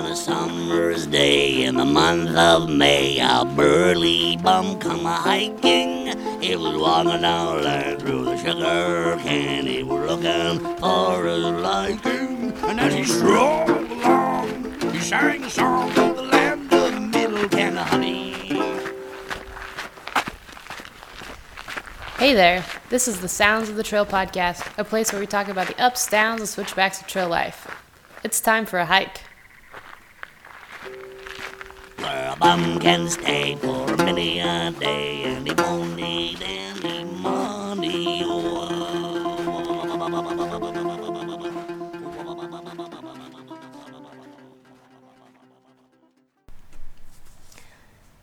On 0.00 0.06
a 0.06 0.16
summer's 0.16 1.06
day 1.06 1.64
in 1.64 1.76
the 1.76 1.84
month 1.84 2.34
of 2.34 2.70
May, 2.70 3.20
a 3.20 3.44
burly 3.44 4.38
bum 4.38 4.78
come 4.78 5.04
a 5.04 5.12
hiking. 5.12 6.16
He 6.40 6.56
was 6.56 6.74
walking 6.78 7.20
down 7.20 7.62
land 7.62 8.00
through 8.00 8.24
the 8.24 8.36
sugar 8.38 9.18
cane. 9.22 9.66
He 9.66 9.82
was 9.82 10.08
looking 10.08 10.58
for 10.78 11.26
his 11.26 11.44
liking. 11.44 12.54
And 12.62 12.80
as 12.80 12.94
he 12.94 13.04
strolled 13.04 13.68
along, 13.68 14.80
he 14.90 15.00
sang 15.00 15.44
a 15.44 15.50
song 15.50 15.90
of 15.90 16.16
the 16.16 16.22
land 16.22 16.72
of 16.72 16.98
middle 17.10 17.76
Honey. 17.84 18.32
Hey 22.16 22.32
there, 22.32 22.64
this 22.88 23.06
is 23.06 23.20
the 23.20 23.28
Sounds 23.28 23.68
of 23.68 23.76
the 23.76 23.82
Trail 23.82 24.06
podcast, 24.06 24.66
a 24.78 24.84
place 24.84 25.12
where 25.12 25.20
we 25.20 25.26
talk 25.26 25.48
about 25.48 25.66
the 25.66 25.78
ups, 25.78 26.08
downs, 26.08 26.40
and 26.40 26.48
switchbacks 26.48 27.02
of 27.02 27.06
trail 27.06 27.28
life. 27.28 27.70
It's 28.24 28.40
time 28.40 28.64
for 28.64 28.78
a 28.78 28.86
hike. 28.86 29.20
A 32.02 32.36
bum 32.38 32.78
can 32.78 33.08
stay 33.08 33.56
for 33.56 33.96
many 33.96 34.38
a 34.40 34.70
day 34.72 35.24
and 35.24 35.46
he 35.46 35.54
won't 35.54 35.96
need 35.96 36.42
any 36.42 37.04
money. 37.04 38.20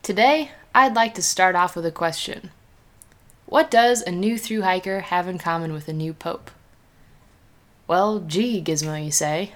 Today, 0.02 0.52
I'd 0.74 0.94
like 0.94 1.14
to 1.14 1.22
start 1.22 1.54
off 1.54 1.76
with 1.76 1.84
a 1.84 1.90
question. 1.90 2.50
What 3.44 3.70
does 3.70 4.00
a 4.00 4.10
new 4.10 4.38
through 4.38 4.62
hiker 4.62 5.00
have 5.00 5.28
in 5.28 5.38
common 5.38 5.72
with 5.72 5.86
a 5.86 5.92
new 5.92 6.14
pope? 6.14 6.50
Well, 7.86 8.20
gee, 8.20 8.62
Gizmo, 8.62 9.04
you 9.04 9.10
say. 9.10 9.52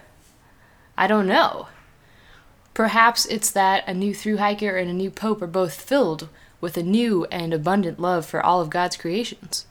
I 0.97 1.07
don't 1.07 1.27
know. 1.27 1.69
Perhaps 2.75 3.27
it's 3.27 3.51
that 3.51 3.87
a 3.87 3.93
new 3.93 4.15
through 4.15 4.39
hiker 4.39 4.77
and 4.77 4.89
a 4.89 4.95
new 4.95 5.11
pope 5.11 5.43
are 5.43 5.47
both 5.47 5.75
filled 5.75 6.29
with 6.61 6.77
a 6.77 6.83
new 6.83 7.27
and 7.27 7.53
abundant 7.53 8.01
love 8.01 8.25
for 8.25 8.45
all 8.45 8.61
of 8.61 8.71
God's 8.71 8.97
creations. 8.97 9.67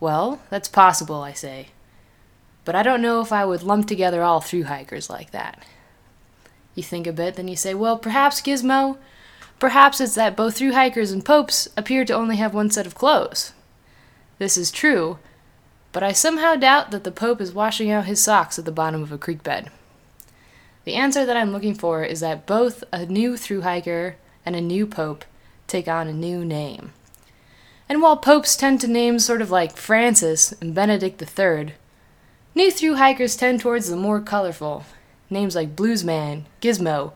Well, 0.00 0.40
that's 0.50 0.68
possible, 0.68 1.22
I 1.22 1.32
say. 1.32 1.68
But 2.64 2.74
I 2.74 2.82
don't 2.82 3.02
know 3.02 3.20
if 3.20 3.32
I 3.32 3.44
would 3.44 3.62
lump 3.62 3.86
together 3.86 4.22
all 4.22 4.40
through 4.40 4.64
hikers 4.64 5.08
like 5.08 5.30
that. 5.30 5.64
You 6.74 6.82
think 6.82 7.06
a 7.06 7.12
bit, 7.12 7.34
then 7.34 7.48
you 7.48 7.56
say, 7.56 7.74
well, 7.74 7.98
perhaps 7.98 8.40
Gizmo, 8.40 8.98
perhaps 9.58 10.00
it's 10.00 10.14
that 10.14 10.36
both 10.36 10.56
through 10.56 10.72
hikers 10.72 11.10
and 11.10 11.24
popes 11.24 11.68
appear 11.76 12.04
to 12.04 12.14
only 12.14 12.36
have 12.36 12.54
one 12.54 12.70
set 12.70 12.86
of 12.86 12.94
clothes. 12.94 13.52
This 14.38 14.56
is 14.56 14.70
true, 14.70 15.18
but 15.92 16.02
I 16.02 16.12
somehow 16.12 16.54
doubt 16.54 16.90
that 16.90 17.04
the 17.04 17.10
pope 17.10 17.40
is 17.40 17.52
washing 17.52 17.90
out 17.90 18.06
his 18.06 18.22
socks 18.22 18.58
at 18.58 18.64
the 18.64 18.72
bottom 18.72 19.02
of 19.02 19.10
a 19.12 19.18
creek 19.18 19.42
bed. 19.42 19.70
The 20.88 20.94
answer 20.94 21.26
that 21.26 21.36
I'm 21.36 21.52
looking 21.52 21.74
for 21.74 22.02
is 22.02 22.20
that 22.20 22.46
both 22.46 22.82
a 22.94 23.04
new 23.04 23.36
through 23.36 23.60
hiker 23.60 24.16
and 24.46 24.56
a 24.56 24.60
new 24.62 24.86
pope 24.86 25.26
take 25.66 25.86
on 25.86 26.08
a 26.08 26.14
new 26.14 26.46
name. 26.46 26.94
And 27.90 28.00
while 28.00 28.16
popes 28.16 28.56
tend 28.56 28.80
to 28.80 28.88
name 28.88 29.18
sort 29.18 29.42
of 29.42 29.50
like 29.50 29.76
Francis 29.76 30.52
and 30.62 30.74
Benedict 30.74 31.20
III, 31.20 31.74
new 32.54 32.70
through 32.70 32.94
hikers 32.94 33.36
tend 33.36 33.60
towards 33.60 33.90
the 33.90 33.96
more 33.96 34.22
colorful 34.22 34.86
names 35.28 35.54
like 35.54 35.76
Bluesman, 35.76 36.44
Gizmo, 36.62 37.12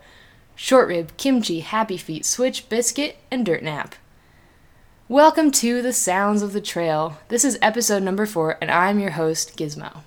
Shortrib, 0.55 1.17
Kimchi, 1.17 1.61
Happy 1.61 1.97
Feet, 1.97 2.27
Switch, 2.27 2.69
Biscuit, 2.69 3.17
and 3.31 3.47
Dirt 3.47 3.63
Nap. 3.63 3.95
Welcome 5.09 5.51
to 5.51 5.81
the 5.81 5.95
Sounds 5.95 6.43
of 6.43 6.53
the 6.53 6.61
Trail. 6.61 7.17
This 7.29 7.43
is 7.43 7.59
episode 7.63 8.03
number 8.03 8.27
four, 8.27 8.59
and 8.61 8.71
I'm 8.71 9.01
your 9.01 9.13
host, 9.13 9.57
Gizmo. 9.57 10.03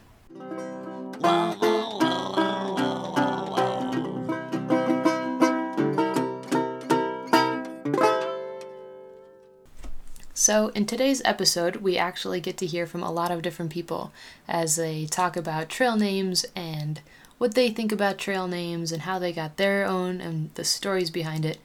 So, 10.45 10.67
in 10.75 10.85
today's 10.85 11.23
episode, 11.25 11.77
we 11.77 11.97
actually 11.97 12.39
get 12.39 12.55
to 12.57 12.67
hear 12.67 12.85
from 12.85 13.01
a 13.01 13.11
lot 13.11 13.31
of 13.31 13.41
different 13.41 13.71
people 13.71 14.13
as 14.47 14.75
they 14.75 15.07
talk 15.07 15.35
about 15.35 15.69
trail 15.69 15.95
names 15.95 16.45
and 16.55 17.01
what 17.39 17.55
they 17.55 17.71
think 17.71 17.91
about 17.91 18.19
trail 18.19 18.47
names 18.47 18.91
and 18.91 19.01
how 19.01 19.17
they 19.17 19.33
got 19.33 19.57
their 19.57 19.85
own 19.85 20.21
and 20.21 20.51
the 20.53 20.63
stories 20.63 21.09
behind 21.09 21.45
it. 21.45 21.57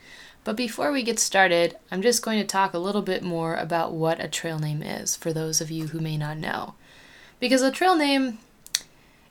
But 0.44 0.56
before 0.56 0.92
we 0.92 1.02
get 1.02 1.18
started, 1.18 1.76
I'm 1.90 2.00
just 2.00 2.22
going 2.22 2.40
to 2.40 2.46
talk 2.46 2.72
a 2.72 2.78
little 2.78 3.02
bit 3.02 3.22
more 3.22 3.54
about 3.54 3.92
what 3.92 4.18
a 4.18 4.28
trail 4.28 4.58
name 4.58 4.82
is 4.82 5.14
for 5.14 5.30
those 5.30 5.60
of 5.60 5.70
you 5.70 5.88
who 5.88 6.00
may 6.00 6.16
not 6.16 6.38
know. 6.38 6.72
Because 7.38 7.60
a 7.60 7.70
trail 7.70 7.96
name, 7.96 8.38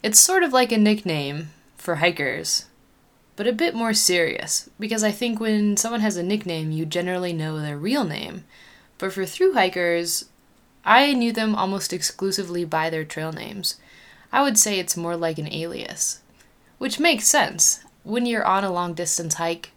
it's 0.03 0.19
sort 0.19 0.43
of 0.43 0.53
like 0.53 0.71
a 0.71 0.77
nickname 0.77 1.49
for 1.75 1.95
hikers, 1.95 2.67
but 3.35 3.47
a 3.47 3.51
bit 3.51 3.73
more 3.73 3.95
serious. 3.95 4.69
Because 4.79 5.03
I 5.03 5.09
think 5.09 5.39
when 5.39 5.75
someone 5.75 6.01
has 6.01 6.17
a 6.17 6.23
nickname, 6.23 6.69
you 6.69 6.85
generally 6.85 7.33
know 7.33 7.59
their 7.59 7.79
real 7.79 8.03
name. 8.03 8.43
But 8.99 9.13
for 9.13 9.25
through 9.25 9.53
hikers, 9.53 10.25
I 10.85 11.13
knew 11.13 11.31
them 11.31 11.55
almost 11.55 11.91
exclusively 11.91 12.65
by 12.65 12.91
their 12.91 13.03
trail 13.05 13.31
names. 13.31 13.79
I 14.31 14.43
would 14.43 14.59
say 14.59 14.77
it's 14.77 14.95
more 14.95 15.17
like 15.17 15.39
an 15.39 15.51
alias. 15.51 16.21
Which 16.77 16.99
makes 16.99 17.25
sense. 17.25 17.79
When 18.03 18.25
you're 18.25 18.45
on 18.45 18.63
a 18.63 18.71
long 18.71 18.93
distance 18.93 19.35
hike, 19.35 19.71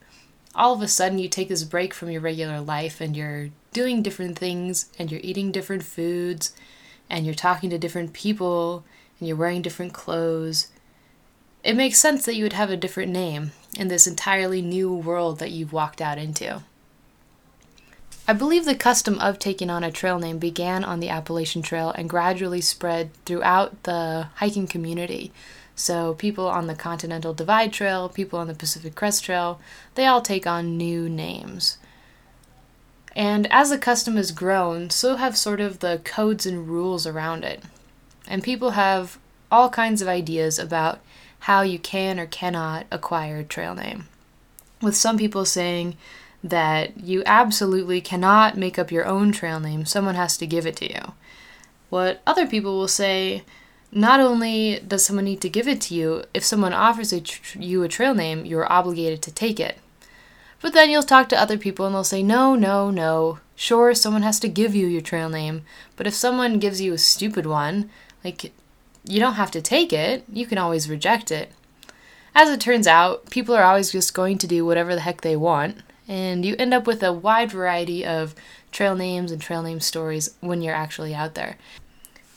all 0.54 0.74
of 0.74 0.82
a 0.82 0.88
sudden 0.88 1.18
you 1.18 1.28
take 1.28 1.48
this 1.48 1.64
break 1.64 1.94
from 1.94 2.10
your 2.10 2.20
regular 2.20 2.60
life 2.60 3.00
and 3.00 3.16
you're 3.16 3.48
doing 3.72 4.02
different 4.02 4.38
things 4.38 4.90
and 4.98 5.10
you're 5.10 5.20
eating 5.24 5.50
different 5.50 5.82
foods 5.82 6.52
and 7.08 7.24
you're 7.24 7.34
talking 7.34 7.70
to 7.70 7.78
different 7.78 8.12
people 8.12 8.84
and 9.18 9.28
you're 9.28 9.36
wearing 9.36 9.62
different 9.62 9.92
clothes. 9.92 10.68
It 11.64 11.76
makes 11.76 11.98
sense 11.98 12.24
that 12.26 12.34
you 12.34 12.44
would 12.44 12.52
have 12.54 12.70
a 12.70 12.76
different 12.76 13.12
name 13.12 13.52
in 13.78 13.88
this 13.88 14.06
entirely 14.06 14.60
new 14.60 14.92
world 14.92 15.38
that 15.38 15.52
you've 15.52 15.72
walked 15.72 16.00
out 16.00 16.18
into. 16.18 16.62
I 18.26 18.34
believe 18.34 18.64
the 18.64 18.76
custom 18.76 19.18
of 19.18 19.40
taking 19.40 19.68
on 19.68 19.82
a 19.82 19.90
trail 19.90 20.18
name 20.18 20.38
began 20.38 20.84
on 20.84 21.00
the 21.00 21.08
Appalachian 21.08 21.60
Trail 21.60 21.90
and 21.90 22.08
gradually 22.08 22.60
spread 22.60 23.10
throughout 23.24 23.82
the 23.82 24.28
hiking 24.36 24.68
community. 24.68 25.32
So, 25.74 26.14
people 26.14 26.46
on 26.46 26.68
the 26.68 26.76
Continental 26.76 27.34
Divide 27.34 27.72
Trail, 27.72 28.08
people 28.08 28.38
on 28.38 28.46
the 28.46 28.54
Pacific 28.54 28.94
Crest 28.94 29.24
Trail, 29.24 29.60
they 29.96 30.06
all 30.06 30.20
take 30.20 30.46
on 30.46 30.76
new 30.76 31.08
names. 31.08 31.78
And 33.16 33.50
as 33.52 33.70
the 33.70 33.78
custom 33.78 34.16
has 34.16 34.30
grown, 34.30 34.90
so 34.90 35.16
have 35.16 35.36
sort 35.36 35.60
of 35.60 35.80
the 35.80 36.00
codes 36.04 36.46
and 36.46 36.68
rules 36.68 37.06
around 37.06 37.42
it. 37.42 37.62
And 38.28 38.44
people 38.44 38.70
have 38.70 39.18
all 39.50 39.68
kinds 39.68 40.00
of 40.00 40.08
ideas 40.08 40.60
about 40.60 41.00
how 41.40 41.62
you 41.62 41.78
can 41.78 42.20
or 42.20 42.26
cannot 42.26 42.86
acquire 42.92 43.38
a 43.38 43.44
trail 43.44 43.74
name. 43.74 44.06
With 44.80 44.96
some 44.96 45.18
people 45.18 45.44
saying, 45.44 45.96
that 46.42 46.98
you 47.00 47.22
absolutely 47.25 48.00
cannot 48.00 48.56
make 48.56 48.78
up 48.78 48.91
your 48.91 49.06
own 49.06 49.32
trail 49.32 49.60
name, 49.60 49.84
someone 49.84 50.16
has 50.16 50.36
to 50.38 50.47
give 50.47 50.66
it 50.66 50.76
to 50.76 50.92
you. 50.92 51.12
What 51.88 52.20
other 52.26 52.47
people 52.47 52.78
will 52.78 52.88
say, 52.88 53.44
not 53.92 54.20
only 54.20 54.81
does 54.81 55.04
someone 55.04 55.26
need 55.26 55.41
to 55.42 55.48
give 55.48 55.69
it 55.69 55.81
to 55.82 55.94
you, 55.94 56.25
if 56.34 56.44
someone 56.44 56.72
offers 56.72 57.12
a 57.12 57.20
tr- 57.20 57.58
you 57.58 57.82
a 57.82 57.88
trail 57.88 58.14
name, 58.14 58.44
you're 58.44 58.70
obligated 58.72 59.22
to 59.22 59.32
take 59.32 59.60
it. 59.60 59.78
But 60.60 60.72
then 60.72 60.91
you'll 60.91 61.02
talk 61.02 61.28
to 61.28 61.41
other 61.41 61.58
people 61.58 61.86
and 61.86 61.94
they'll 61.94 62.04
say, 62.04 62.22
no, 62.22 62.54
no, 62.54 62.91
no. 62.91 63.41
Sure, 63.54 63.94
someone 63.94 64.22
has 64.22 64.41
to 64.41 64.48
give 64.48 64.75
you 64.75 64.86
your 64.86 65.02
trail 65.02 65.28
name, 65.28 65.62
but 65.97 66.06
if 66.06 66.14
someone 66.14 66.58
gives 66.58 66.81
you 66.81 66.92
a 66.94 66.98
stupid 66.98 67.47
one, 67.47 67.91
like, 68.25 68.52
you 69.04 69.20
don't 69.20 69.34
have 69.34 69.50
to 69.50 69.60
take 69.60 69.92
it, 69.92 70.25
you 70.32 70.47
can 70.47 70.58
always 70.58 70.88
reject 70.88 71.31
it. 71.31 71.52
As 72.34 72.48
it 72.48 72.60
turns 72.60 72.86
out, 72.86 73.28
people 73.31 73.54
are 73.54 73.64
always 73.64 73.92
just 73.92 74.14
going 74.14 74.38
to 74.38 74.47
do 74.47 74.64
whatever 74.64 74.94
the 74.94 75.02
heck 75.02 75.20
they 75.20 75.36
want, 75.36 75.78
and 76.08 76.44
you 76.44 76.56
end 76.58 76.74
up 76.74 76.86
with 76.86 77.02
a 77.02 77.12
wide 77.12 77.50
variety 77.50 78.04
of 78.04 78.34
trail 78.70 78.94
names 78.94 79.30
and 79.30 79.40
trail 79.40 79.62
name 79.62 79.80
stories 79.80 80.34
when 80.40 80.62
you're 80.62 80.74
actually 80.74 81.14
out 81.14 81.34
there. 81.34 81.56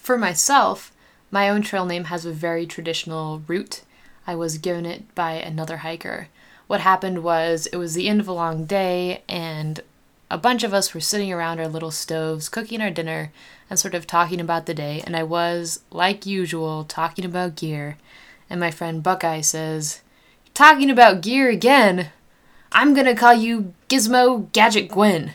For 0.02 0.18
myself, 0.18 0.92
my 1.32 1.50
own 1.50 1.62
trail 1.62 1.86
name 1.86 2.06
has 2.06 2.26
a 2.26 2.32
very 2.32 2.66
traditional 2.66 3.42
root. 3.48 3.82
I 4.28 4.36
was 4.36 4.58
given 4.58 4.86
it 4.86 5.14
by 5.16 5.34
another 5.34 5.78
hiker. 5.78 6.28
What 6.68 6.82
happened 6.82 7.24
was 7.24 7.68
it 7.68 7.78
was 7.78 7.94
the 7.94 8.08
end 8.08 8.20
of 8.20 8.28
a 8.28 8.34
long 8.34 8.66
day, 8.66 9.24
and 9.28 9.82
a 10.30 10.38
bunch 10.38 10.64
of 10.64 10.74
us 10.74 10.94
were 10.94 11.00
sitting 11.02 11.32
around 11.32 11.60
our 11.60 11.68
little 11.68 11.92
stoves 11.92 12.50
cooking 12.50 12.82
our 12.82 12.90
dinner 12.90 13.32
and 13.70 13.78
sort 13.78 13.94
of 13.94 14.08
talking 14.08 14.40
about 14.40 14.66
the 14.66 14.74
day. 14.74 15.04
And 15.06 15.16
I 15.16 15.24
was, 15.24 15.82
like 15.92 16.26
usual, 16.26 16.84
talking 16.84 17.26
about 17.26 17.56
gear. 17.56 17.98
And 18.50 18.60
my 18.60 18.72
friend 18.72 19.04
Buckeye 19.04 19.42
says, 19.42 20.02
Talking 20.54 20.90
about 20.90 21.22
gear 21.22 21.50
again? 21.50 22.12
I'm 22.76 22.94
gonna 22.94 23.16
call 23.16 23.34
you 23.34 23.74
Gizmo 23.88 24.52
Gadget 24.52 24.90
Gwen. 24.90 25.34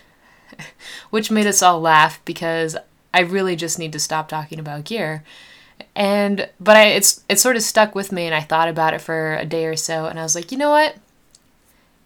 Which 1.10 1.30
made 1.30 1.46
us 1.46 1.62
all 1.62 1.80
laugh 1.80 2.22
because 2.26 2.76
I 3.14 3.20
really 3.20 3.56
just 3.56 3.78
need 3.78 3.92
to 3.94 3.98
stop 3.98 4.28
talking 4.28 4.58
about 4.60 4.84
gear. 4.84 5.24
And 5.96 6.50
but 6.60 6.76
I 6.76 6.88
it's 6.88 7.24
it 7.30 7.40
sort 7.40 7.56
of 7.56 7.62
stuck 7.62 7.94
with 7.94 8.12
me 8.12 8.26
and 8.26 8.34
I 8.34 8.42
thought 8.42 8.68
about 8.68 8.92
it 8.92 9.00
for 9.00 9.36
a 9.36 9.46
day 9.46 9.64
or 9.64 9.74
so 9.74 10.04
and 10.04 10.20
I 10.20 10.22
was 10.22 10.34
like, 10.34 10.52
you 10.52 10.58
know 10.58 10.70
what? 10.70 10.96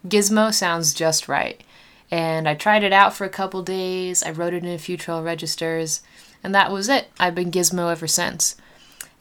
Gizmo 0.07 0.53
sounds 0.53 0.93
just 0.93 1.27
right. 1.27 1.61
And 2.09 2.47
I 2.47 2.55
tried 2.55 2.83
it 2.83 2.93
out 2.93 3.13
for 3.13 3.25
a 3.25 3.29
couple 3.29 3.61
days. 3.61 4.23
I 4.23 4.31
wrote 4.31 4.53
it 4.53 4.63
in 4.63 4.71
a 4.71 4.77
few 4.77 4.95
trail 4.95 5.23
registers, 5.23 6.01
and 6.43 6.53
that 6.53 6.71
was 6.71 6.87
it. 6.87 7.09
I've 7.19 7.33
been 7.33 7.51
Gizmo 7.51 7.91
ever 7.91 8.07
since. 8.07 8.55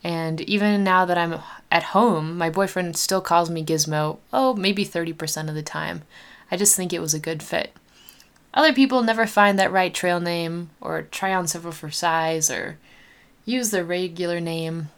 And 0.04 0.42
even 0.42 0.84
now 0.84 1.06
that 1.06 1.16
I'm 1.16 1.40
at 1.74 1.82
home, 1.82 2.38
my 2.38 2.48
boyfriend 2.48 2.96
still 2.96 3.20
calls 3.20 3.50
me 3.50 3.64
Gizmo, 3.64 4.18
oh, 4.32 4.54
maybe 4.54 4.86
30% 4.86 5.48
of 5.48 5.56
the 5.56 5.62
time. 5.62 6.02
I 6.48 6.56
just 6.56 6.76
think 6.76 6.92
it 6.92 7.00
was 7.00 7.14
a 7.14 7.18
good 7.18 7.42
fit. 7.42 7.74
Other 8.54 8.72
people 8.72 9.02
never 9.02 9.26
find 9.26 9.58
that 9.58 9.72
right 9.72 9.92
trail 9.92 10.20
name, 10.20 10.70
or 10.80 11.02
try 11.02 11.34
on 11.34 11.48
several 11.48 11.72
for 11.72 11.90
size, 11.90 12.48
or 12.48 12.78
use 13.44 13.72
their 13.72 13.82
regular 13.82 14.38
name. 14.38 14.90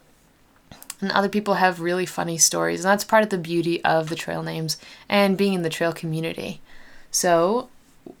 And 1.01 1.11
other 1.11 1.29
people 1.29 1.55
have 1.55 1.79
really 1.79 2.05
funny 2.05 2.37
stories, 2.37 2.85
and 2.85 2.91
that's 2.91 3.03
part 3.03 3.23
of 3.23 3.31
the 3.31 3.39
beauty 3.39 3.83
of 3.83 4.09
the 4.09 4.15
trail 4.15 4.43
names 4.43 4.77
and 5.09 5.35
being 5.35 5.53
in 5.53 5.63
the 5.63 5.69
trail 5.71 5.93
community. 5.93 6.61
So, 7.09 7.69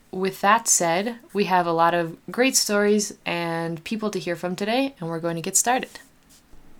with 0.09 0.41
that 0.41 0.67
said, 0.67 1.17
we 1.31 1.43
have 1.43 1.67
a 1.67 1.71
lot 1.71 1.93
of 1.93 2.17
great 2.31 2.55
stories 2.55 3.13
and 3.23 3.83
people 3.83 4.09
to 4.09 4.19
hear 4.19 4.35
from 4.35 4.55
today, 4.55 4.95
and 4.99 5.11
we're 5.11 5.19
going 5.19 5.35
to 5.35 5.43
get 5.43 5.55
started. 5.55 5.99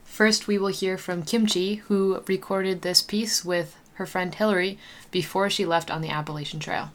First, 0.08 0.48
we 0.48 0.58
will 0.58 0.70
hear 0.70 0.98
from 0.98 1.22
Kimchi, 1.22 1.76
who 1.76 2.24
recorded 2.26 2.82
this 2.82 3.04
piece 3.04 3.46
with 3.46 3.78
her 3.96 4.08
friend 4.08 4.34
Hillary 4.34 4.80
before 5.12 5.48
she 5.48 5.64
left 5.64 5.92
on 5.92 6.02
the 6.02 6.10
Appalachian 6.10 6.60
Trail. 6.60 6.92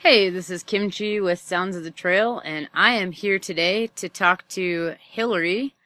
Hey, 0.00 0.28
this 0.28 0.50
is 0.50 0.64
Kimchi 0.64 1.20
with 1.20 1.38
Sounds 1.38 1.76
of 1.76 1.84
the 1.84 1.92
Trail, 1.92 2.40
and 2.44 2.68
I 2.74 2.94
am 2.94 3.12
here 3.12 3.38
today 3.38 3.88
to 3.94 4.08
talk 4.08 4.48
to 4.48 4.96
Hillary 4.98 5.76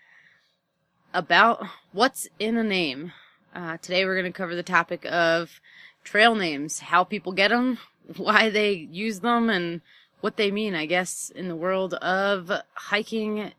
about 1.12 1.66
what's 1.93 2.28
in 2.38 2.56
a 2.56 2.64
name. 2.64 3.12
Uh, 3.54 3.76
today 3.82 4.06
we're 4.06 4.19
going 4.19 4.32
to 4.32 4.37
cover 4.37 4.54
the 4.54 4.62
topic 4.62 5.04
of 5.04 5.60
trail 6.04 6.34
names, 6.34 6.78
how 6.78 7.04
people 7.04 7.32
get 7.32 7.49
them, 7.49 7.76
why 8.16 8.49
they 8.49 8.72
use 8.72 9.20
them, 9.20 9.50
and 9.50 9.82
what 10.22 10.37
they 10.37 10.50
mean, 10.50 10.75
I 10.75 10.87
guess, 10.87 11.31
in 11.34 11.49
the 11.49 11.56
world 11.56 11.94
of 11.94 12.50
hiking 12.75 13.52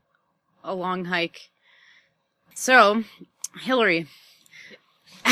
a 0.63 0.73
long 0.73 1.05
hike. 1.05 1.49
So, 2.53 3.03
Hillary. 3.61 4.07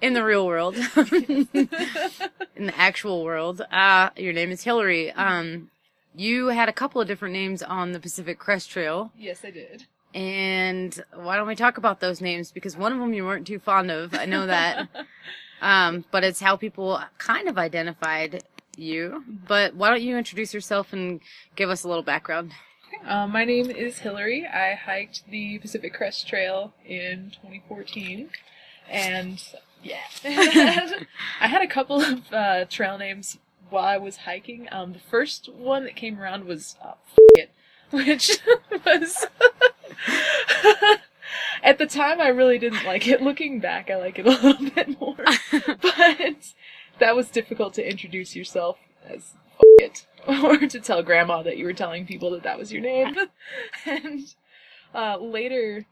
in 0.00 0.14
the 0.14 0.24
real 0.24 0.46
world, 0.46 0.74
in 0.96 2.66
the 2.66 2.74
actual 2.76 3.22
world, 3.24 3.60
uh, 3.70 4.10
your 4.16 4.32
name 4.32 4.50
is 4.50 4.64
Hillary. 4.64 5.12
Um, 5.12 5.70
you 6.14 6.48
had 6.48 6.68
a 6.68 6.72
couple 6.72 7.00
of 7.00 7.06
different 7.06 7.34
names 7.34 7.62
on 7.62 7.92
the 7.92 8.00
Pacific 8.00 8.38
Crest 8.38 8.70
Trail. 8.70 9.12
Yes, 9.16 9.44
I 9.44 9.50
did. 9.50 9.86
And 10.14 11.02
why 11.12 11.36
don't 11.36 11.48
we 11.48 11.56
talk 11.56 11.76
about 11.76 12.00
those 12.00 12.20
names? 12.20 12.52
Because 12.52 12.76
one 12.76 12.92
of 12.92 12.98
them 12.98 13.12
you 13.14 13.24
weren't 13.24 13.46
too 13.46 13.58
fond 13.58 13.90
of. 13.90 14.14
I 14.14 14.26
know 14.26 14.46
that. 14.46 14.88
um, 15.62 16.04
but 16.10 16.22
it's 16.22 16.40
how 16.40 16.56
people 16.56 17.00
kind 17.18 17.48
of 17.48 17.58
identified 17.58 18.44
you. 18.76 19.24
But 19.26 19.74
why 19.74 19.90
don't 19.90 20.02
you 20.02 20.16
introduce 20.16 20.54
yourself 20.54 20.92
and 20.92 21.20
give 21.56 21.68
us 21.68 21.82
a 21.82 21.88
little 21.88 22.04
background? 22.04 22.52
Um, 23.06 23.32
my 23.32 23.44
name 23.44 23.70
is 23.70 23.98
Hillary. 23.98 24.46
I 24.46 24.74
hiked 24.74 25.28
the 25.28 25.58
Pacific 25.58 25.94
Crest 25.94 26.26
Trail 26.26 26.72
in 26.86 27.32
2014. 27.42 28.30
And 28.88 29.42
yeah, 29.82 29.98
I 30.24 31.46
had 31.46 31.62
a 31.62 31.66
couple 31.66 32.00
of 32.00 32.32
uh, 32.32 32.64
trail 32.66 32.98
names 32.98 33.38
while 33.70 33.84
I 33.84 33.96
was 33.98 34.18
hiking. 34.18 34.68
Um, 34.70 34.92
the 34.92 34.98
first 34.98 35.52
one 35.52 35.84
that 35.84 35.96
came 35.96 36.20
around 36.20 36.44
was 36.44 36.76
uh, 36.82 36.92
it, 37.34 37.50
which 37.90 38.38
was 38.86 39.26
at 41.62 41.78
the 41.78 41.86
time 41.86 42.20
I 42.20 42.28
really 42.28 42.58
didn't 42.58 42.84
like 42.84 43.06
it. 43.06 43.22
Looking 43.22 43.60
back, 43.60 43.90
I 43.90 43.96
like 43.96 44.18
it 44.18 44.26
a 44.26 44.30
little 44.30 44.70
bit 44.70 45.00
more, 45.00 45.16
but 45.80 46.52
that 46.98 47.16
was 47.16 47.28
difficult 47.28 47.74
to 47.74 47.88
introduce 47.88 48.34
yourself 48.34 48.78
as 49.06 49.34
it 49.78 50.06
or 50.42 50.56
to 50.58 50.80
tell 50.80 51.02
grandma 51.02 51.42
that 51.42 51.56
you 51.56 51.64
were 51.64 51.72
telling 51.72 52.06
people 52.06 52.30
that 52.30 52.42
that 52.42 52.58
was 52.58 52.72
your 52.72 52.82
name. 52.82 53.14
and 53.86 54.34
uh, 54.94 55.18
later, 55.18 55.86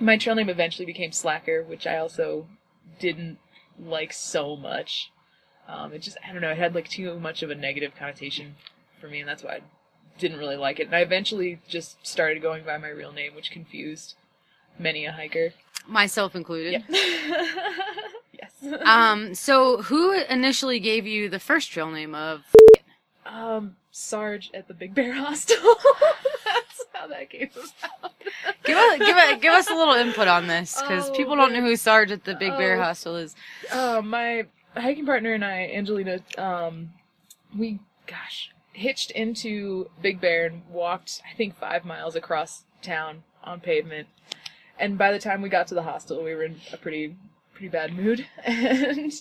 my 0.00 0.16
trail 0.16 0.34
name 0.34 0.48
eventually 0.48 0.86
became 0.86 1.12
Slacker, 1.12 1.62
which 1.62 1.86
I 1.86 1.98
also 1.98 2.46
didn't 2.98 3.38
like 3.78 4.12
so 4.12 4.56
much. 4.56 5.10
Um, 5.68 5.92
it 5.92 6.00
just, 6.00 6.16
I 6.26 6.32
don't 6.32 6.40
know, 6.40 6.50
it 6.50 6.58
had 6.58 6.74
like 6.74 6.88
too 6.88 7.18
much 7.20 7.42
of 7.42 7.50
a 7.50 7.54
negative 7.54 7.92
connotation 7.98 8.56
for 9.00 9.08
me, 9.08 9.20
and 9.20 9.28
that's 9.28 9.42
why 9.42 9.56
I 9.56 9.60
didn't 10.18 10.38
really 10.38 10.56
like 10.56 10.80
it. 10.80 10.86
And 10.86 10.96
I 10.96 11.00
eventually 11.00 11.60
just 11.68 12.04
started 12.06 12.40
going 12.40 12.64
by 12.64 12.78
my 12.78 12.88
real 12.88 13.12
name, 13.12 13.34
which 13.34 13.50
confused 13.50 14.14
many 14.78 15.04
a 15.04 15.12
hiker. 15.12 15.52
Myself 15.86 16.34
included. 16.34 16.84
yes. 16.88 18.52
Um, 18.84 19.34
so 19.34 19.82
who 19.82 20.12
initially 20.12 20.80
gave 20.80 21.06
you 21.06 21.28
the 21.28 21.38
first 21.38 21.70
trail 21.70 21.90
name 21.90 22.14
of 22.14 22.44
um, 23.28 23.76
Sarge 23.90 24.50
at 24.54 24.68
the 24.68 24.74
Big 24.74 24.94
Bear 24.94 25.12
Hostel. 25.24 25.56
That's 26.44 26.84
how 26.92 27.06
that 27.08 27.30
came 27.30 27.50
about. 27.54 28.12
give 28.64 28.76
us 28.76 28.98
give 28.98 29.16
us 29.16 29.40
give 29.40 29.52
us 29.52 29.70
a 29.70 29.74
little 29.74 29.94
input 29.94 30.28
on 30.28 30.46
this 30.46 30.80
because 30.80 31.10
Oh, 31.10 31.12
people 31.14 31.36
don't 31.36 31.52
know 31.52 31.60
who 31.60 31.76
Sarge 31.76 32.10
at 32.10 32.24
the 32.24 32.34
Big 32.34 32.56
Bear 32.56 32.76
Oh. 32.78 32.82
Hostel 32.82 33.16
is. 33.16 33.34
Uh, 33.70 34.00
my 34.04 34.46
hiking 34.76 35.06
partner 35.06 35.32
and 35.34 35.44
I, 35.44 35.70
Angelina, 35.74 36.20
um, 36.36 36.90
we, 37.56 37.80
gosh, 38.06 38.50
hitched 38.72 39.10
into 39.12 39.90
Big 40.00 40.20
Bear 40.20 40.46
and 40.46 40.62
walked, 40.70 41.20
I 41.30 41.36
think, 41.36 41.56
five 41.56 41.84
miles 41.84 42.14
across 42.16 42.64
town 42.82 43.22
on 43.42 43.60
pavement. 43.60 44.08
And 44.78 44.96
by 44.96 45.10
the 45.12 45.18
time 45.18 45.42
we 45.42 45.48
got 45.48 45.66
to 45.68 45.74
the 45.74 45.82
hostel, 45.82 46.22
we 46.22 46.34
were 46.34 46.44
in 46.44 46.60
a 46.72 46.76
pretty, 46.76 47.16
pretty 47.54 47.68
bad 47.68 47.92
mood. 47.92 48.26
And, 48.44 49.12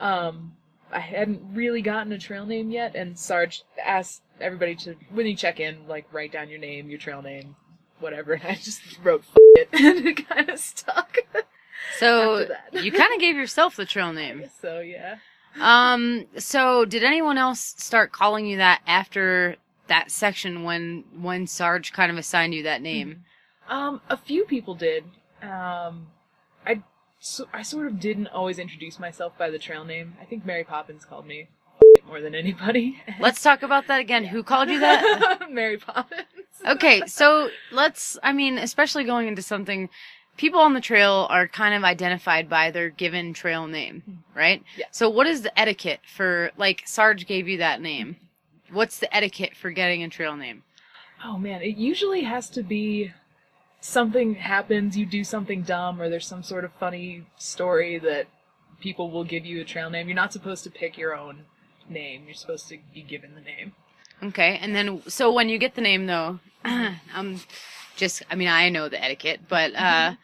um, 0.00 0.56
I 0.92 1.00
hadn't 1.00 1.42
really 1.52 1.82
gotten 1.82 2.12
a 2.12 2.18
trail 2.18 2.46
name 2.46 2.70
yet, 2.70 2.94
and 2.94 3.18
Sarge 3.18 3.62
asked 3.84 4.22
everybody 4.40 4.74
to, 4.76 4.96
when 5.10 5.26
you 5.26 5.36
check 5.36 5.60
in, 5.60 5.86
like, 5.88 6.06
write 6.12 6.32
down 6.32 6.48
your 6.48 6.58
name, 6.58 6.88
your 6.88 6.98
trail 6.98 7.22
name, 7.22 7.56
whatever. 8.00 8.34
And 8.34 8.44
I 8.44 8.54
just 8.54 8.80
wrote 9.02 9.22
F 9.22 9.36
it, 9.36 9.68
and 9.72 10.06
it 10.06 10.28
kind 10.28 10.48
of 10.48 10.58
stuck. 10.58 11.18
So 11.98 12.46
you 12.72 12.92
kind 12.92 13.14
of 13.14 13.20
gave 13.20 13.36
yourself 13.36 13.76
the 13.76 13.86
trail 13.86 14.12
name. 14.12 14.44
so, 14.60 14.80
yeah. 14.80 15.16
Um. 15.60 16.26
So 16.36 16.84
did 16.84 17.02
anyone 17.02 17.38
else 17.38 17.74
start 17.78 18.12
calling 18.12 18.46
you 18.46 18.58
that 18.58 18.82
after 18.86 19.56
that 19.86 20.10
section 20.10 20.64
when 20.64 21.04
when 21.18 21.46
Sarge 21.46 21.92
kind 21.92 22.10
of 22.10 22.18
assigned 22.18 22.54
you 22.54 22.64
that 22.64 22.82
name? 22.82 23.24
Um, 23.68 24.00
a 24.10 24.18
few 24.18 24.44
people 24.44 24.74
did. 24.74 25.04
Um, 25.42 26.08
I, 26.66 26.82
so, 27.26 27.48
I 27.52 27.62
sort 27.62 27.86
of 27.86 27.98
didn't 27.98 28.28
always 28.28 28.58
introduce 28.58 28.98
myself 28.98 29.36
by 29.36 29.50
the 29.50 29.58
trail 29.58 29.84
name. 29.84 30.14
I 30.20 30.24
think 30.24 30.46
Mary 30.46 30.62
Poppins 30.62 31.04
called 31.04 31.26
me 31.26 31.48
more 32.06 32.20
than 32.20 32.34
anybody. 32.34 33.02
Let's 33.20 33.42
talk 33.42 33.62
about 33.62 33.88
that 33.88 34.00
again. 34.00 34.24
Who 34.24 34.42
called 34.42 34.68
you 34.68 34.78
that? 34.80 35.46
Mary 35.50 35.76
Poppins. 35.76 36.26
okay, 36.64 37.02
so 37.06 37.50
let's. 37.72 38.16
I 38.22 38.32
mean, 38.32 38.58
especially 38.58 39.04
going 39.04 39.28
into 39.28 39.42
something. 39.42 39.88
People 40.36 40.60
on 40.60 40.74
the 40.74 40.82
trail 40.82 41.26
are 41.30 41.48
kind 41.48 41.74
of 41.74 41.82
identified 41.82 42.46
by 42.46 42.70
their 42.70 42.90
given 42.90 43.32
trail 43.32 43.66
name, 43.66 44.02
hmm. 44.02 44.38
right? 44.38 44.62
Yeah. 44.76 44.84
So, 44.90 45.08
what 45.08 45.26
is 45.26 45.42
the 45.42 45.58
etiquette 45.58 46.00
for, 46.06 46.50
like, 46.58 46.82
Sarge 46.84 47.26
gave 47.26 47.48
you 47.48 47.56
that 47.58 47.80
name? 47.80 48.16
What's 48.70 48.98
the 48.98 49.14
etiquette 49.14 49.56
for 49.56 49.70
getting 49.70 50.02
a 50.02 50.10
trail 50.10 50.36
name? 50.36 50.62
Oh 51.24 51.38
man, 51.38 51.62
it 51.62 51.76
usually 51.76 52.22
has 52.22 52.50
to 52.50 52.62
be 52.62 53.12
something 53.86 54.34
happens, 54.34 54.96
you 54.96 55.06
do 55.06 55.22
something 55.22 55.62
dumb, 55.62 56.00
or 56.00 56.08
there's 56.08 56.26
some 56.26 56.42
sort 56.42 56.64
of 56.64 56.72
funny 56.72 57.24
story 57.38 57.98
that 57.98 58.26
people 58.80 59.10
will 59.10 59.24
give 59.24 59.46
you 59.46 59.60
a 59.60 59.64
trail 59.64 59.88
name. 59.88 60.08
You're 60.08 60.16
not 60.16 60.32
supposed 60.32 60.64
to 60.64 60.70
pick 60.70 60.98
your 60.98 61.16
own 61.16 61.44
name. 61.88 62.24
You're 62.26 62.34
supposed 62.34 62.68
to 62.68 62.78
be 62.92 63.02
given 63.02 63.34
the 63.34 63.40
name. 63.40 63.72
Okay, 64.22 64.58
and 64.60 64.74
then 64.74 65.02
so 65.08 65.32
when 65.32 65.48
you 65.48 65.58
get 65.58 65.74
the 65.74 65.80
name 65.80 66.06
though, 66.06 66.40
um, 67.14 67.40
just 67.96 68.22
I 68.30 68.34
mean 68.34 68.48
I 68.48 68.68
know 68.70 68.88
the 68.88 69.02
etiquette, 69.02 69.40
but 69.48 69.74
uh, 69.74 70.14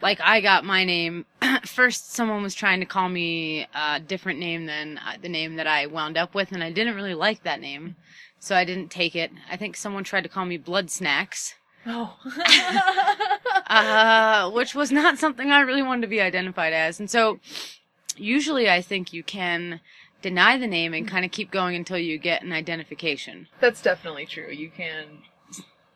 like 0.00 0.20
I 0.20 0.40
got 0.40 0.64
my 0.64 0.84
name 0.84 1.26
first. 1.64 2.12
Someone 2.12 2.42
was 2.42 2.54
trying 2.54 2.80
to 2.80 2.86
call 2.86 3.08
me 3.08 3.66
a 3.74 3.98
different 3.98 4.38
name 4.38 4.66
than 4.66 4.98
uh, 4.98 5.16
the 5.20 5.28
name 5.28 5.56
that 5.56 5.66
I 5.66 5.86
wound 5.86 6.16
up 6.16 6.34
with, 6.34 6.52
and 6.52 6.62
I 6.62 6.70
didn't 6.70 6.96
really 6.96 7.14
like 7.14 7.42
that 7.42 7.60
name, 7.60 7.96
so 8.38 8.54
I 8.54 8.64
didn't 8.64 8.90
take 8.90 9.16
it. 9.16 9.32
I 9.50 9.56
think 9.56 9.76
someone 9.76 10.04
tried 10.04 10.22
to 10.22 10.28
call 10.28 10.44
me 10.44 10.58
Blood 10.58 10.90
Snacks, 10.90 11.54
Oh. 11.86 12.16
uh, 13.66 14.50
which 14.50 14.74
was 14.74 14.92
not 14.92 15.18
something 15.18 15.50
I 15.50 15.60
really 15.60 15.82
wanted 15.82 16.02
to 16.02 16.06
be 16.08 16.20
identified 16.20 16.72
as, 16.72 17.00
and 17.00 17.10
so 17.10 17.40
usually 18.16 18.68
I 18.68 18.82
think 18.82 19.12
you 19.12 19.22
can 19.22 19.80
deny 20.22 20.58
the 20.58 20.66
name 20.66 20.92
and 20.92 21.08
kind 21.08 21.24
of 21.24 21.30
keep 21.30 21.50
going 21.50 21.74
until 21.76 21.98
you 21.98 22.18
get 22.18 22.42
an 22.42 22.52
identification. 22.52 23.48
That's 23.60 23.80
definitely 23.80 24.26
true. 24.26 24.50
You 24.50 24.70
can, 24.70 25.06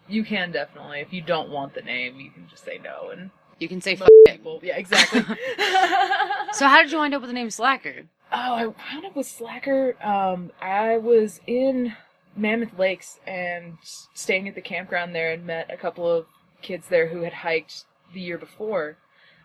you 0.08 0.24
can 0.24 0.50
definitely. 0.52 1.00
If 1.00 1.12
you 1.12 1.20
don't 1.20 1.50
want 1.50 1.74
the 1.74 1.82
name, 1.82 2.18
you 2.18 2.30
can 2.30 2.48
just 2.48 2.64
say 2.64 2.80
no. 2.82 3.10
And 3.10 3.30
You 3.58 3.68
can 3.68 3.80
say 3.82 3.96
most 3.96 4.08
it. 4.10 4.36
people, 4.38 4.60
yeah, 4.62 4.76
exactly. 4.76 5.22
So 6.52 6.68
how 6.68 6.82
did 6.82 6.92
you 6.92 6.98
wind 6.98 7.12
up 7.14 7.20
with 7.20 7.28
the 7.30 7.34
name 7.34 7.50
Slacker? 7.50 8.04
oh, 8.32 8.54
I 8.54 8.66
wound 8.66 9.04
up 9.06 9.16
with 9.16 9.26
Slacker. 9.26 9.96
Um, 10.02 10.50
I 10.62 10.96
was 10.98 11.40
in 11.48 11.94
Mammoth 12.36 12.78
Lakes 12.78 13.18
and 13.26 13.78
staying 14.14 14.48
at 14.48 14.54
the 14.54 14.60
campground 14.62 15.14
there, 15.14 15.32
and 15.32 15.46
met 15.46 15.70
a 15.72 15.76
couple 15.76 16.10
of 16.10 16.26
kids 16.62 16.88
there 16.88 17.08
who 17.08 17.22
had 17.22 17.32
hiked 17.32 17.84
the 18.12 18.20
year 18.20 18.38
before. 18.38 18.96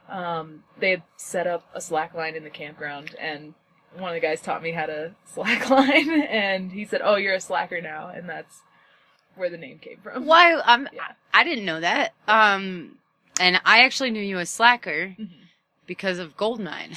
Um, 0.10 0.64
they 0.80 0.90
had 0.92 1.04
set 1.18 1.46
up 1.48 1.66
a 1.74 1.82
slack 1.82 2.14
line 2.14 2.36
in 2.36 2.44
the 2.44 2.50
campground, 2.50 3.16
and 3.20 3.54
one 3.98 4.10
of 4.10 4.14
the 4.16 4.20
guys 4.28 4.42
taught 4.42 4.64
me 4.64 4.72
how 4.72 4.86
to 4.88 5.14
slack 5.34 5.70
line, 5.70 6.10
and 6.24 6.72
he 6.72 6.86
said, 6.86 7.02
"Oh, 7.04 7.16
you're 7.16 7.36
a 7.36 7.40
slacker 7.42 7.82
now," 7.82 8.10
and 8.10 8.28
that's 8.28 8.62
where 9.36 9.50
the 9.50 9.58
name 9.58 9.80
came 9.80 9.98
from. 10.02 10.26
Why? 10.26 10.54
Um, 10.54 10.88
Yeah. 10.92 11.04
I 11.34 11.44
didn't 11.44 11.66
know 11.66 11.80
that. 11.80 12.14
Um, 12.28 12.98
and 13.40 13.62
I 13.64 13.84
actually 13.86 14.10
knew 14.12 14.22
you 14.22 14.38
as 14.40 14.50
Slacker 14.50 15.16
Mhm. 15.18 15.30
because 15.86 16.20
of 16.20 16.36
Goldmine. 16.36 16.92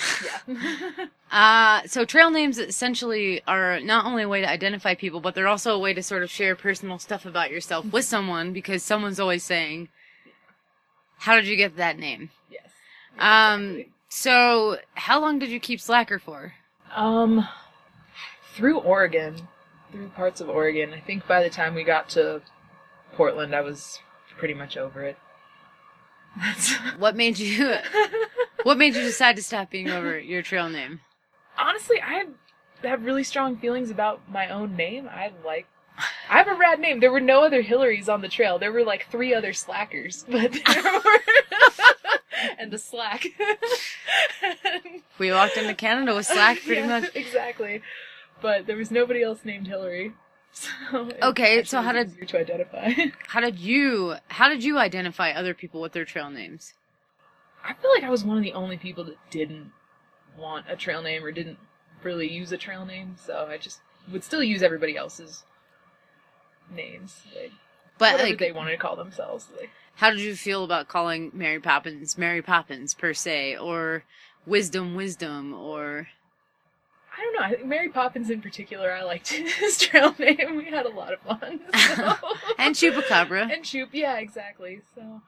Yeah. 0.49 1.06
Uh, 1.33 1.81
so 1.87 2.05
trail 2.05 2.31
names 2.31 2.59
essentially 2.59 3.43
are 3.47 3.81
not 3.81 4.05
only 4.05 4.23
a 4.23 4.29
way 4.29 4.43
to 4.43 4.49
identify 4.49 4.95
people, 4.95 5.19
but 5.19 5.35
they're 5.35 5.49
also 5.49 5.75
a 5.75 5.79
way 5.79 5.95
to 5.95 6.03
sort 6.03 6.23
of 6.23 6.31
share 6.31 6.55
personal 6.55 6.99
stuff 6.99 7.25
about 7.25 7.51
yourself 7.51 7.91
with 7.91 8.05
someone 8.05 8.53
because 8.53 8.83
someone's 8.83 9.19
always 9.19 9.43
saying, 9.43 9.89
"How 11.21 11.35
did 11.35 11.47
you 11.47 11.57
get 11.57 11.77
that 11.79 11.99
name?" 11.99 12.31
yes. 12.51 12.69
Um, 13.19 13.87
so 14.11 14.77
how 14.93 15.23
long 15.23 15.39
did 15.39 15.49
you 15.49 15.59
keep 15.59 15.81
Slacker 15.81 16.19
for? 16.19 16.53
Um, 16.95 17.49
through 18.55 18.81
Oregon, 18.81 19.49
through 19.91 20.09
parts 20.09 20.43
of 20.43 20.51
Oregon. 20.51 20.93
I 20.93 21.01
think 21.01 21.27
by 21.27 21.43
the 21.43 21.49
time 21.49 21.75
we 21.75 21.83
got 21.83 22.11
to 22.11 22.43
Portland, 23.15 23.55
I 23.55 23.62
was 23.62 24.01
pretty 24.37 24.53
much 24.53 24.77
over 24.77 25.03
it. 25.03 25.17
What 26.99 27.17
made 27.17 27.39
you 27.39 27.75
What 28.65 28.77
made 28.77 28.95
you 28.95 29.03
decide 29.03 29.37
to 29.37 29.43
stop 29.43 29.71
being 29.71 29.89
over 29.89 30.19
your 30.19 30.43
trail 30.43 30.69
name? 30.69 31.01
Honestly, 31.62 32.00
I 32.02 32.25
have 32.83 33.04
really 33.04 33.25
strong 33.25 33.57
feelings 33.57 33.90
about 33.90 34.21
my 34.31 34.49
own 34.49 34.76
name. 34.76 35.09
I 35.09 35.33
like. 35.45 35.66
I 36.28 36.38
have 36.38 36.49
a 36.49 36.54
rad 36.54 36.81
name. 36.81 37.00
There 37.00 37.12
were 37.12 37.21
no 37.21 37.45
other 37.45 37.62
Hillarys 37.62 38.09
on 38.09 38.23
the 38.23 38.28
trail. 38.28 38.59
There 38.59 38.73
were 38.73 38.83
like 38.83 39.07
three 39.11 39.35
other 39.35 39.52
slackers, 39.52 40.25
but 40.28 40.52
there 40.52 40.83
were 40.83 41.19
and 42.59 42.71
the 42.73 42.78
slack. 42.78 43.26
We 45.19 45.31
walked 45.31 45.57
into 45.57 45.75
Canada 45.75 46.14
with 46.14 46.26
Slack 46.26 46.59
pretty 46.64 46.81
Yeah, 46.81 47.00
much. 47.00 47.11
exactly. 47.14 47.83
But 48.40 48.66
there 48.66 48.76
was 48.76 48.90
nobody 48.90 49.23
else 49.23 49.45
named 49.45 49.69
Hillary. 49.69 50.12
So 50.52 51.11
Okay, 51.23 51.62
so 51.64 51.81
how 51.81 51.92
did- 51.92 52.14
you 52.19 52.26
to 52.26 52.38
identify? 52.40 52.92
How 53.28 53.40
did 53.40 53.59
you 53.59 54.16
How 54.28 54.49
did 54.49 54.64
you 54.64 54.78
identify 54.78 55.31
other 55.31 55.54
people 55.54 55.81
with 55.81 55.92
their 55.92 56.04
trail 56.04 56.28
names? 56.31 56.75
I 57.64 57.75
feel 57.75 57.90
like 57.95 58.02
I 58.02 58.11
was 58.11 58.25
one 58.25 58.37
of 58.37 58.42
the 58.42 58.52
only 58.52 58.76
people 58.76 59.04
that 59.04 59.16
didn't 59.31 59.71
want 60.39 60.67
a 60.69 60.77
trail 60.77 61.03
name 61.03 61.25
or 61.25 61.33
didn't 61.33 61.59
really 62.03 62.31
use 62.31 62.53
a 62.53 62.57
trail 62.57 62.85
name, 62.85 63.17
so 63.25 63.47
I 63.51 63.59
just 63.59 63.81
would 64.11 64.25
still 64.25 64.43
use 64.43 64.62
everybody 64.62 64.97
else's 64.97 65.45
names, 66.75 67.21
like 67.35 67.53
But 67.99 68.19
like, 68.21 68.39
they 68.39 68.53
wanted 68.53 68.73
to 68.73 68.77
call 68.79 68.97
themselves. 68.97 69.49
Like, 69.59 69.71
how 69.97 70.11
did 70.11 70.21
you 70.21 70.35
feel 70.35 70.65
about 70.65 70.89
calling 70.89 71.31
Mary 71.35 71.61
Poppins 71.61 72.17
Mary 72.19 72.43
Poppins 72.43 72.95
per 72.95 73.12
se, 73.15 73.57
or 73.57 74.05
Wisdom 74.47 74.95
Wisdom, 74.95 75.55
or 75.55 76.09
I 77.17 77.21
don't 77.23 77.35
know. 77.35 77.43
I 77.43 77.51
think 77.51 77.67
Mary 77.67 77.91
Poppins 77.91 78.31
in 78.31 78.41
particular, 78.41 78.91
I 78.93 79.03
liked 79.03 79.29
his 79.33 79.79
trail 79.79 80.15
name. 80.19 80.57
We 80.57 80.65
had 80.65 80.87
a 80.87 80.91
lot 80.91 81.12
of 81.12 81.21
fun. 81.21 81.61
so- 81.97 82.15
and 82.59 82.75
Chupacabra? 82.75 83.53
and 83.53 83.62
Choop, 83.65 83.89
yeah, 83.93 84.17
exactly. 84.17 84.81
So, 84.95 85.21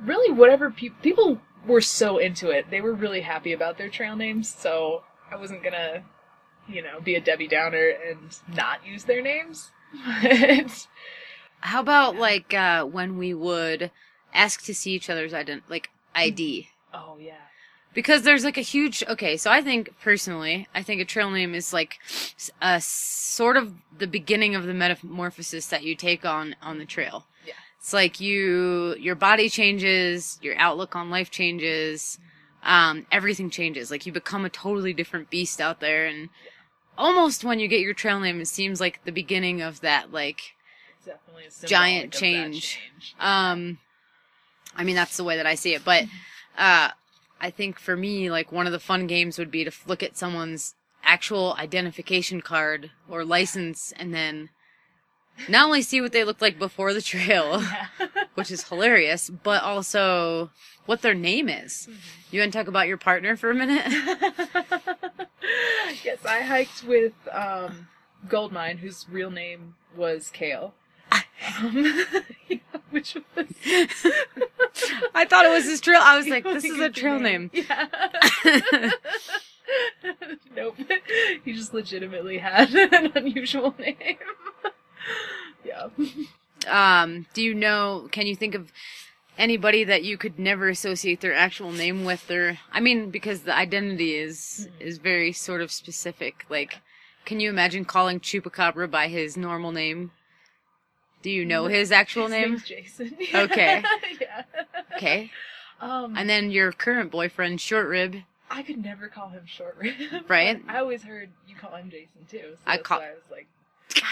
really, 0.00 0.32
whatever 0.32 0.70
people 0.70 0.98
people 1.02 1.40
were 1.66 1.80
so 1.80 2.18
into 2.18 2.50
it, 2.50 2.70
they 2.70 2.80
were 2.80 2.92
really 2.94 3.20
happy 3.22 3.52
about 3.52 3.78
their 3.78 3.88
trail 3.88 4.16
names. 4.16 4.52
So 4.54 5.02
I 5.30 5.36
wasn't 5.36 5.62
gonna, 5.62 6.02
you 6.68 6.82
know, 6.82 7.00
be 7.00 7.14
a 7.14 7.20
Debbie 7.20 7.48
Downer 7.48 7.88
and 8.08 8.18
not 8.54 8.86
use 8.86 9.04
their 9.04 9.22
names. 9.22 9.70
But 10.22 10.86
How 11.60 11.80
about 11.80 12.16
like 12.16 12.52
uh, 12.52 12.84
when 12.84 13.16
we 13.16 13.32
would 13.32 13.90
ask 14.34 14.62
to 14.64 14.74
see 14.74 14.92
each 14.92 15.08
other's 15.08 15.32
ident 15.32 15.62
like 15.68 15.90
ID? 16.14 16.68
oh 16.92 17.16
yeah, 17.18 17.34
Because 17.94 18.22
there's 18.22 18.44
like 18.44 18.58
a 18.58 18.62
huge 18.62 19.02
okay, 19.08 19.36
so 19.36 19.50
I 19.50 19.62
think 19.62 19.90
personally, 20.02 20.68
I 20.74 20.82
think 20.82 21.00
a 21.00 21.04
trail 21.04 21.30
name 21.30 21.54
is 21.54 21.72
like 21.72 21.98
a 22.60 22.80
sort 22.80 23.56
of 23.56 23.74
the 23.96 24.06
beginning 24.06 24.54
of 24.54 24.64
the 24.66 24.74
metamorphosis 24.74 25.66
that 25.68 25.84
you 25.84 25.94
take 25.94 26.24
on 26.24 26.54
on 26.60 26.78
the 26.78 26.84
trail. 26.84 27.26
It's 27.84 27.92
like 27.92 28.18
you 28.18 28.96
your 28.98 29.14
body 29.14 29.50
changes, 29.50 30.38
your 30.40 30.56
outlook 30.56 30.96
on 30.96 31.10
life 31.10 31.30
changes, 31.30 32.18
um, 32.62 33.06
everything 33.12 33.50
changes. 33.50 33.90
Like 33.90 34.06
you 34.06 34.12
become 34.12 34.46
a 34.46 34.48
totally 34.48 34.94
different 34.94 35.28
beast 35.28 35.60
out 35.60 35.80
there 35.80 36.06
and 36.06 36.30
almost 36.96 37.44
when 37.44 37.58
you 37.58 37.68
get 37.68 37.80
your 37.80 37.92
trail 37.92 38.18
name 38.20 38.40
it 38.40 38.46
seems 38.46 38.80
like 38.80 39.04
the 39.04 39.12
beginning 39.12 39.60
of 39.60 39.80
that 39.80 40.12
like 40.12 40.54
definitely 41.04 41.44
a 41.44 41.66
Giant 41.66 42.12
change. 42.12 42.78
change. 42.78 43.14
um, 43.20 43.78
I 44.74 44.84
mean, 44.84 44.96
that's 44.96 45.18
the 45.18 45.24
way 45.24 45.36
that 45.36 45.46
I 45.46 45.54
see 45.54 45.74
it. 45.74 45.84
But 45.84 46.04
uh, 46.56 46.88
I 47.38 47.50
think 47.50 47.78
for 47.78 47.98
me, 47.98 48.30
like 48.30 48.50
one 48.50 48.64
of 48.64 48.72
the 48.72 48.80
fun 48.80 49.06
games 49.06 49.38
would 49.38 49.50
be 49.50 49.62
to 49.62 49.72
look 49.86 50.02
at 50.02 50.16
someone's 50.16 50.74
actual 51.02 51.54
identification 51.58 52.40
card 52.40 52.92
or 53.10 53.26
license, 53.26 53.92
and 53.98 54.14
then 54.14 54.48
not 55.48 55.66
only 55.66 55.82
see 55.82 56.00
what 56.00 56.12
they 56.12 56.24
looked 56.24 56.42
like 56.42 56.58
before 56.58 56.92
the 56.92 57.02
trail, 57.02 57.62
yeah. 58.00 58.06
which 58.34 58.50
is 58.50 58.68
hilarious, 58.68 59.30
but 59.30 59.62
also 59.62 60.50
what 60.86 61.02
their 61.02 61.14
name 61.14 61.48
is. 61.48 61.88
You 62.30 62.40
want 62.40 62.52
to 62.52 62.58
talk 62.58 62.68
about 62.68 62.88
your 62.88 62.96
partner 62.96 63.36
for 63.36 63.50
a 63.50 63.54
minute? 63.54 63.84
yes, 66.04 66.18
I 66.26 66.40
hiked 66.40 66.84
with 66.84 67.12
um, 67.32 67.88
Goldmine, 68.28 68.78
whose 68.78 69.06
real 69.10 69.30
name 69.30 69.74
was 69.96 70.30
Kale. 70.30 70.74
Um, 71.12 72.04
yeah, 72.48 72.58
which 72.90 73.16
was 73.36 73.46
I 75.14 75.24
thought 75.26 75.44
it 75.44 75.50
was 75.50 75.64
his 75.64 75.80
trail. 75.80 76.00
I 76.02 76.16
was 76.16 76.26
like, 76.26 76.44
this 76.44 76.64
is 76.64 76.78
a 76.78 76.90
trail 76.90 77.18
name. 77.20 77.50
Yeah. 77.52 77.88
nope. 80.56 80.76
He 81.44 81.52
just 81.52 81.72
legitimately 81.72 82.38
had 82.38 82.74
an 82.74 83.12
unusual 83.14 83.74
name. 83.78 84.16
yeah. 85.64 85.88
um, 86.66 87.26
do 87.34 87.42
you 87.42 87.54
know? 87.54 88.08
Can 88.12 88.26
you 88.26 88.36
think 88.36 88.54
of 88.54 88.72
anybody 89.38 89.84
that 89.84 90.04
you 90.04 90.16
could 90.16 90.38
never 90.38 90.68
associate 90.68 91.20
their 91.20 91.34
actual 91.34 91.72
name 91.72 92.04
with? 92.04 92.26
Their, 92.26 92.58
I 92.72 92.80
mean, 92.80 93.10
because 93.10 93.42
the 93.42 93.56
identity 93.56 94.14
is 94.16 94.68
is 94.80 94.98
very 94.98 95.32
sort 95.32 95.60
of 95.60 95.70
specific. 95.72 96.44
Like, 96.48 96.80
can 97.24 97.40
you 97.40 97.50
imagine 97.50 97.84
calling 97.84 98.20
Chupacabra 98.20 98.90
by 98.90 99.08
his 99.08 99.36
normal 99.36 99.72
name? 99.72 100.12
Do 101.22 101.30
you 101.30 101.44
know 101.46 101.66
his 101.68 101.90
actual 101.90 102.24
His 102.24 102.32
name? 102.32 102.48
name's 102.50 102.64
Jason. 102.64 103.16
Okay. 103.34 103.82
yeah. 104.20 104.42
Okay, 104.94 105.30
Um, 105.80 106.16
and 106.18 106.28
then 106.28 106.50
your 106.50 106.70
current 106.70 107.10
boyfriend, 107.10 107.60
Short 107.62 107.88
Rib. 107.88 108.16
I 108.50 108.62
could 108.62 108.84
never 108.84 109.08
call 109.08 109.30
him 109.30 109.42
short 109.46 109.76
rib. 109.78 109.94
Right. 110.28 110.62
I 110.68 110.78
always 110.78 111.02
heard 111.02 111.30
you 111.48 111.56
call 111.56 111.74
him 111.76 111.90
Jason 111.90 112.26
too. 112.30 112.50
So 112.52 112.58
I 112.66 112.76
call- 112.76 113.00
I 113.00 113.08
was 113.14 113.24
like, 113.30 113.46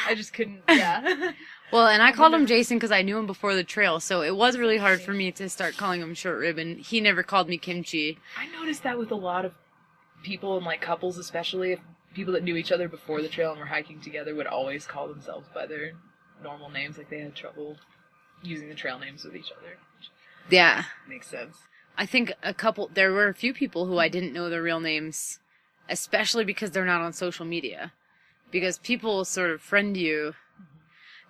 I 0.06 0.14
just 0.14 0.32
couldn't. 0.32 0.62
Yeah. 0.68 1.32
Well, 1.72 1.86
and 1.86 2.02
I 2.02 2.12
called 2.12 2.34
him 2.34 2.44
Jason 2.44 2.76
because 2.76 2.92
I 2.92 3.00
knew 3.00 3.16
him 3.16 3.26
before 3.26 3.54
the 3.54 3.64
trail, 3.64 3.98
so 3.98 4.20
it 4.20 4.36
was 4.36 4.58
really 4.58 4.76
hard 4.76 5.00
for 5.00 5.12
me 5.14 5.32
to 5.32 5.48
start 5.48 5.78
calling 5.78 6.02
him 6.02 6.12
Short 6.12 6.38
Rib, 6.38 6.58
and 6.58 6.78
he 6.78 7.00
never 7.00 7.22
called 7.22 7.48
me 7.48 7.56
Kimchi. 7.56 8.18
I 8.36 8.46
noticed 8.48 8.82
that 8.82 8.98
with 8.98 9.10
a 9.10 9.14
lot 9.14 9.46
of 9.46 9.54
people 10.22 10.58
and 10.58 10.66
like 10.66 10.82
couples, 10.82 11.16
especially 11.16 11.72
if 11.72 11.80
people 12.12 12.34
that 12.34 12.42
knew 12.42 12.56
each 12.56 12.72
other 12.72 12.88
before 12.88 13.22
the 13.22 13.28
trail 13.28 13.52
and 13.52 13.58
were 13.58 13.64
hiking 13.64 14.02
together 14.02 14.34
would 14.34 14.46
always 14.46 14.86
call 14.86 15.08
themselves 15.08 15.48
by 15.54 15.64
their 15.64 15.92
normal 16.42 16.68
names. 16.68 16.98
Like 16.98 17.08
they 17.08 17.20
had 17.20 17.34
trouble 17.34 17.78
using 18.42 18.68
the 18.68 18.74
trail 18.74 18.98
names 18.98 19.24
with 19.24 19.34
each 19.34 19.50
other. 19.58 19.78
Yeah. 20.50 20.84
makes 21.08 21.28
sense. 21.28 21.56
I 21.96 22.04
think 22.04 22.32
a 22.42 22.52
couple, 22.52 22.90
there 22.92 23.12
were 23.12 23.28
a 23.28 23.34
few 23.34 23.54
people 23.54 23.86
who 23.86 23.96
I 23.98 24.08
didn't 24.08 24.34
know 24.34 24.50
their 24.50 24.62
real 24.62 24.80
names, 24.80 25.38
especially 25.88 26.44
because 26.44 26.70
they're 26.70 26.84
not 26.84 27.00
on 27.00 27.14
social 27.14 27.46
media. 27.46 27.92
Because 28.52 28.78
people 28.78 29.24
sort 29.24 29.50
of 29.50 29.60
friend 29.60 29.96
you. 29.96 30.34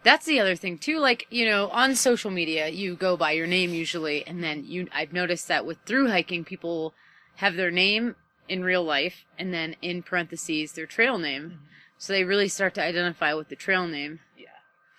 That's 0.04 0.26
the 0.26 0.40
other 0.40 0.56
thing 0.56 0.76
too. 0.76 0.98
Like, 0.98 1.26
you 1.30 1.46
know, 1.46 1.68
on 1.68 1.94
social 1.94 2.30
media, 2.30 2.68
you 2.68 2.96
go 2.96 3.16
by 3.16 3.32
your 3.32 3.46
name 3.46 3.72
usually, 3.72 4.26
and 4.26 4.44
then 4.44 4.64
you, 4.66 4.88
I've 4.92 5.14
noticed 5.14 5.48
that 5.48 5.64
with 5.64 5.78
through 5.86 6.08
hiking, 6.10 6.44
people 6.44 6.92
have 7.36 7.54
their 7.54 7.70
name 7.70 8.16
in 8.48 8.64
real 8.64 8.84
life, 8.84 9.24
and 9.38 9.54
then 9.54 9.76
in 9.80 10.02
parentheses, 10.02 10.72
their 10.72 10.86
trail 10.86 11.16
name. 11.18 11.42
Mm-hmm. 11.42 11.64
So 11.98 12.12
they 12.12 12.24
really 12.24 12.48
start 12.48 12.74
to 12.74 12.82
identify 12.82 13.32
with 13.32 13.48
the 13.48 13.56
trail 13.56 13.86
name. 13.86 14.18
Yeah. 14.36 14.48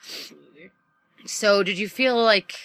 Absolutely. 0.02 0.72
So 1.26 1.64
did 1.64 1.78
you 1.78 1.90
feel 1.90 2.16
like 2.22 2.56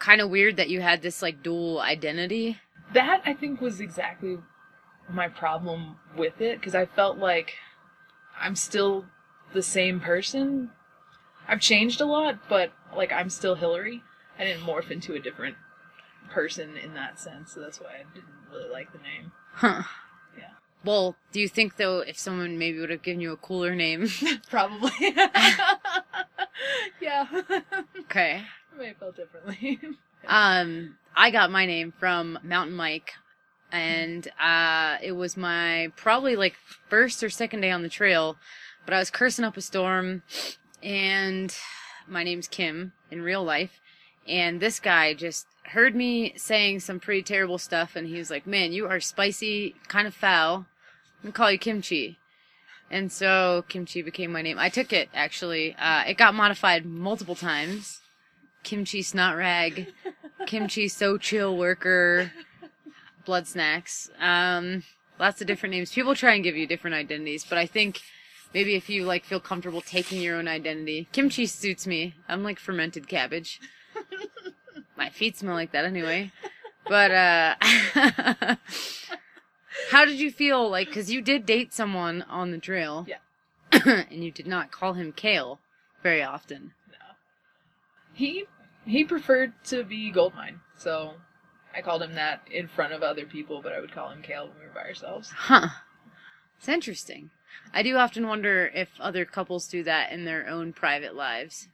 kind 0.00 0.20
of 0.20 0.28
weird 0.28 0.56
that 0.56 0.68
you 0.68 0.80
had 0.80 1.02
this 1.02 1.22
like 1.22 1.42
dual 1.42 1.80
identity? 1.80 2.58
That 2.92 3.22
I 3.24 3.32
think 3.32 3.60
was 3.60 3.80
exactly 3.80 4.38
my 5.08 5.28
problem 5.28 5.96
with 6.16 6.40
it 6.40 6.58
because 6.58 6.74
I 6.74 6.86
felt 6.86 7.18
like 7.18 7.54
I'm 8.42 8.56
still 8.56 9.06
the 9.52 9.62
same 9.62 10.00
person. 10.00 10.70
I've 11.48 11.60
changed 11.60 12.00
a 12.00 12.04
lot, 12.04 12.48
but 12.48 12.72
like 12.94 13.12
I'm 13.12 13.30
still 13.30 13.54
Hillary. 13.54 14.02
I 14.38 14.44
didn't 14.44 14.64
morph 14.64 14.90
into 14.90 15.14
a 15.14 15.20
different 15.20 15.56
person 16.30 16.76
in 16.76 16.94
that 16.94 17.20
sense, 17.20 17.52
so 17.52 17.60
that's 17.60 17.80
why 17.80 17.90
I 18.00 18.14
didn't 18.14 18.28
really 18.50 18.70
like 18.70 18.92
the 18.92 18.98
name. 18.98 19.32
Huh. 19.52 19.82
Yeah. 20.36 20.50
Well, 20.84 21.16
do 21.32 21.40
you 21.40 21.48
think 21.48 21.76
though 21.76 22.00
if 22.00 22.18
someone 22.18 22.58
maybe 22.58 22.80
would 22.80 22.90
have 22.90 23.02
given 23.02 23.20
you 23.20 23.32
a 23.32 23.36
cooler 23.36 23.74
name? 23.74 24.08
Probably. 24.50 24.90
yeah. 27.00 27.26
okay. 28.00 28.42
I 28.72 28.78
may 28.78 28.88
have 28.88 28.96
felt 28.96 29.16
differently. 29.16 29.78
Um, 30.24 30.98
I 31.16 31.32
got 31.32 31.50
my 31.50 31.66
name 31.66 31.92
from 31.98 32.38
Mountain 32.44 32.76
Mike, 32.76 33.14
and 33.72 34.28
uh, 34.38 34.98
it 35.02 35.12
was 35.12 35.36
my 35.36 35.90
probably 35.96 36.36
like 36.36 36.54
first 36.88 37.22
or 37.24 37.30
second 37.30 37.62
day 37.62 37.70
on 37.70 37.82
the 37.82 37.88
trail, 37.88 38.36
but 38.84 38.94
I 38.94 38.98
was 38.98 39.10
cursing 39.10 39.44
up 39.44 39.56
a 39.56 39.62
storm, 39.62 40.22
and 40.82 41.54
my 42.06 42.22
name's 42.22 42.48
Kim 42.48 42.92
in 43.10 43.22
real 43.22 43.42
life, 43.42 43.80
and 44.28 44.60
this 44.60 44.78
guy 44.78 45.14
just 45.14 45.46
heard 45.64 45.96
me 45.96 46.34
saying 46.36 46.80
some 46.80 47.00
pretty 47.00 47.22
terrible 47.22 47.58
stuff, 47.58 47.96
and 47.96 48.06
he 48.06 48.18
was 48.18 48.30
like, 48.30 48.46
"Man, 48.46 48.72
you 48.72 48.86
are 48.86 49.00
spicy, 49.00 49.74
kind 49.88 50.06
of 50.06 50.14
foul. 50.14 50.66
I'm 51.22 51.30
gonna 51.30 51.32
call 51.32 51.50
you 51.50 51.58
Kimchi." 51.58 52.18
And 52.90 53.10
so 53.10 53.64
Kimchi 53.68 54.02
became 54.02 54.32
my 54.32 54.42
name. 54.42 54.58
I 54.58 54.68
took 54.68 54.92
it 54.92 55.08
actually. 55.14 55.74
Uh, 55.76 56.04
it 56.06 56.18
got 56.18 56.34
modified 56.34 56.84
multiple 56.84 57.34
times. 57.34 58.00
Kimchi 58.62 59.02
snot 59.02 59.36
rag, 59.36 59.88
Kimchi 60.46 60.88
so 60.88 61.18
chill 61.18 61.56
worker, 61.56 62.32
blood 63.24 63.46
snacks. 63.46 64.10
Um, 64.18 64.84
lots 65.18 65.40
of 65.40 65.46
different 65.46 65.74
names. 65.74 65.92
People 65.92 66.14
try 66.14 66.34
and 66.34 66.44
give 66.44 66.56
you 66.56 66.66
different 66.66 66.96
identities, 66.96 67.44
but 67.48 67.58
I 67.58 67.66
think 67.66 68.00
maybe 68.54 68.74
if 68.74 68.88
you 68.88 69.04
like 69.04 69.24
feel 69.24 69.40
comfortable 69.40 69.80
taking 69.80 70.20
your 70.20 70.36
own 70.36 70.48
identity, 70.48 71.08
kimchi 71.12 71.46
suits 71.46 71.86
me. 71.86 72.14
I'm 72.28 72.42
like 72.42 72.58
fermented 72.58 73.08
cabbage. 73.08 73.60
My 74.96 75.10
feet 75.10 75.36
smell 75.36 75.54
like 75.54 75.72
that 75.72 75.84
anyway. 75.84 76.32
But 76.86 77.10
uh 77.10 77.54
how 79.90 80.04
did 80.04 80.18
you 80.18 80.30
feel 80.30 80.68
like 80.68 80.90
cuz 80.92 81.10
you 81.10 81.20
did 81.22 81.46
date 81.46 81.72
someone 81.72 82.22
on 82.22 82.50
the 82.50 82.58
trail? 82.58 83.06
Yeah. 83.08 83.18
and 84.10 84.24
you 84.24 84.30
did 84.30 84.46
not 84.46 84.70
call 84.70 84.94
him 84.94 85.12
Kale 85.12 85.60
very 86.02 86.22
often. 86.22 86.72
No. 86.90 87.14
He 88.12 88.46
he 88.84 89.04
preferred 89.04 89.52
to 89.64 89.84
be 89.84 90.10
Goldmine, 90.10 90.60
so 90.76 91.14
I 91.74 91.80
called 91.80 92.02
him 92.02 92.14
that 92.14 92.42
in 92.50 92.68
front 92.68 92.92
of 92.92 93.02
other 93.02 93.24
people, 93.24 93.60
but 93.62 93.72
I 93.72 93.80
would 93.80 93.92
call 93.92 94.10
him 94.10 94.22
Kale 94.22 94.48
when 94.48 94.58
we 94.58 94.66
were 94.66 94.74
by 94.74 94.82
ourselves. 94.82 95.30
Huh. 95.30 95.68
It's 96.58 96.68
interesting. 96.68 97.30
I 97.72 97.82
do 97.82 97.96
often 97.96 98.26
wonder 98.26 98.70
if 98.74 98.88
other 99.00 99.24
couples 99.24 99.66
do 99.68 99.82
that 99.84 100.12
in 100.12 100.24
their 100.24 100.48
own 100.48 100.72
private 100.72 101.14
lives. 101.14 101.68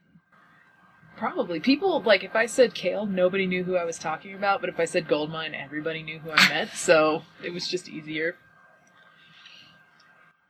Probably. 1.16 1.58
People, 1.58 2.00
like, 2.02 2.22
if 2.22 2.36
I 2.36 2.46
said 2.46 2.74
Kale, 2.74 3.04
nobody 3.04 3.46
knew 3.46 3.64
who 3.64 3.76
I 3.76 3.84
was 3.84 3.98
talking 3.98 4.34
about, 4.34 4.60
but 4.60 4.70
if 4.70 4.78
I 4.78 4.84
said 4.84 5.08
Goldmine, 5.08 5.54
everybody 5.54 6.02
knew 6.02 6.20
who 6.20 6.30
I 6.30 6.48
meant, 6.48 6.70
so 6.70 7.22
it 7.42 7.52
was 7.52 7.66
just 7.66 7.88
easier. 7.88 8.36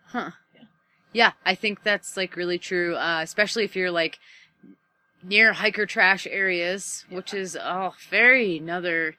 Huh. 0.08 0.32
Yeah, 1.12 1.32
I 1.44 1.54
think 1.54 1.82
that's 1.82 2.16
like 2.18 2.36
really 2.36 2.58
true, 2.58 2.94
uh, 2.96 3.20
especially 3.22 3.64
if 3.64 3.74
you're 3.74 3.90
like 3.90 4.18
near 5.22 5.52
hiker 5.54 5.86
trash 5.86 6.26
areas, 6.30 7.04
which 7.10 7.34
is 7.34 7.56
oh 7.60 7.94
very 8.10 8.58
another 8.58 9.16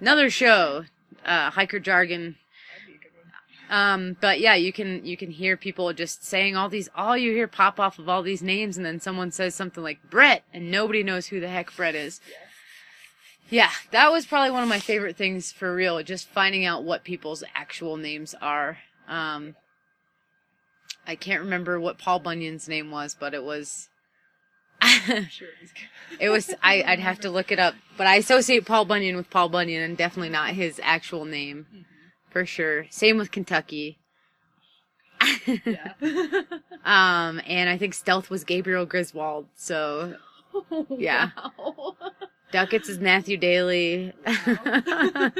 another 0.00 0.30
show, 0.30 0.84
uh, 1.24 1.50
hiker 1.50 1.78
jargon. 1.80 2.36
That'd 2.78 2.86
be 2.86 2.94
a 2.94 2.98
good 2.98 3.12
one. 3.68 3.78
Um, 3.78 4.16
but 4.20 4.40
yeah, 4.40 4.54
you 4.54 4.72
can 4.72 5.04
you 5.04 5.16
can 5.16 5.30
hear 5.30 5.56
people 5.56 5.92
just 5.92 6.24
saying 6.24 6.56
all 6.56 6.68
these. 6.68 6.88
All 6.94 7.16
you 7.16 7.32
hear 7.32 7.48
pop 7.48 7.80
off 7.80 7.98
of 7.98 8.08
all 8.08 8.22
these 8.22 8.42
names, 8.42 8.76
and 8.76 8.86
then 8.86 9.00
someone 9.00 9.30
says 9.30 9.54
something 9.54 9.82
like 9.82 10.10
Brett, 10.10 10.44
and 10.52 10.70
nobody 10.70 11.02
knows 11.02 11.26
who 11.26 11.40
the 11.40 11.48
heck 11.48 11.74
Brett 11.74 11.94
is. 11.94 12.20
Yeah, 13.50 13.70
that 13.90 14.10
was 14.10 14.24
probably 14.24 14.50
one 14.50 14.62
of 14.62 14.68
my 14.68 14.80
favorite 14.80 15.16
things 15.16 15.52
for 15.52 15.74
real. 15.74 16.02
Just 16.02 16.26
finding 16.26 16.64
out 16.64 16.84
what 16.84 17.04
people's 17.04 17.44
actual 17.54 17.98
names 17.98 18.34
are. 18.40 18.78
Um, 19.06 19.56
I 21.06 21.16
can't 21.16 21.42
remember 21.42 21.78
what 21.78 21.98
Paul 21.98 22.20
Bunyan's 22.20 22.66
name 22.66 22.90
was, 22.90 23.14
but 23.18 23.34
it 23.34 23.44
was. 23.44 23.88
Sure 25.30 25.48
it 25.48 25.62
was 25.62 25.72
good. 25.72 26.18
It 26.20 26.28
was 26.28 26.50
I, 26.62 26.82
I'd 26.86 26.98
have 26.98 27.20
to 27.20 27.30
look 27.30 27.50
it 27.52 27.58
up, 27.58 27.74
but 27.96 28.06
I 28.06 28.16
associate 28.16 28.66
Paul 28.66 28.84
Bunyan 28.84 29.16
with 29.16 29.30
Paul 29.30 29.48
Bunyan, 29.48 29.82
and 29.82 29.96
definitely 29.96 30.28
not 30.30 30.50
his 30.50 30.80
actual 30.82 31.24
name, 31.24 31.66
for 32.30 32.44
sure. 32.44 32.86
Same 32.90 33.16
with 33.16 33.30
Kentucky. 33.30 33.98
Yeah. 35.46 35.92
Um, 36.84 37.40
and 37.46 37.70
I 37.70 37.78
think 37.78 37.94
Stealth 37.94 38.28
was 38.28 38.42
Gabriel 38.42 38.84
Griswold, 38.84 39.46
so 39.54 40.16
Yeah. 40.90 41.30
Wow. 41.56 41.96
Ducats 42.50 42.88
is 42.88 42.98
Matthew 42.98 43.36
Daly, 43.36 44.12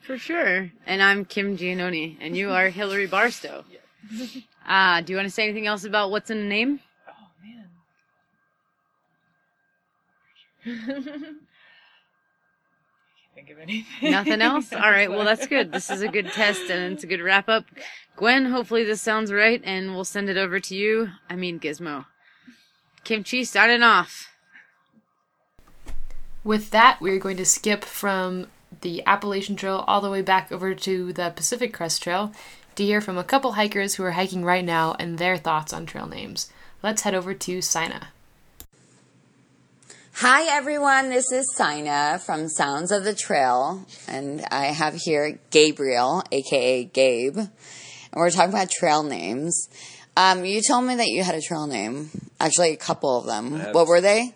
for 0.00 0.18
sure. 0.18 0.72
And 0.86 1.00
I'm 1.02 1.24
Kim 1.24 1.56
Giannoni, 1.56 2.16
and 2.20 2.36
you 2.36 2.50
are 2.50 2.68
Hillary 2.68 3.06
Barstow. 3.06 3.64
Uh, 4.66 5.00
do 5.02 5.12
you 5.12 5.16
want 5.16 5.28
to 5.28 5.32
say 5.32 5.44
anything 5.44 5.68
else 5.68 5.84
about 5.84 6.10
what's 6.10 6.30
in 6.30 6.38
a 6.38 6.44
name? 6.44 6.80
Oh 7.08 7.12
man. 7.44 7.66
Can't 10.34 10.49
think 10.64 11.40
of 13.50 13.58
anything. 13.60 14.10
Nothing 14.10 14.42
else? 14.42 14.72
All 14.72 14.80
right, 14.80 15.10
well, 15.10 15.24
that's 15.24 15.46
good. 15.46 15.72
This 15.72 15.90
is 15.90 16.02
a 16.02 16.08
good 16.08 16.30
test 16.32 16.70
and 16.70 16.92
it's 16.92 17.04
a 17.04 17.06
good 17.06 17.20
wrap 17.20 17.48
up. 17.48 17.64
Gwen, 18.16 18.46
hopefully 18.46 18.84
this 18.84 19.00
sounds 19.00 19.32
right 19.32 19.60
and 19.64 19.94
we'll 19.94 20.04
send 20.04 20.28
it 20.28 20.36
over 20.36 20.60
to 20.60 20.74
you. 20.74 21.10
I 21.28 21.36
mean, 21.36 21.58
Gizmo. 21.58 22.06
Kimchi 23.04 23.44
starting 23.44 23.82
off. 23.82 24.28
With 26.44 26.70
that, 26.70 26.98
we're 27.00 27.18
going 27.18 27.36
to 27.36 27.44
skip 27.44 27.84
from 27.84 28.46
the 28.80 29.02
Appalachian 29.06 29.56
Trail 29.56 29.84
all 29.86 30.00
the 30.00 30.10
way 30.10 30.22
back 30.22 30.50
over 30.50 30.74
to 30.74 31.12
the 31.12 31.32
Pacific 31.34 31.72
Crest 31.72 32.02
Trail 32.02 32.32
to 32.76 32.84
hear 32.84 33.00
from 33.00 33.18
a 33.18 33.24
couple 33.24 33.52
hikers 33.52 33.94
who 33.94 34.04
are 34.04 34.12
hiking 34.12 34.44
right 34.44 34.64
now 34.64 34.94
and 34.98 35.18
their 35.18 35.36
thoughts 35.36 35.72
on 35.72 35.86
trail 35.86 36.06
names. 36.06 36.50
Let's 36.82 37.02
head 37.02 37.14
over 37.14 37.34
to 37.34 37.60
Saina. 37.60 38.08
Hi 40.20 40.54
everyone, 40.54 41.08
this 41.08 41.32
is 41.32 41.50
Saina 41.56 42.18
from 42.18 42.48
Sounds 42.48 42.92
of 42.92 43.04
the 43.04 43.14
Trail, 43.14 43.86
and 44.06 44.44
I 44.50 44.66
have 44.66 44.94
here 44.94 45.40
Gabriel, 45.50 46.22
aka 46.30 46.84
Gabe, 46.84 47.38
and 47.38 47.48
we're 48.14 48.28
talking 48.30 48.50
about 48.52 48.70
trail 48.70 49.02
names. 49.02 49.68
Um, 50.18 50.44
you 50.44 50.60
told 50.60 50.84
me 50.84 50.96
that 50.96 51.06
you 51.08 51.22
had 51.22 51.34
a 51.36 51.40
trail 51.40 51.66
name, 51.66 52.10
actually 52.38 52.72
a 52.72 52.76
couple 52.76 53.16
of 53.18 53.24
them. 53.24 53.58
have- 53.60 53.74
What 53.74 53.86
were 53.86 54.02
they? 54.02 54.34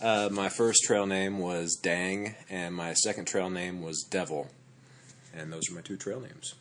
Uh, 0.00 0.30
my 0.32 0.48
first 0.48 0.84
trail 0.84 1.04
name 1.06 1.38
was 1.38 1.76
Dang, 1.82 2.34
and 2.48 2.74
my 2.74 2.94
second 2.94 3.26
trail 3.26 3.50
name 3.50 3.82
was 3.82 4.06
Devil. 4.10 4.48
And 5.34 5.52
those 5.52 5.70
are 5.70 5.74
my 5.74 5.82
two 5.82 5.96
trail 5.98 6.20
names. 6.20 6.54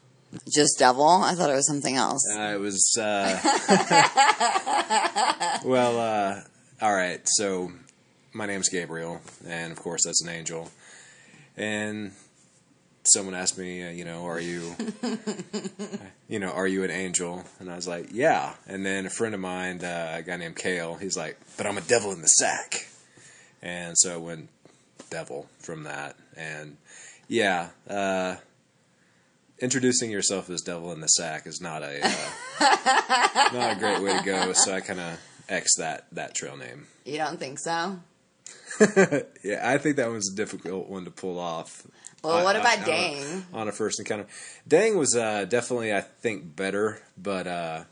Just 0.54 0.80
Devil? 0.80 1.08
I 1.08 1.34
thought 1.36 1.50
it 1.50 1.54
was 1.56 1.68
something 1.68 1.96
else. 1.96 2.22
Uh, 2.36 2.42
it 2.56 2.60
was, 2.60 2.98
uh, 3.00 3.40
well, 5.66 5.98
uh, 5.98 6.42
all 6.82 6.94
right. 6.94 7.22
So 7.26 7.72
my 8.36 8.46
name's 8.46 8.68
Gabriel, 8.68 9.22
and 9.48 9.72
of 9.72 9.80
course 9.80 10.04
that's 10.06 10.22
an 10.22 10.30
angel. 10.30 10.70
And 11.56 12.12
someone 13.04 13.34
asked 13.34 13.58
me, 13.58 13.82
uh, 13.82 13.92
you 13.92 14.04
know, 14.04 14.26
are 14.26 14.42
you, 14.42 14.76
you 16.28 16.40
know, 16.40 16.52
are 16.52 16.68
you 16.68 16.84
an 16.84 16.92
angel? 16.92 17.46
And 17.60 17.72
I 17.72 17.78
was 17.78 17.88
like, 17.88 18.08
yeah. 18.12 18.56
And 18.68 18.86
then 18.86 19.06
a 19.06 19.10
friend 19.10 19.34
of 19.34 19.40
mine, 19.40 19.84
uh, 19.84 20.16
a 20.18 20.22
guy 20.22 20.36
named 20.36 20.58
Kale, 20.58 20.96
he's 20.96 21.16
like, 21.16 21.40
but 21.56 21.66
I'm 21.66 21.78
a 21.78 21.82
devil 21.82 22.12
in 22.12 22.22
the 22.22 22.28
sack. 22.28 22.90
And 23.62 23.98
so 23.98 24.14
I 24.14 24.18
went 24.18 24.50
devil 25.10 25.48
from 25.60 25.84
that. 25.84 26.18
And 26.36 26.76
yeah, 27.30 27.70
uh, 27.90 28.36
introducing 29.60 30.12
yourself 30.12 30.50
as 30.50 30.62
devil 30.62 30.92
in 30.92 31.00
the 31.00 31.08
sack 31.08 31.48
is 31.48 31.62
not 31.62 31.84
a 31.84 32.02
uh, 32.04 33.50
not 33.54 33.78
a 33.78 33.80
great 33.80 34.02
way 34.02 34.18
to 34.18 34.26
go. 34.26 34.52
So 34.52 34.74
I 34.74 34.82
kind 34.82 35.00
of 35.00 35.20
X 35.48 35.78
that 35.78 36.08
that 36.12 36.36
trail 36.36 36.58
name. 36.58 36.88
You 37.06 37.18
don't 37.18 37.40
think 37.40 37.60
so? 37.60 38.00
Yeah, 39.44 39.62
I 39.64 39.78
think 39.78 39.98
that 39.98 40.10
was 40.10 40.30
a 40.32 40.36
difficult 40.36 40.90
one 40.90 41.06
to 41.06 41.12
pull 41.12 41.40
off. 41.40 41.86
Well, 42.24 42.44
what 42.44 42.56
on- 42.56 42.62
about 42.62 42.78
on 42.80 42.84
a- 42.84 42.88
Dang? 42.88 43.46
on 43.54 43.68
a 43.68 43.72
first 43.72 44.00
encounter? 44.00 44.26
Dang 44.68 44.98
was 44.98 45.16
uh, 45.16 45.46
definitely, 45.46 45.94
I 45.94 46.02
think, 46.02 46.56
better, 46.56 47.02
but 47.18 47.46
uh, 47.48 47.84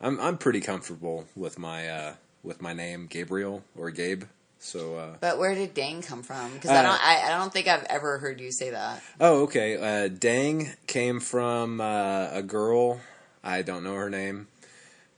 I'm 0.00 0.18
I'm 0.20 0.38
pretty 0.38 0.60
comfortable 0.60 1.26
with 1.36 1.58
my 1.58 1.88
uh, 1.88 2.14
with 2.42 2.62
my 2.62 2.72
name 2.72 3.06
Gabriel 3.06 3.62
or 3.76 3.90
Gabe. 3.90 4.24
So 4.62 4.96
uh, 4.96 5.16
But 5.20 5.38
where 5.38 5.54
did 5.54 5.72
Dang 5.74 6.02
come 6.02 6.22
from? 6.22 6.52
Because 6.54 6.70
I 6.70 6.78
Uh, 6.80 6.82
don't, 6.82 7.00
I, 7.06 7.22
I 7.26 7.38
don't 7.38 7.50
think 7.52 7.66
I've 7.66 7.84
ever 7.84 8.18
heard 8.18 8.40
you 8.40 8.52
say 8.52 8.70
that. 8.70 9.02
Oh, 9.18 9.42
okay. 9.44 9.76
Uh, 10.04 10.08
Dang 10.08 10.70
came 10.86 11.18
from 11.20 11.80
uh, 11.80 12.28
a 12.32 12.42
girl. 12.42 13.00
I 13.42 13.62
don't 13.62 13.82
know 13.84 13.94
her 13.94 14.10
name, 14.10 14.48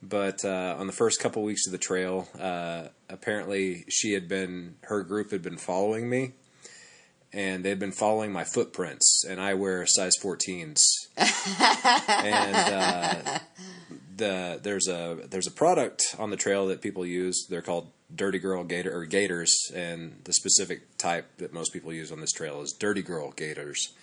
but 0.01 0.45
uh, 0.45 0.75
on 0.79 0.87
the 0.87 0.93
first 0.93 1.19
couple 1.19 1.43
weeks 1.43 1.65
of 1.67 1.73
the 1.73 1.77
trail, 1.77 2.29
uh, 2.39 2.87
apparently 3.13 3.85
she 3.87 4.13
had 4.13 4.27
been 4.27 4.75
her 4.83 5.03
group 5.03 5.31
had 5.31 5.41
been 5.41 5.57
following 5.57 6.09
me, 6.09 6.33
and 7.31 7.63
they'd 7.63 7.79
been 7.79 7.91
following 7.91 8.33
my 8.33 8.43
footprints. 8.43 9.23
And 9.27 9.39
I 9.39 9.53
wear 9.53 9.85
size 9.85 10.17
14s, 10.21 10.83
and 11.17 12.55
uh, 12.55 13.39
the 14.17 14.59
there's 14.61 14.87
a 14.87 15.19
there's 15.29 15.47
a 15.47 15.51
product 15.51 16.15
on 16.17 16.29
the 16.31 16.37
trail 16.37 16.67
that 16.67 16.81
people 16.81 17.05
use. 17.05 17.45
They're 17.49 17.61
called 17.61 17.91
Dirty 18.13 18.39
Girl 18.39 18.63
Gaiter 18.63 18.95
or 18.95 19.05
Gaiters, 19.05 19.71
and 19.73 20.21
the 20.23 20.33
specific 20.33 20.97
type 20.97 21.37
that 21.37 21.53
most 21.53 21.73
people 21.73 21.93
use 21.93 22.11
on 22.11 22.19
this 22.19 22.31
trail 22.31 22.61
is 22.61 22.73
Dirty 22.73 23.01
Girl 23.01 23.31
Gaiters. 23.31 23.93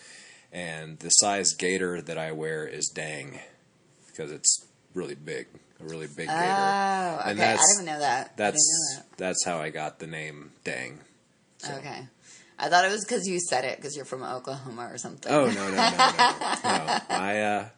And 0.52 0.98
the 0.98 1.10
size 1.10 1.54
gaiter 1.54 2.02
that 2.02 2.18
I 2.18 2.32
wear 2.32 2.66
is 2.66 2.88
Dang, 2.88 3.38
because 4.08 4.32
it's 4.32 4.66
really 4.94 5.14
big, 5.14 5.46
a 5.80 5.84
really 5.84 6.06
big 6.06 6.28
gaiter. 6.28 6.32
Oh, 6.32 7.18
okay. 7.20 7.30
I 7.30 7.34
that's- 7.34 7.76
didn't 7.76 7.86
know 7.86 7.98
that. 8.00 8.36
That's 8.36 8.96
know 8.96 9.02
that's 9.16 9.44
how 9.44 9.58
I 9.58 9.70
got 9.70 9.98
the 9.98 10.06
name 10.06 10.52
Dang. 10.64 10.98
that. 11.62 11.78
Okay. 11.78 12.06
I 12.58 12.68
thought 12.68 12.84
it 12.84 12.90
was 12.92 13.04
because 13.04 13.26
you 13.26 13.40
said 13.40 13.64
it 13.64 13.76
because 13.76 13.96
you're 13.96 14.04
from 14.04 14.22
Oklahoma 14.22 14.90
or 14.92 14.98
something. 14.98 15.32
Oh 15.32 15.46
no 15.46 15.52
no 15.52 15.70
no 15.70 15.70
no! 15.70 15.76
no. 15.76 15.86
I 17.10 17.38
uh, 17.38 17.68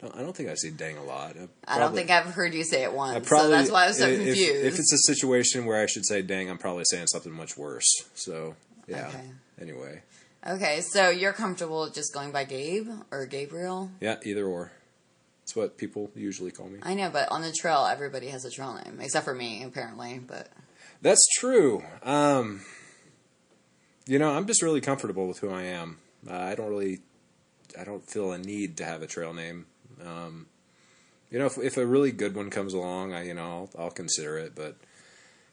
don't, 0.00 0.16
I 0.16 0.22
don't 0.22 0.34
think 0.34 0.48
I 0.48 0.54
see 0.54 0.70
Dang 0.70 0.96
a 0.96 1.04
lot. 1.04 1.36
I 1.68 1.78
don't 1.78 1.94
think 1.94 2.10
I've 2.10 2.26
heard 2.26 2.54
you 2.54 2.64
say 2.64 2.84
it 2.84 2.90
I 2.90 2.92
once, 2.92 3.28
probably, 3.28 3.48
so 3.48 3.50
that's 3.50 3.70
why 3.70 3.84
I 3.84 3.88
was 3.88 3.98
so 3.98 4.06
if- 4.08 4.16
confused. 4.16 4.64
If, 4.64 4.78
it's 4.78 4.92
a 4.92 5.12
situation 5.12 5.66
where 5.66 5.82
I 5.82 5.86
should 5.86 6.06
say 6.06 6.22
"dang," 6.22 6.48
I'm 6.48 6.58
probably 6.58 6.84
saying 6.86 7.08
something 7.08 7.32
much 7.32 7.56
worse. 7.56 8.04
So 8.14 8.54
Yeah. 8.86 9.08
Okay. 9.08 9.30
Anyway. 9.60 10.02
Okay, 10.46 10.82
so 10.82 11.08
you're 11.08 11.32
comfortable 11.32 11.88
just 11.88 12.12
going 12.12 12.30
by 12.30 12.44
Gabe 12.44 12.88
or 13.10 13.24
Gabriel? 13.24 13.90
Yeah, 14.00 14.16
either 14.24 14.44
or. 14.44 14.72
It's 15.44 15.54
what 15.54 15.76
people 15.76 16.10
usually 16.16 16.50
call 16.50 16.68
me. 16.68 16.78
I 16.82 16.94
know, 16.94 17.10
but 17.10 17.30
on 17.30 17.42
the 17.42 17.52
trail, 17.52 17.84
everybody 17.84 18.28
has 18.28 18.46
a 18.46 18.50
trail 18.50 18.80
name, 18.82 18.98
except 19.00 19.26
for 19.26 19.34
me, 19.34 19.62
apparently. 19.62 20.18
But 20.18 20.48
That's 21.02 21.22
true. 21.38 21.82
Um, 22.02 22.62
you 24.06 24.18
know, 24.18 24.30
I'm 24.30 24.46
just 24.46 24.62
really 24.62 24.80
comfortable 24.80 25.28
with 25.28 25.40
who 25.40 25.50
I 25.50 25.64
am. 25.64 25.98
Uh, 26.28 26.34
I 26.34 26.54
don't 26.54 26.70
really, 26.70 27.00
I 27.78 27.84
don't 27.84 28.02
feel 28.08 28.32
a 28.32 28.38
need 28.38 28.78
to 28.78 28.86
have 28.86 29.02
a 29.02 29.06
trail 29.06 29.34
name. 29.34 29.66
Um, 30.02 30.46
you 31.30 31.38
know, 31.38 31.44
if, 31.44 31.58
if 31.58 31.76
a 31.76 31.84
really 31.84 32.10
good 32.10 32.34
one 32.34 32.48
comes 32.48 32.72
along, 32.72 33.12
I 33.12 33.24
you 33.24 33.34
know 33.34 33.68
I'll, 33.76 33.84
I'll 33.84 33.90
consider 33.90 34.38
it. 34.38 34.54
But 34.54 34.76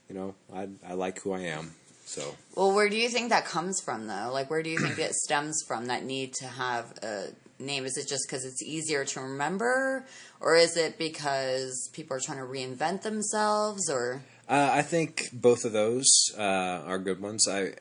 you 0.08 0.16
know, 0.16 0.36
I 0.54 0.70
I 0.88 0.94
like 0.94 1.22
who 1.22 1.34
I 1.34 1.42
am. 1.42 1.74
So 2.06 2.36
well, 2.56 2.74
where 2.74 2.88
do 2.88 2.98
you 2.98 3.10
think 3.10 3.30
that 3.30 3.46
comes 3.46 3.82
from, 3.82 4.08
though? 4.08 4.30
Like, 4.32 4.50
where 4.50 4.64
do 4.64 4.70
you 4.70 4.80
think 4.80 5.00
it 5.00 5.14
stems 5.14 5.62
from? 5.68 5.88
That 5.88 6.06
need 6.06 6.34
to 6.36 6.48
have 6.48 6.94
a 7.04 7.28
name? 7.62 7.86
Is 7.86 7.98
it 7.98 8.08
just 8.08 8.28
because 8.28 8.46
it's 8.46 8.62
easier 8.62 9.06
to 9.06 9.22
remember, 9.22 10.06
or 10.40 10.56
is 10.56 10.78
it 10.78 10.98
because 10.98 11.90
people 11.94 12.18
are 12.18 12.20
trying 12.20 12.40
to 12.40 12.44
reinvent 12.44 13.04
themselves, 13.04 13.90
or 13.90 14.24
uh, 14.50 14.70
I 14.72 14.82
think 14.82 15.30
both 15.32 15.66
of 15.66 15.72
those 15.72 16.08
uh, 16.38 16.42
are 16.42 17.00
good 17.00 17.22
ones. 17.22 17.48
I. 17.48 17.74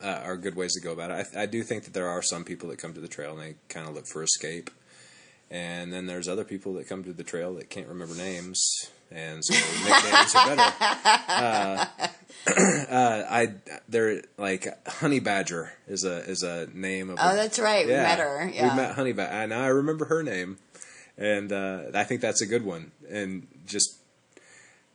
Uh, 0.00 0.20
are 0.22 0.36
good 0.36 0.54
ways 0.54 0.74
to 0.74 0.80
go 0.80 0.92
about 0.92 1.10
it. 1.10 1.26
I, 1.34 1.42
I 1.42 1.46
do 1.46 1.64
think 1.64 1.82
that 1.82 1.92
there 1.92 2.06
are 2.06 2.22
some 2.22 2.44
people 2.44 2.68
that 2.68 2.78
come 2.78 2.94
to 2.94 3.00
the 3.00 3.08
trail 3.08 3.32
and 3.32 3.40
they 3.40 3.56
kind 3.68 3.88
of 3.88 3.96
look 3.96 4.06
for 4.06 4.22
escape, 4.22 4.70
and 5.50 5.92
then 5.92 6.06
there's 6.06 6.28
other 6.28 6.44
people 6.44 6.72
that 6.74 6.88
come 6.88 7.02
to 7.02 7.12
the 7.12 7.24
trail 7.24 7.52
that 7.54 7.68
can't 7.68 7.88
remember 7.88 8.14
names, 8.14 8.92
and 9.10 9.44
so 9.44 9.54
nicknames 9.84 10.34
are 10.34 10.56
better. 10.56 10.72
Uh, 11.28 11.86
uh, 12.90 13.24
I 13.30 13.54
they're 13.88 14.22
like 14.36 14.66
Honey 14.88 15.20
Badger 15.20 15.72
is 15.86 16.04
a 16.04 16.18
is 16.28 16.42
a 16.42 16.68
name 16.72 17.10
of. 17.10 17.18
oh, 17.20 17.32
a, 17.32 17.36
that's 17.36 17.58
right, 17.58 17.86
we 17.86 17.92
met 17.92 18.18
her. 18.18 18.50
Yeah, 18.52 18.70
we 18.70 18.76
met 18.76 18.94
Honey 18.94 19.12
Badger, 19.12 19.32
and 19.32 19.54
I 19.54 19.66
remember 19.66 20.06
her 20.06 20.22
name, 20.22 20.58
and 21.16 21.52
uh, 21.52 21.82
I 21.94 22.04
think 22.04 22.20
that's 22.20 22.40
a 22.40 22.46
good 22.46 22.64
one, 22.64 22.92
and 23.10 23.46
just 23.66 23.98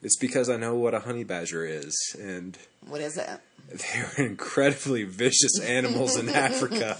it's 0.02 0.17
because 0.17 0.49
I 0.49 0.58
know 0.58 0.76
what 0.76 0.93
a 0.93 0.99
honey 0.99 1.23
badger 1.23 1.65
is, 1.65 1.95
and 2.19 2.58
what 2.88 3.02
is 3.02 3.17
it? 3.17 3.30
they're 3.69 4.12
incredibly 4.26 5.04
vicious 5.04 5.60
animals 5.62 6.17
in 6.17 6.30
Africa. 6.36 6.97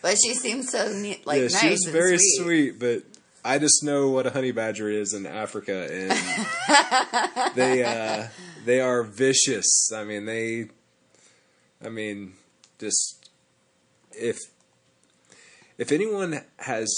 But 0.00 0.16
she 0.24 0.34
seems 0.34 0.70
so 0.70 0.92
neat, 0.92 1.26
like 1.26 1.38
yeah, 1.38 1.48
nice 1.48 1.60
she 1.60 1.70
was 1.70 1.88
very 1.90 2.18
sweet. 2.18 2.44
sweet, 2.44 2.78
but 2.78 3.02
I 3.48 3.58
just 3.58 3.82
know 3.82 4.10
what 4.10 4.26
a 4.26 4.30
honey 4.30 4.52
badger 4.52 4.90
is 4.90 5.14
in 5.14 5.24
Africa, 5.26 5.88
and 5.90 7.54
they 7.54 7.82
uh, 7.84 8.28
they 8.64 8.80
are 8.80 9.02
vicious. 9.02 9.90
I 9.94 10.04
mean, 10.04 10.26
they, 10.26 10.68
I 11.84 11.88
mean, 11.88 12.34
just 12.78 13.30
if 14.12 14.36
if 15.78 15.92
anyone 15.92 16.40
has 16.58 16.88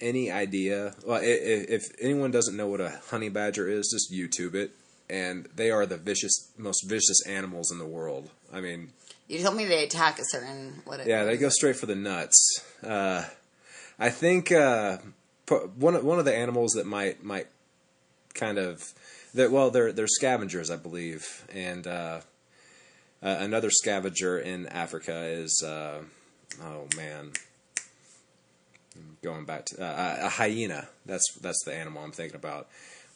any 0.00 0.30
idea, 0.30 0.94
well, 1.06 1.18
i- 1.18 1.24
i- 1.24 1.66
if 1.68 1.84
anyone 2.00 2.30
doesn't 2.30 2.56
know 2.56 2.66
what 2.66 2.80
a 2.80 3.00
honey 3.10 3.28
badger 3.28 3.68
is, 3.68 3.88
just 3.92 4.12
YouTube 4.12 4.54
it, 4.54 4.72
and 5.08 5.48
they 5.54 5.70
are 5.70 5.86
the 5.86 5.96
vicious, 5.98 6.50
most 6.56 6.88
vicious 6.88 7.24
animals 7.26 7.70
in 7.70 7.78
the 7.78 7.86
world. 7.86 8.30
I 8.52 8.60
mean, 8.60 8.92
You 9.28 9.42
told 9.42 9.56
me 9.56 9.64
they 9.66 9.84
attack 9.84 10.18
a 10.18 10.24
certain 10.24 10.82
what? 10.84 11.06
yeah, 11.06 11.24
they 11.24 11.36
go 11.36 11.48
straight 11.50 11.76
for 11.76 11.86
the 11.86 11.94
nuts. 11.94 12.62
Uh, 12.82 13.24
I 13.98 14.08
think 14.10 14.50
uh, 14.50 14.98
one 15.50 15.94
of, 15.94 16.04
one 16.04 16.18
of 16.18 16.24
the 16.24 16.34
animals 16.34 16.72
that 16.72 16.86
might 16.86 17.22
might 17.22 17.48
kind 18.34 18.58
of 18.58 18.92
that 19.34 19.50
well 19.50 19.70
they're 19.70 19.92
they're 19.92 20.06
scavengers 20.06 20.70
I 20.70 20.76
believe. 20.76 21.44
And 21.52 21.86
uh, 21.86 22.20
uh, 23.22 23.36
another 23.40 23.70
scavenger 23.70 24.38
in 24.38 24.66
Africa 24.66 25.24
is 25.24 25.62
uh, 25.66 26.02
oh 26.62 26.86
man. 26.96 27.32
Going 29.22 29.44
back 29.44 29.66
to 29.66 29.82
uh, 29.82 30.16
a 30.22 30.28
hyena. 30.30 30.88
That's 31.04 31.34
that's 31.40 31.62
the 31.64 31.74
animal 31.74 32.02
I'm 32.02 32.12
thinking 32.12 32.36
about. 32.36 32.68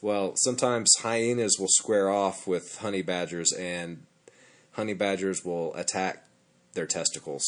Well 0.02 0.32
sometimes 0.36 0.92
hyenas 1.00 1.56
will 1.58 1.68
square 1.68 2.10
off 2.10 2.46
with 2.46 2.78
honey 2.78 3.02
badgers 3.02 3.52
and 3.52 4.04
honey 4.72 4.94
badgers 4.94 5.44
will 5.44 5.74
attack 5.74 6.26
their 6.74 6.86
testicles 6.86 7.44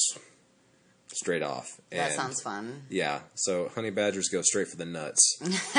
straight 1.17 1.43
off 1.43 1.81
That 1.91 2.13
sounds 2.13 2.41
fun. 2.43 2.83
yeah, 2.91 3.21
so 3.35 3.71
honey 3.75 3.91
badgers 3.91 4.29
go 4.29 4.43
straight 4.43 4.69
for 4.69 4.77
the 4.77 4.85
nuts. 4.87 5.39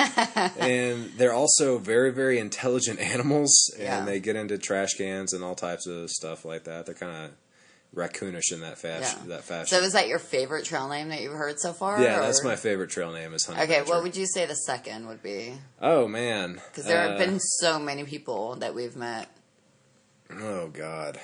and 0.60 1.12
they're 1.18 1.34
also 1.34 1.78
very, 1.78 2.12
very 2.12 2.40
intelligent 2.40 3.00
animals, 3.00 3.54
and 3.76 3.84
Yeah. 3.84 4.06
they 4.06 4.20
get 4.20 4.36
into 4.36 4.58
trash 4.58 4.94
cans 4.98 5.34
and 5.34 5.44
all 5.44 5.56
types 5.56 5.88
of 5.88 6.10
stuff 6.10 6.46
like 6.46 6.64
that. 6.66 6.86
They're 6.86 6.96
kind 6.96 7.26
of 7.26 7.32
raccoonish 7.96 8.52
in 8.52 8.62
that 8.62 8.78
fashion. 8.78 9.20
Yeah. 9.24 9.36
That 9.38 9.44
fashion. 9.44 9.68
So 9.68 9.80
is 9.84 9.94
that 9.94 10.08
your 10.08 10.20
favorite 10.20 10.66
trail 10.66 10.90
name 10.90 11.10
that 11.10 11.22
you've 11.22 11.34
heard 11.34 11.60
so 11.60 11.72
far? 11.74 12.02
yeah, 12.02 12.20
that's 12.20 12.44
my 12.44 12.56
favorite 12.56 12.90
trail 12.90 13.12
name 13.14 13.34
is 13.34 13.46
honey 13.46 13.62
Okay, 13.62 13.80
badger. 13.80 13.90
what 13.92 14.04
would 14.04 14.16
you 14.18 14.28
say 14.28 14.46
the 14.46 14.56
second 14.56 15.08
would 15.08 15.24
be? 15.24 15.54
Oh 15.82 16.08
man, 16.08 16.62
Because 16.72 16.86
there 16.86 17.00
Uh, 17.02 17.10
have 17.12 17.18
been 17.20 17.40
so 17.40 17.80
many 17.80 18.04
people 18.04 18.56
that 18.58 18.76
we've 18.76 18.96
met. 18.96 19.30
Oh 20.40 20.68
God, 20.68 21.20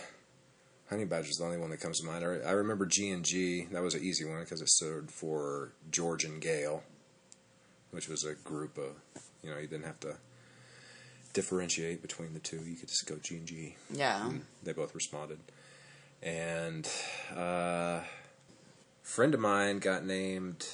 honey 0.90 1.06
badger's 1.06 1.38
the 1.38 1.46
only 1.46 1.58
one 1.58 1.70
that 1.70 1.80
comes 1.80 2.00
to 2.00 2.06
mind. 2.06 2.24
I, 2.24 2.50
I 2.50 2.52
remember 2.52 2.86
G 2.86 3.10
and 3.10 3.24
G. 3.24 3.66
That 3.72 3.82
was 3.82 3.96
an 3.96 4.04
easy 4.04 4.26
one 4.26 4.40
because 4.40 4.62
it 4.62 4.70
stood 4.70 5.12
for 5.12 5.72
George 5.92 6.24
and 6.24 6.42
Gale, 6.42 6.84
which 7.92 8.08
was 8.08 8.24
a 8.24 8.36
group 8.36 8.78
of 8.78 8.96
you 9.42 9.50
know 9.50 9.58
you 9.58 9.68
didn't 9.68 9.86
have 9.86 10.00
to 10.02 10.16
differentiate 11.34 12.02
between 12.02 12.34
the 12.34 12.40
two. 12.40 12.58
You 12.58 12.76
could 12.76 12.90
just 12.90 13.06
go 13.08 13.16
G 13.22 13.38
and 13.38 13.48
G. 13.48 13.76
Yeah. 13.92 14.28
And 14.28 14.46
they 14.64 14.74
both 14.74 14.96
responded. 14.96 15.40
And 16.22 16.90
uh, 17.36 18.00
a 18.00 18.04
friend 19.02 19.34
of 19.34 19.40
mine 19.40 19.80
got 19.80 20.06
named 20.06 20.66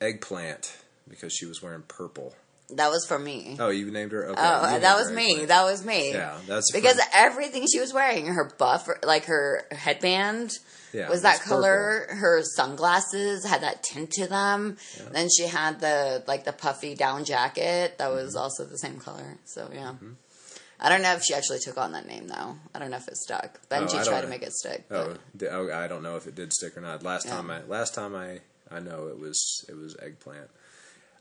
Eggplant 0.00 0.76
because 1.08 1.32
she 1.32 1.46
was 1.46 1.62
wearing 1.62 1.82
purple. 1.82 2.34
That 2.70 2.88
was 2.90 3.04
for 3.06 3.18
me. 3.18 3.56
Oh, 3.60 3.68
you 3.68 3.90
named 3.90 4.12
her? 4.12 4.24
Okay, 4.30 4.40
Oh, 4.40 4.78
that 4.80 4.82
her 4.82 4.96
was 4.98 5.12
me. 5.12 5.44
That 5.44 5.64
was 5.64 5.84
me. 5.84 6.12
Yeah, 6.12 6.36
that's 6.46 6.72
because 6.72 6.94
friend. 6.94 7.10
everything 7.12 7.66
she 7.70 7.78
was 7.78 7.92
wearing, 7.92 8.26
her 8.26 8.50
buff, 8.58 8.88
like 9.04 9.26
her 9.26 9.64
headband, 9.70 10.58
Yeah, 10.92 11.10
was 11.10 11.22
that 11.22 11.40
was 11.40 11.46
color. 11.48 12.06
Her 12.08 12.42
sunglasses 12.42 13.44
had 13.46 13.60
that 13.62 13.82
tint 13.82 14.12
to 14.12 14.26
them. 14.26 14.78
Then 15.12 15.28
she 15.36 15.46
had 15.46 15.80
the 15.80 16.24
like 16.26 16.44
the 16.44 16.52
puffy 16.54 16.94
down 16.94 17.24
jacket 17.24 17.98
that 17.98 18.10
was 18.10 18.30
Mm-hmm. 18.34 18.38
also 18.42 18.64
the 18.64 18.78
same 18.78 18.98
color. 18.98 19.36
So 19.44 19.68
yeah. 19.72 19.92
I 20.80 20.88
don't 20.88 21.02
know 21.02 21.12
if 21.14 21.22
she 21.22 21.34
actually 21.34 21.60
took 21.60 21.78
on 21.78 21.92
that 21.92 22.06
name 22.06 22.28
though. 22.28 22.56
I 22.74 22.78
don't 22.78 22.90
know 22.90 22.96
if 22.96 23.08
it 23.08 23.16
stuck. 23.16 23.60
Oh, 23.70 23.74
Benji 23.74 24.00
I 24.00 24.04
tried 24.04 24.22
to 24.22 24.26
make 24.26 24.42
it 24.42 24.52
stick. 24.52 24.84
Oh, 24.90 25.16
di- 25.36 25.46
oh, 25.48 25.70
I 25.72 25.86
don't 25.86 26.02
know 26.02 26.16
if 26.16 26.26
it 26.26 26.34
did 26.34 26.52
stick 26.52 26.76
or 26.76 26.80
not. 26.80 27.02
Last 27.02 27.26
Yeah. 27.26 27.36
time 27.36 27.50
I 27.50 27.62
last 27.64 27.94
time 27.94 28.14
I 28.14 28.40
I 28.70 28.80
know 28.80 29.08
it 29.08 29.18
was 29.18 29.64
it 29.68 29.76
was 29.76 29.96
eggplant. 30.02 30.48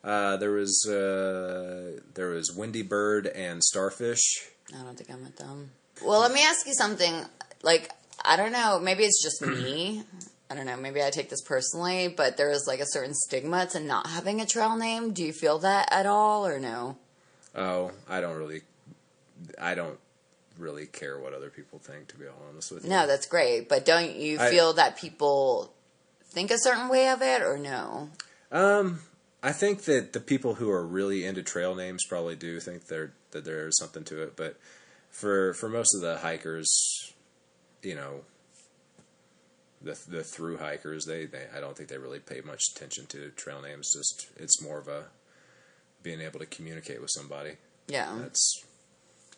Uh, 0.03 0.35
there 0.37 0.51
was 0.51 0.85
uh, 0.87 1.99
there 2.13 2.29
was 2.29 2.51
Windy 2.53 2.81
Bird 2.81 3.27
and 3.27 3.63
Starfish. 3.63 4.47
I 4.77 4.83
don't 4.83 4.97
think 4.97 5.09
I 5.11 5.15
met 5.15 5.37
them. 5.37 5.71
Well, 6.03 6.19
let 6.19 6.31
me 6.33 6.43
ask 6.43 6.65
you 6.67 6.73
something. 6.73 7.13
Like, 7.61 7.89
I 8.25 8.35
don't 8.35 8.51
know. 8.51 8.79
Maybe 8.81 9.03
it's 9.03 9.23
just 9.23 9.41
me. 9.41 10.03
I 10.51 10.55
don't 10.55 10.65
know. 10.65 10.75
Maybe 10.75 11.01
I 11.01 11.09
take 11.09 11.29
this 11.29 11.41
personally, 11.41 12.09
but 12.09 12.35
there 12.37 12.51
is 12.51 12.65
like 12.67 12.79
a 12.81 12.85
certain 12.85 13.13
stigma 13.13 13.65
to 13.67 13.79
not 13.79 14.07
having 14.07 14.41
a 14.41 14.45
trail 14.45 14.75
name. 14.75 15.13
Do 15.13 15.23
you 15.23 15.31
feel 15.33 15.59
that 15.59 15.87
at 15.91 16.05
all, 16.05 16.45
or 16.45 16.59
no? 16.59 16.97
Oh, 17.55 17.91
I 18.09 18.19
don't 18.21 18.37
really, 18.37 18.61
I 19.59 19.73
don't 19.73 19.97
really 20.59 20.85
care 20.85 21.17
what 21.17 21.33
other 21.33 21.49
people 21.49 21.79
think. 21.79 22.07
To 22.09 22.17
be 22.17 22.25
honest 22.49 22.71
with 22.71 22.83
you, 22.83 22.89
No, 22.89 23.07
that's 23.07 23.25
great. 23.25 23.69
But 23.69 23.85
don't 23.85 24.15
you 24.15 24.37
I- 24.39 24.49
feel 24.49 24.73
that 24.73 24.97
people 24.97 25.73
think 26.25 26.51
a 26.51 26.57
certain 26.59 26.89
way 26.89 27.07
of 27.09 27.21
it, 27.21 27.41
or 27.41 27.57
no? 27.57 28.09
Um, 28.51 28.99
I 29.45 29.51
think 29.51 29.84
that 29.84 30.13
the 30.13 30.21
people 30.21 30.56
who 30.56 30.71
are 30.71 30.86
really 30.86 31.25
into 31.25 31.43
trail 31.43 31.75
names 31.75 32.06
probably 32.08 32.36
do 32.36 32.60
think 32.62 32.88
there 32.88 33.12
that 33.32 33.43
there's 33.43 33.77
something 33.77 34.03
to 34.06 34.23
it, 34.23 34.36
but 34.38 34.58
for 35.12 35.53
for 35.53 35.67
most 35.69 35.93
of 35.93 36.01
the 36.01 36.17
hikers, 36.19 37.13
you 37.82 37.93
know, 37.95 38.21
the 39.82 39.99
the 40.08 40.23
through 40.23 40.58
hikers, 40.58 41.06
they, 41.06 41.25
they 41.25 41.45
I 41.56 41.60
don't 41.60 41.75
think 41.75 41.89
they 41.89 41.97
really 41.97 42.19
pay 42.19 42.41
much 42.45 42.62
attention 42.73 43.06
to 43.08 43.29
trail 43.32 43.62
names. 43.62 43.91
Just 43.93 44.29
it's 44.38 44.62
more 44.62 44.79
of 44.79 44.88
a 44.88 45.06
being 46.01 46.21
able 46.21 46.39
to 46.39 46.45
communicate 46.45 47.01
with 47.01 47.10
somebody. 47.12 47.51
Yeah, 47.88 48.15
That's 48.21 48.63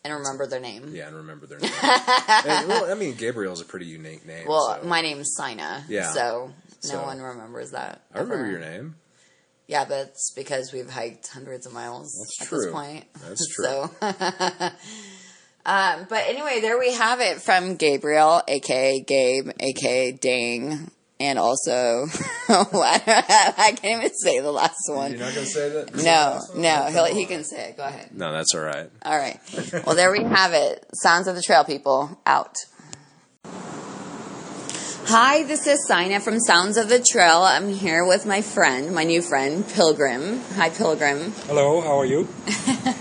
and 0.03 0.13
remember 0.13 0.45
their 0.45 0.59
name. 0.59 0.91
yeah, 0.93 1.07
and 1.07 1.15
remember 1.15 1.47
their 1.47 1.57
name. 1.59 1.71
And, 1.81 2.67
well, 2.67 2.91
I 2.91 2.93
mean, 2.93 3.15
Gabriel's 3.15 3.59
a 3.59 3.65
pretty 3.65 3.87
unique 3.87 4.23
name. 4.25 4.45
Well, 4.47 4.79
so- 4.81 4.87
my 4.87 5.01
name's 5.01 5.33
Saina. 5.35 5.83
Yeah. 5.89 6.11
So 6.11 6.53
no 6.83 6.89
So- 6.89 7.01
one 7.03 7.19
remembers 7.19 7.71
that. 7.71 8.01
I 8.13 8.19
remember 8.19 8.49
your 8.51 8.59
name. 8.59 8.95
Yeah, 9.67 9.85
but 9.85 10.09
it's 10.09 10.31
because 10.35 10.71
we've 10.71 10.89
hiked 10.89 11.27
hundreds 11.27 11.65
of 11.65 11.73
miles 11.73 12.13
That's 12.19 12.41
at 12.41 12.47
true. 12.47 12.61
this 12.65 12.71
point. 12.71 13.05
That's 13.27 13.47
true. 13.55 13.65
So, 13.65 13.89
um, 15.65 16.05
but 16.07 16.23
anyway, 16.27 16.59
there 16.61 16.77
we 16.77 16.93
have 16.93 17.19
it 17.21 17.41
from 17.41 17.75
Gabriel, 17.75 18.41
aka 18.47 18.99
Gabe, 19.01 19.49
aka 19.59 20.11
Dang, 20.11 20.91
and 21.19 21.39
also 21.39 22.05
I 22.49 23.73
can't 23.81 23.99
even 24.03 24.13
say 24.13 24.39
the 24.39 24.51
last 24.51 24.87
one. 24.87 25.11
You're 25.11 25.21
not 25.21 25.33
gonna 25.33 25.45
say 25.47 25.69
that? 25.69 25.95
No, 25.95 26.41
no, 26.55 26.83
he'll, 26.91 27.05
he 27.15 27.25
can 27.25 27.43
say 27.43 27.69
it. 27.69 27.77
Go 27.77 27.83
ahead. 27.85 28.09
No, 28.13 28.31
that's 28.31 28.53
all 28.53 28.61
right. 28.61 28.89
All 29.03 29.17
right. 29.17 29.39
Well, 29.85 29.95
there 29.95 30.11
we 30.11 30.23
have 30.23 30.53
it. 30.53 30.85
Sounds 30.93 31.27
of 31.27 31.35
the 31.35 31.41
Trail 31.41 31.63
people 31.63 32.19
out. 32.25 32.55
Hi, 35.07 35.43
this 35.43 35.67
is 35.67 35.85
Saina 35.87 36.19
from 36.19 36.39
Sounds 36.39 36.77
of 36.77 36.89
the 36.89 36.99
Trail. 36.99 37.43
I'm 37.43 37.69
here 37.69 38.03
with 38.03 38.25
my 38.25 38.41
friend, 38.41 38.91
my 38.95 39.03
new 39.03 39.21
friend, 39.21 39.63
Pilgrim. 39.69 40.39
Hi, 40.55 40.71
Pilgrim. 40.71 41.31
Hello, 41.45 41.79
how 41.81 41.99
are 41.99 42.07
you? 42.07 42.27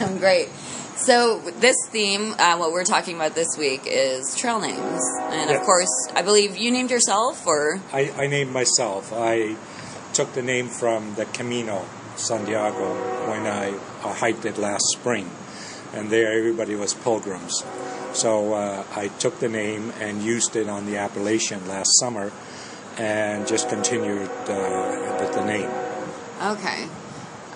I'm 0.01 0.19
great. 0.19 0.51
So 0.97 1.39
this 1.61 1.77
theme, 1.89 2.35
uh, 2.39 2.59
what 2.59 2.73
we're 2.73 2.85
talking 2.85 3.17
about 3.17 3.35
this 3.35 3.57
week, 3.57 3.85
is 3.87 4.37
trail 4.37 4.61
names, 4.61 5.01
and 5.31 5.51
of 5.51 5.63
course, 5.63 5.89
I 6.15 6.21
believe 6.21 6.59
you 6.59 6.71
named 6.71 6.91
yourself, 6.91 7.47
or 7.47 7.81
I, 7.91 8.11
I 8.11 8.27
named 8.27 8.53
myself. 8.53 9.11
I 9.11 9.57
took 10.13 10.35
the 10.35 10.43
name 10.43 10.69
from 10.69 11.15
the 11.15 11.25
Camino 11.25 11.87
Santiago 12.17 12.93
when 13.31 13.47
I, 13.47 13.79
I 14.05 14.13
hiked 14.13 14.45
it 14.45 14.59
last 14.59 14.85
spring, 14.93 15.31
and 15.95 16.11
there 16.11 16.37
everybody 16.37 16.75
was 16.75 16.93
pilgrims. 16.93 17.65
So 18.15 18.55
uh, 18.55 18.85
I 18.95 19.09
took 19.09 19.39
the 19.41 19.49
name 19.49 19.93
and 20.01 20.23
used 20.23 20.57
it 20.57 20.69
on 20.69 20.87
the 20.87 20.97
Appalachian 20.97 21.67
last 21.69 21.99
summer, 21.99 22.33
and 22.97 23.47
just 23.47 23.69
continued 23.69 24.31
uh, 24.47 25.19
with 25.21 25.33
the 25.35 25.45
name. 25.45 25.71
okay. 26.41 26.89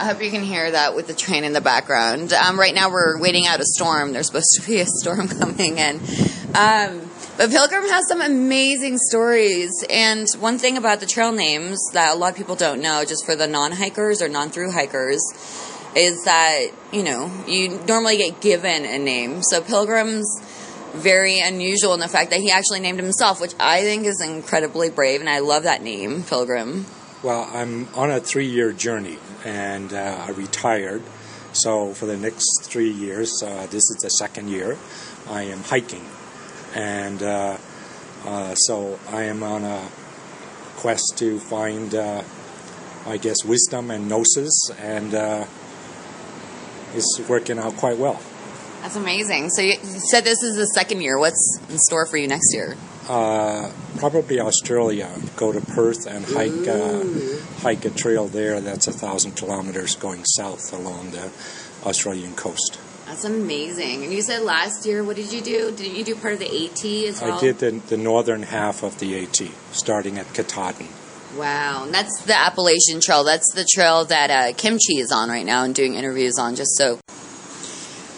I 0.00 0.04
hope 0.04 0.22
you 0.22 0.30
can 0.30 0.44
hear 0.44 0.70
that 0.70 0.94
with 0.94 1.08
the 1.08 1.12
train 1.12 1.42
in 1.42 1.52
the 1.52 1.60
background. 1.60 2.32
Um, 2.32 2.56
right 2.56 2.72
now, 2.72 2.88
we're 2.88 3.20
waiting 3.20 3.46
out 3.46 3.58
a 3.58 3.64
storm. 3.64 4.12
There's 4.12 4.28
supposed 4.28 4.56
to 4.60 4.64
be 4.64 4.78
a 4.78 4.86
storm 4.86 5.26
coming 5.40 5.78
in. 5.78 5.96
Um, 6.54 7.10
but 7.36 7.50
Pilgrim 7.50 7.82
has 7.82 8.06
some 8.06 8.20
amazing 8.20 8.98
stories. 8.98 9.72
And 9.90 10.28
one 10.38 10.58
thing 10.58 10.76
about 10.76 11.00
the 11.00 11.06
trail 11.06 11.32
names 11.32 11.80
that 11.94 12.14
a 12.14 12.16
lot 12.16 12.30
of 12.30 12.36
people 12.36 12.54
don't 12.54 12.80
know, 12.80 13.04
just 13.04 13.26
for 13.26 13.34
the 13.34 13.48
non 13.48 13.72
hikers 13.72 14.22
or 14.22 14.28
non 14.28 14.50
through 14.50 14.70
hikers, 14.70 15.20
is 15.98 16.24
that, 16.24 16.68
you 16.92 17.02
know, 17.02 17.30
you 17.46 17.80
normally 17.88 18.16
get 18.16 18.40
given 18.40 18.84
a 18.84 18.98
name. 18.98 19.42
So 19.42 19.60
Pilgrim's 19.60 20.40
very 20.94 21.40
unusual 21.40 21.92
in 21.94 22.00
the 22.00 22.08
fact 22.08 22.30
that 22.30 22.40
he 22.40 22.50
actually 22.50 22.80
named 22.80 23.00
himself, 23.00 23.40
which 23.40 23.54
I 23.58 23.82
think 23.82 24.06
is 24.06 24.20
incredibly 24.20 24.90
brave. 24.90 25.20
And 25.20 25.28
I 25.28 25.40
love 25.40 25.64
that 25.64 25.82
name, 25.82 26.22
Pilgrim. 26.22 26.86
Well, 27.22 27.50
I'm 27.52 27.88
on 27.94 28.10
a 28.10 28.20
three 28.20 28.46
year 28.46 28.72
journey 28.72 29.18
and 29.44 29.92
uh, 29.92 30.24
I 30.26 30.30
retired. 30.30 31.02
So, 31.52 31.94
for 31.94 32.06
the 32.06 32.16
next 32.16 32.64
three 32.64 32.90
years, 32.90 33.42
uh, 33.42 33.66
this 33.70 33.82
is 33.90 33.98
the 34.02 34.10
second 34.10 34.48
year, 34.48 34.76
I 35.28 35.42
am 35.44 35.62
hiking. 35.62 36.04
And 36.74 37.22
uh, 37.22 37.56
uh, 38.24 38.54
so 38.54 39.00
I 39.08 39.24
am 39.24 39.42
on 39.42 39.64
a 39.64 39.88
quest 40.76 41.14
to 41.16 41.40
find, 41.40 41.94
uh, 41.94 42.22
I 43.06 43.16
guess, 43.16 43.44
wisdom 43.44 43.90
and 43.90 44.08
gnosis, 44.08 44.70
and 44.78 45.14
it's 46.94 47.20
working 47.28 47.58
out 47.58 47.76
quite 47.76 47.98
well. 47.98 48.20
That's 48.82 48.96
amazing. 48.96 49.50
So 49.50 49.62
you 49.62 49.72
you 49.72 50.00
said 50.10 50.24
this 50.24 50.42
is 50.42 50.56
the 50.56 50.66
second 50.66 51.00
year. 51.00 51.18
What's 51.18 51.60
in 51.68 51.78
store 51.78 52.06
for 52.06 52.16
you 52.16 52.28
next 52.28 52.54
year? 52.54 52.76
Uh, 53.08 53.72
probably 53.98 54.38
Australia. 54.40 55.10
Go 55.36 55.52
to 55.52 55.60
Perth 55.60 56.06
and 56.06 56.24
hike 56.24 56.68
uh, 56.68 57.04
hike 57.62 57.84
a 57.84 57.90
trail 57.90 58.28
there 58.28 58.60
that's 58.60 58.86
a 58.86 58.92
thousand 58.92 59.32
kilometers 59.32 59.96
going 59.96 60.24
south 60.24 60.72
along 60.72 61.10
the 61.10 61.30
Australian 61.84 62.34
coast. 62.34 62.78
That's 63.06 63.24
amazing. 63.24 64.04
And 64.04 64.12
you 64.12 64.20
said 64.20 64.42
last 64.42 64.84
year, 64.84 65.02
what 65.02 65.16
did 65.16 65.32
you 65.32 65.40
do? 65.40 65.72
Did 65.72 65.96
you 65.96 66.04
do 66.04 66.14
part 66.14 66.34
of 66.34 66.40
the 66.40 66.46
AT 66.46 66.84
as 67.08 67.22
well? 67.22 67.38
I 67.38 67.40
did 67.40 67.58
the, 67.58 67.70
the 67.70 67.96
northern 67.96 68.42
half 68.42 68.82
of 68.82 68.98
the 68.98 69.22
AT, 69.22 69.40
starting 69.72 70.18
at 70.18 70.34
Katahdin. 70.34 70.88
Wow. 71.36 71.84
And 71.84 71.94
that's 71.94 72.22
the 72.22 72.34
Appalachian 72.36 73.00
Trail. 73.00 73.24
That's 73.24 73.52
the 73.54 73.64
trail 73.64 74.04
that 74.06 74.30
uh, 74.30 74.52
Kimchi 74.56 74.94
is 74.98 75.12
on 75.12 75.28
right 75.28 75.44
now 75.44 75.64
and 75.64 75.74
doing 75.74 75.94
interviews 75.94 76.38
on, 76.38 76.56
just 76.56 76.76
so. 76.76 76.98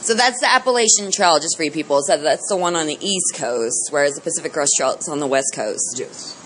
So 0.02 0.14
that's 0.14 0.40
the 0.40 0.50
Appalachian 0.50 1.10
Trail, 1.10 1.38
just 1.40 1.56
for 1.56 1.64
you 1.64 1.70
people. 1.70 2.02
So 2.02 2.16
that's 2.16 2.48
the 2.48 2.56
one 2.56 2.74
on 2.76 2.86
the 2.86 2.96
East 3.00 3.34
Coast, 3.34 3.88
whereas 3.90 4.14
the 4.14 4.20
Pacific 4.20 4.52
Crest 4.52 4.72
Trail 4.76 4.92
is 4.94 5.08
on 5.08 5.18
the 5.20 5.26
West 5.26 5.52
Coast. 5.54 5.96
Yes. 5.98 6.36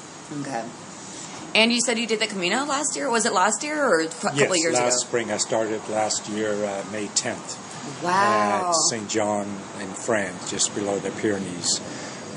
Okay. 0.40 0.64
And 1.55 1.72
you 1.72 1.81
said 1.81 1.98
you 1.98 2.07
did 2.09 2.18
the 2.18 2.27
Camino 2.27 2.64
last 2.64 2.96
year? 2.96 3.09
Was 3.09 3.27
it 3.27 3.33
last 3.33 3.62
year 3.62 3.85
or 3.85 4.00
a 4.00 4.09
couple 4.09 4.38
Yes, 4.40 4.59
years 4.59 4.74
last 4.74 4.81
ago? 4.81 4.85
Last 4.87 5.00
spring. 5.07 5.31
I 5.31 5.37
started 5.37 5.88
last 5.88 6.29
year, 6.31 6.53
uh, 6.64 6.85
May 6.90 7.07
10th, 7.07 8.03
Wow. 8.03 8.70
at 8.70 8.74
St. 8.90 9.09
John 9.09 9.46
in 9.81 9.88
France, 9.92 10.50
just 10.50 10.74
below 10.74 10.98
the 10.98 11.11
Pyrenees. 11.12 11.81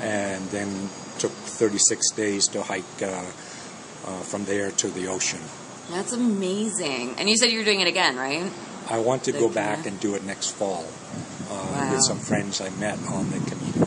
And 0.00 0.44
then 0.50 0.88
took 1.18 1.32
36 1.32 2.10
days 2.12 2.46
to 2.48 2.62
hike 2.62 2.84
uh, 3.02 3.24
uh, 4.08 4.20
from 4.20 4.44
there 4.46 4.70
to 4.72 4.88
the 4.88 5.06
ocean. 5.08 5.40
That's 5.90 6.12
amazing. 6.12 7.14
And 7.18 7.28
you 7.28 7.36
said 7.36 7.50
you 7.50 7.58
were 7.58 7.64
doing 7.64 7.80
it 7.80 7.88
again, 7.88 8.16
right? 8.16 8.50
I 8.90 8.98
want 8.98 9.24
to 9.24 9.32
The 9.32 9.38
go 9.38 9.48
back 9.50 9.84
and 9.86 10.00
do 10.00 10.14
it 10.14 10.24
next 10.24 10.50
fall 10.52 10.86
uh, 11.50 11.54
Wow. 11.54 11.92
with 11.92 12.02
some 12.02 12.18
friends 12.18 12.60
I 12.60 12.70
met 12.70 12.98
on 13.08 13.28
the 13.30 13.38
Camino. 13.50 13.86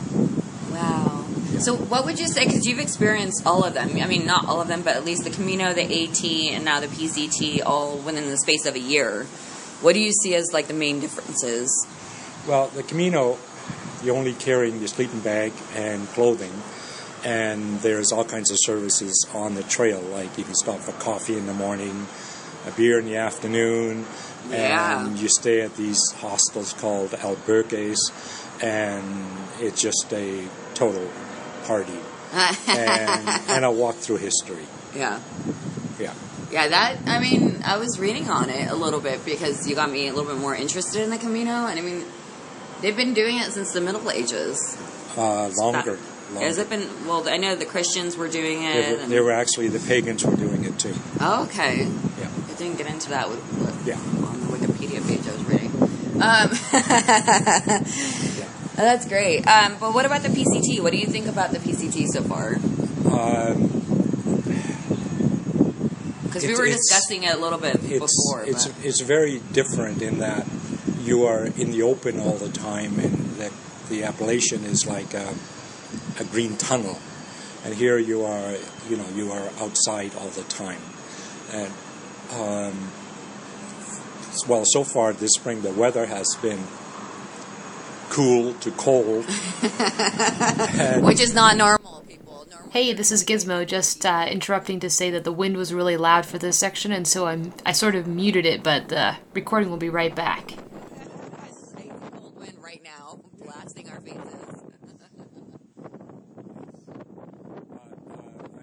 Wow. 0.70 1.24
So, 1.58 1.74
what 1.76 2.04
would 2.06 2.18
you 2.18 2.26
say? 2.28 2.44
Because 2.46 2.64
you've 2.66 2.78
experienced 2.80 3.42
all 3.46 3.62
of 3.64 3.74
them. 3.74 3.90
I 4.00 4.06
mean, 4.06 4.26
not 4.26 4.46
all 4.46 4.60
of 4.60 4.68
them, 4.68 4.82
but 4.82 4.96
at 4.96 5.04
least 5.04 5.22
the 5.24 5.30
Camino, 5.30 5.72
the 5.74 5.82
AT, 5.84 6.24
and 6.54 6.64
now 6.64 6.80
the 6.80 6.86
PCT, 6.88 7.62
all 7.64 7.98
within 7.98 8.28
the 8.30 8.38
space 8.38 8.64
of 8.66 8.74
a 8.74 8.80
year. 8.80 9.24
What 9.82 9.94
do 9.94 10.00
you 10.00 10.12
see 10.12 10.34
as 10.34 10.52
like 10.52 10.66
the 10.68 10.74
main 10.74 10.98
differences? 11.00 11.86
Well, 12.48 12.68
the 12.68 12.82
Camino, 12.82 13.38
you're 14.02 14.16
only 14.16 14.32
carrying 14.34 14.78
your 14.78 14.88
sleeping 14.88 15.20
bag 15.20 15.52
and 15.76 16.08
clothing, 16.08 16.52
and 17.24 17.80
there's 17.80 18.12
all 18.12 18.24
kinds 18.24 18.50
of 18.50 18.58
services 18.60 19.26
on 19.34 19.54
the 19.54 19.62
trail. 19.64 20.00
Like 20.00 20.36
you 20.38 20.44
can 20.44 20.54
stop 20.54 20.80
for 20.80 20.92
coffee 20.92 21.36
in 21.36 21.46
the 21.46 21.54
morning, 21.54 22.06
a 22.66 22.70
beer 22.72 22.98
in 22.98 23.06
the 23.06 23.16
afternoon, 23.16 24.04
Yeah. 24.50 25.06
and 25.06 25.18
you 25.18 25.28
stay 25.28 25.60
at 25.62 25.76
these 25.76 26.00
hostels 26.18 26.72
called 26.72 27.10
albergues, 27.10 27.98
and 28.62 29.04
it's 29.60 29.80
just 29.80 30.12
a 30.12 30.46
total 30.74 31.08
party. 31.64 31.98
and, 32.66 33.28
and 33.48 33.64
a 33.64 33.70
walk 33.70 33.94
through 33.96 34.16
history. 34.16 34.64
Yeah. 34.96 35.20
Yeah. 36.00 36.14
Yeah, 36.50 36.68
that, 36.68 36.96
I 37.06 37.18
mean, 37.18 37.60
I 37.64 37.76
was 37.76 37.98
reading 37.98 38.30
on 38.30 38.48
it 38.48 38.70
a 38.70 38.74
little 38.74 39.00
bit 39.00 39.22
because 39.24 39.68
you 39.68 39.74
got 39.74 39.90
me 39.90 40.08
a 40.08 40.14
little 40.14 40.30
bit 40.32 40.40
more 40.40 40.54
interested 40.54 41.02
in 41.02 41.10
the 41.10 41.18
Camino. 41.18 41.50
And 41.66 41.78
I 41.78 41.82
mean, 41.82 42.04
they've 42.80 42.96
been 42.96 43.12
doing 43.12 43.36
it 43.36 43.52
since 43.52 43.72
the 43.72 43.80
Middle 43.82 44.10
Ages. 44.10 44.78
Uh, 45.16 45.48
longer. 45.58 45.98
Has 46.40 46.58
it 46.58 46.68
been, 46.70 46.88
well, 47.06 47.28
I 47.28 47.36
know 47.36 47.54
the 47.54 47.64
Christians 47.66 48.16
were 48.16 48.28
doing 48.28 48.62
it. 48.62 48.72
They 48.84 48.92
were, 48.96 49.06
they 49.08 49.20
were 49.20 49.32
actually 49.32 49.68
the 49.68 49.78
pagans 49.86 50.24
were 50.24 50.34
doing 50.36 50.64
it 50.64 50.78
too. 50.78 50.94
Oh, 51.20 51.44
okay. 51.44 51.84
Yeah. 52.20 52.28
I 52.50 52.54
didn't 52.54 52.78
get 52.78 52.86
into 52.86 53.10
that 53.10 53.28
with, 53.28 53.40
with 53.58 53.86
Yeah. 53.86 53.96
on 53.96 54.40
the 54.40 54.46
Wikipedia 54.46 55.06
page 55.06 55.26
I 55.26 55.32
was 55.32 55.44
reading. 55.44 55.72
Um, 56.22 57.82
Oh, 58.74 58.76
That's 58.76 59.06
great. 59.06 59.46
Um, 59.46 59.76
but 59.78 59.92
what 59.92 60.06
about 60.06 60.22
the 60.22 60.30
PCT? 60.30 60.80
What 60.82 60.92
do 60.92 60.98
you 60.98 61.06
think 61.06 61.26
about 61.26 61.50
the 61.50 61.58
PCT 61.58 62.06
so 62.08 62.22
far? 62.22 62.54
Um, 63.12 63.68
Because 66.24 66.46
we 66.46 66.54
were 66.56 66.64
discussing 66.66 67.24
it 67.24 67.34
a 67.34 67.38
little 67.38 67.58
bit 67.58 67.76
it's 67.84 67.98
before. 67.98 68.44
it's 68.44 68.66
but- 68.66 68.84
it's 68.84 69.00
very 69.02 69.40
different 69.52 70.00
in 70.00 70.18
that 70.20 70.46
you 71.02 71.24
are 71.26 71.44
in 71.44 71.70
the 71.70 71.82
open 71.82 72.18
all 72.18 72.38
the 72.38 72.48
time, 72.48 72.98
and 72.98 73.36
the 73.36 73.50
the 73.90 74.04
Appalachian 74.04 74.64
is 74.64 74.86
like 74.86 75.12
a, 75.12 75.34
a 76.20 76.24
green 76.24 76.56
tunnel, 76.56 76.98
and 77.64 77.74
here 77.74 77.98
you 77.98 78.24
are, 78.24 78.52
you 78.88 78.96
know, 78.96 79.06
you 79.14 79.32
are 79.32 79.48
outside 79.60 80.12
all 80.16 80.28
the 80.28 80.44
time, 80.44 80.80
and 81.52 81.72
um, 82.32 82.90
well, 84.48 84.64
so 84.64 84.84
far 84.84 85.12
this 85.12 85.32
spring 85.34 85.62
the 85.62 85.72
weather 85.72 86.06
has 86.06 86.26
been 86.40 86.60
cool 88.08 88.54
to 88.54 88.70
cold, 88.72 89.24
which 91.04 91.20
is 91.20 91.34
not 91.34 91.56
normal, 91.56 92.02
people. 92.06 92.46
Normal. 92.50 92.70
Hey, 92.70 92.92
this 92.92 93.12
is 93.12 93.24
Gizmo. 93.24 93.66
Just 93.66 94.04
uh, 94.04 94.26
interrupting 94.30 94.80
to 94.80 94.90
say 94.90 95.10
that 95.10 95.24
the 95.24 95.32
wind 95.32 95.56
was 95.56 95.72
really 95.72 95.96
loud 95.96 96.26
for 96.26 96.38
this 96.38 96.58
section, 96.58 96.92
and 96.92 97.06
so 97.06 97.26
I'm 97.26 97.52
I 97.64 97.72
sort 97.72 97.94
of 97.94 98.06
muted 98.06 98.46
it, 98.46 98.62
but 98.62 98.88
the 98.88 99.16
recording 99.34 99.70
will 99.70 99.76
be 99.78 99.90
right 99.90 100.14
back. 100.14 100.54
Stay 101.50 101.90
cold 102.12 102.36
wind 102.36 102.56
right 102.60 102.82
now, 102.82 103.20
blasting 103.38 103.88
our 103.90 104.00
faces. 104.00 104.18
I'm 104.18 104.28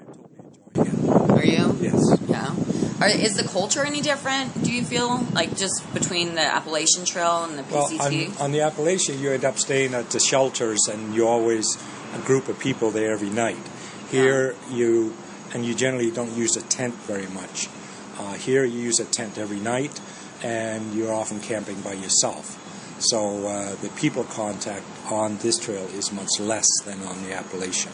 totally 0.05 0.75
enjoying 0.75 0.75
it. 0.75 1.31
Are 1.31 1.45
you? 1.45 1.68
Yes. 1.79 2.17
Yeah. 2.27 2.55
Are, 3.01 3.07
is 3.07 3.35
the 3.37 3.47
culture 3.47 3.85
any 3.85 4.01
different? 4.01 4.63
Do 4.63 4.71
you 4.73 4.83
feel 4.83 5.19
like 5.33 5.55
just 5.55 5.81
between 5.93 6.35
the 6.35 6.41
Appalachian 6.41 7.05
Trail 7.05 7.45
and 7.45 7.57
the 7.57 7.63
Well, 7.73 7.89
PCT? 7.89 8.35
on, 8.39 8.45
on 8.45 8.51
the 8.51 8.61
Appalachian, 8.61 9.19
you 9.19 9.31
end 9.31 9.45
up 9.45 9.57
staying 9.57 9.93
at 9.93 10.09
the 10.09 10.19
shelters, 10.19 10.79
and 10.91 11.15
you 11.15 11.27
always 11.27 11.77
a 12.13 12.19
group 12.19 12.47
of 12.49 12.59
people 12.59 12.91
there 12.91 13.11
every 13.11 13.29
night. 13.29 13.57
Here, 14.11 14.55
you 14.71 15.13
and 15.53 15.65
you 15.65 15.73
generally 15.73 16.11
don't 16.11 16.35
use 16.35 16.57
a 16.57 16.61
tent 16.61 16.93
very 17.07 17.27
much. 17.27 17.69
Uh, 18.19 18.33
here, 18.33 18.63
you 18.65 18.79
use 18.79 18.99
a 18.99 19.05
tent 19.05 19.37
every 19.37 19.59
night, 19.59 19.99
and 20.43 20.93
you're 20.93 21.13
often 21.13 21.39
camping 21.39 21.79
by 21.81 21.93
yourself. 21.93 22.57
So 22.99 23.47
uh, 23.47 23.75
the 23.75 23.89
people 23.89 24.25
contact 24.25 24.85
on 25.09 25.37
this 25.37 25.57
trail 25.57 25.85
is 25.95 26.11
much 26.11 26.39
less 26.39 26.67
than 26.85 27.01
on 27.03 27.23
the 27.23 27.33
Appalachian. 27.33 27.93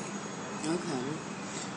okay. 0.65 1.35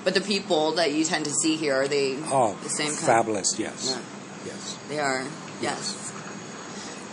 But 0.09 0.15
the 0.15 0.23
people 0.23 0.73
that 0.77 0.95
you 0.95 1.05
tend 1.05 1.27
to 1.27 1.31
see 1.31 1.57
here 1.57 1.75
are 1.75 1.87
they 1.87 2.17
Oh, 2.33 2.57
the 2.63 2.71
same 2.71 2.87
kind? 2.87 2.99
fabulous! 2.99 3.59
Yes, 3.59 3.91
Yeah. 3.93 4.53
yes. 4.55 4.77
They 4.89 4.99
are. 4.99 5.23
Yes. 5.61 6.13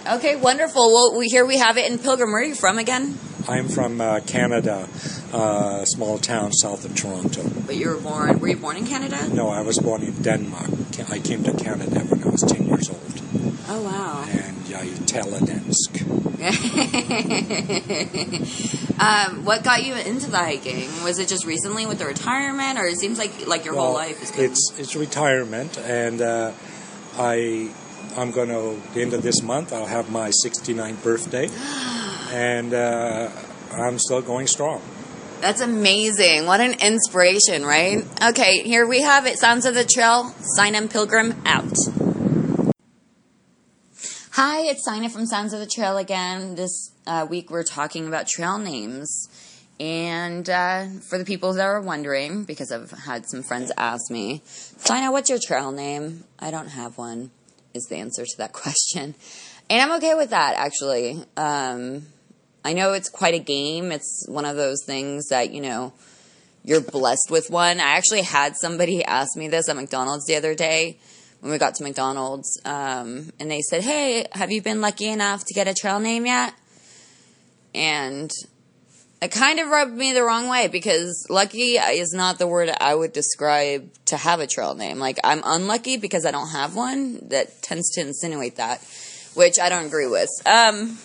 Okay, 0.08 0.38
wonderful. 0.38 0.94
Well, 0.94 1.18
we, 1.20 1.28
here 1.28 1.46
we 1.46 1.58
have 1.58 1.76
it 1.78 1.92
in 1.92 2.00
Pilgrim. 2.00 2.32
Where 2.32 2.40
are 2.42 2.46
you 2.46 2.56
from 2.56 2.80
again? 2.80 3.18
I'm 3.50 3.68
from 3.68 4.00
uh, 4.00 4.22
Canada, 4.22 4.88
uh, 5.34 5.84
small 5.84 6.20
town 6.20 6.54
south 6.54 6.86
of 6.86 6.96
Toronto. 6.96 7.44
But 7.68 7.76
you 7.76 7.90
were 7.90 7.98
born. 7.98 8.40
Were 8.40 8.48
you 8.48 8.56
born 8.56 8.78
in 8.78 8.88
Canada? 8.88 9.28
No, 9.28 9.50
I 9.50 9.60
was 9.60 9.78
born 9.78 10.02
in 10.02 10.14
Denmark. 10.22 10.70
I 11.12 11.20
came 11.20 11.44
to 11.44 11.52
Canada 11.52 12.00
when 12.00 12.24
I 12.24 12.30
was 12.30 12.44
10 12.44 12.50
years 12.50 12.60
old. 12.62 12.65
Oh 13.68 13.82
wow. 13.82 14.24
And 14.28 14.58
dansk. 14.66 16.36
um, 19.00 19.46
what 19.46 19.64
got 19.64 19.84
you 19.84 19.96
into 19.96 20.30
the 20.30 20.38
hiking? 20.38 20.90
Was 21.04 21.18
it 21.18 21.28
just 21.28 21.46
recently 21.46 21.86
with 21.86 22.00
the 22.00 22.06
retirement, 22.06 22.78
or 22.78 22.86
it 22.86 22.98
seems 22.98 23.18
like 23.18 23.48
like 23.48 23.66
your 23.66 23.74
whole 23.74 23.94
life 23.94 24.22
is? 24.22 24.32
Kind 24.32 24.52
It's 24.52 24.72
it's 24.78 24.96
retirement, 24.96 25.78
and 25.80 26.22
uh, 26.22 26.52
I 27.18 27.72
I'm 28.16 28.32
going 28.32 28.50
to 28.50 28.80
the 28.94 29.02
end 29.02 29.14
of 29.14 29.24
this 29.24 29.42
month. 29.42 29.74
I'll 29.74 29.88
have 29.88 30.12
my 30.12 30.30
69th 30.30 31.04
birthday, 31.04 31.50
and 32.32 32.74
uh, 32.74 33.32
I'm 33.72 33.98
still 33.98 34.22
going 34.22 34.48
strong. 34.48 34.82
That's 35.42 35.62
amazing. 35.62 36.46
What 36.46 36.62
an 36.62 36.80
inspiration, 36.80 37.66
right? 37.66 38.06
Okay, 38.30 38.62
here 38.62 38.86
we 38.86 39.02
have 39.02 39.26
it. 39.26 39.40
Sounds 39.40 39.66
of 39.66 39.74
the 39.74 39.84
Trail. 39.84 40.34
Saina 40.56 40.78
and 40.78 40.90
Pilgrim 40.90 41.42
out. 41.46 41.74
Hi, 44.38 44.64
it's 44.64 44.84
Saina 44.84 45.08
from 45.08 45.26
Sounds 45.26 45.54
of 45.54 45.62
the 45.62 45.66
Trail 45.66 45.96
again. 45.96 46.56
This 46.56 46.92
uh, 47.08 47.26
week 47.30 47.50
we're 47.50 47.64
talking 47.64 48.06
about 48.06 48.28
trail 48.28 48.58
names. 48.58 49.30
And 49.80 50.50
uh, 50.50 50.88
for 51.10 51.18
the 51.18 51.24
people 51.24 51.54
that 51.54 51.66
are 51.66 51.80
wondering, 51.80 52.44
because 52.44 52.70
I've 52.70 52.92
had 52.92 53.30
some 53.30 53.44
friends 53.44 53.72
ask 53.78 54.12
me, 54.12 54.42
Saina, 54.44 55.14
what's 55.14 55.30
your 55.30 55.40
trail 55.42 55.72
name? 55.72 56.26
I 56.38 56.52
don't 56.52 56.68
have 56.68 56.98
one, 56.98 57.32
is 57.74 57.86
the 57.86 57.96
answer 57.96 58.26
to 58.26 58.38
that 58.40 58.52
question. 58.62 59.16
And 59.70 59.82
I'm 59.82 59.98
okay 60.00 60.16
with 60.16 60.32
that, 60.32 60.56
actually. 60.58 61.24
Um, 61.38 62.06
I 62.66 62.74
know 62.74 62.92
it's 62.92 63.08
quite 63.08 63.36
a 63.36 63.40
game. 63.40 63.94
It's 63.94 64.26
one 64.28 64.44
of 64.44 64.58
those 64.58 64.84
things 64.86 65.30
that, 65.30 65.54
you 65.54 65.62
know, 65.62 65.94
you're 66.66 66.82
blessed 66.82 67.30
with 67.32 67.50
one. 67.50 67.80
I 67.80 67.96
actually 67.96 68.24
had 68.24 68.58
somebody 68.58 69.02
ask 69.06 69.38
me 69.38 69.48
this 69.48 69.70
at 69.70 69.78
McDonald's 69.78 70.26
the 70.26 70.36
other 70.36 70.56
day 70.56 71.00
when 71.46 71.52
we 71.52 71.60
got 71.60 71.76
to 71.76 71.84
McDonald's. 71.84 72.60
Um, 72.66 73.32
and 73.40 73.52
they 73.52 73.62
said, 73.62 73.84
Hey, 73.84 74.26
have 74.32 74.52
you 74.52 74.64
been 74.64 74.82
lucky 74.82 75.08
enough 75.08 75.46
to 75.46 75.54
get 75.54 75.68
a 75.68 75.76
trail 75.76 76.00
name 76.00 76.26
yet? 76.26 76.56
And 77.76 78.32
it 79.22 79.30
kind 79.30 79.60
of 79.60 79.68
rubbed 79.68 79.94
me 79.94 80.12
the 80.12 80.24
wrong 80.24 80.50
way 80.50 80.70
because 80.70 81.28
lucky 81.30 81.74
is 81.74 82.14
not 82.14 82.40
the 82.40 82.48
word 82.48 82.72
I 82.82 82.96
would 82.96 83.14
describe 83.14 83.88
to 84.06 84.18
have 84.18 84.40
a 84.40 84.48
trail 84.48 84.74
name. 84.74 84.98
Like, 84.98 85.20
I'm 85.24 85.44
unlucky 85.46 85.98
because 85.98 86.26
I 86.26 86.32
don't 86.32 86.50
have 86.50 86.76
one. 86.76 87.20
That 87.30 87.62
tends 87.62 87.92
to 87.92 88.02
insinuate 88.02 88.56
that, 88.56 88.82
which 89.36 89.60
I 89.60 89.70
don't 89.70 89.86
agree 89.86 90.08
with. 90.08 90.32
Um, 90.48 90.98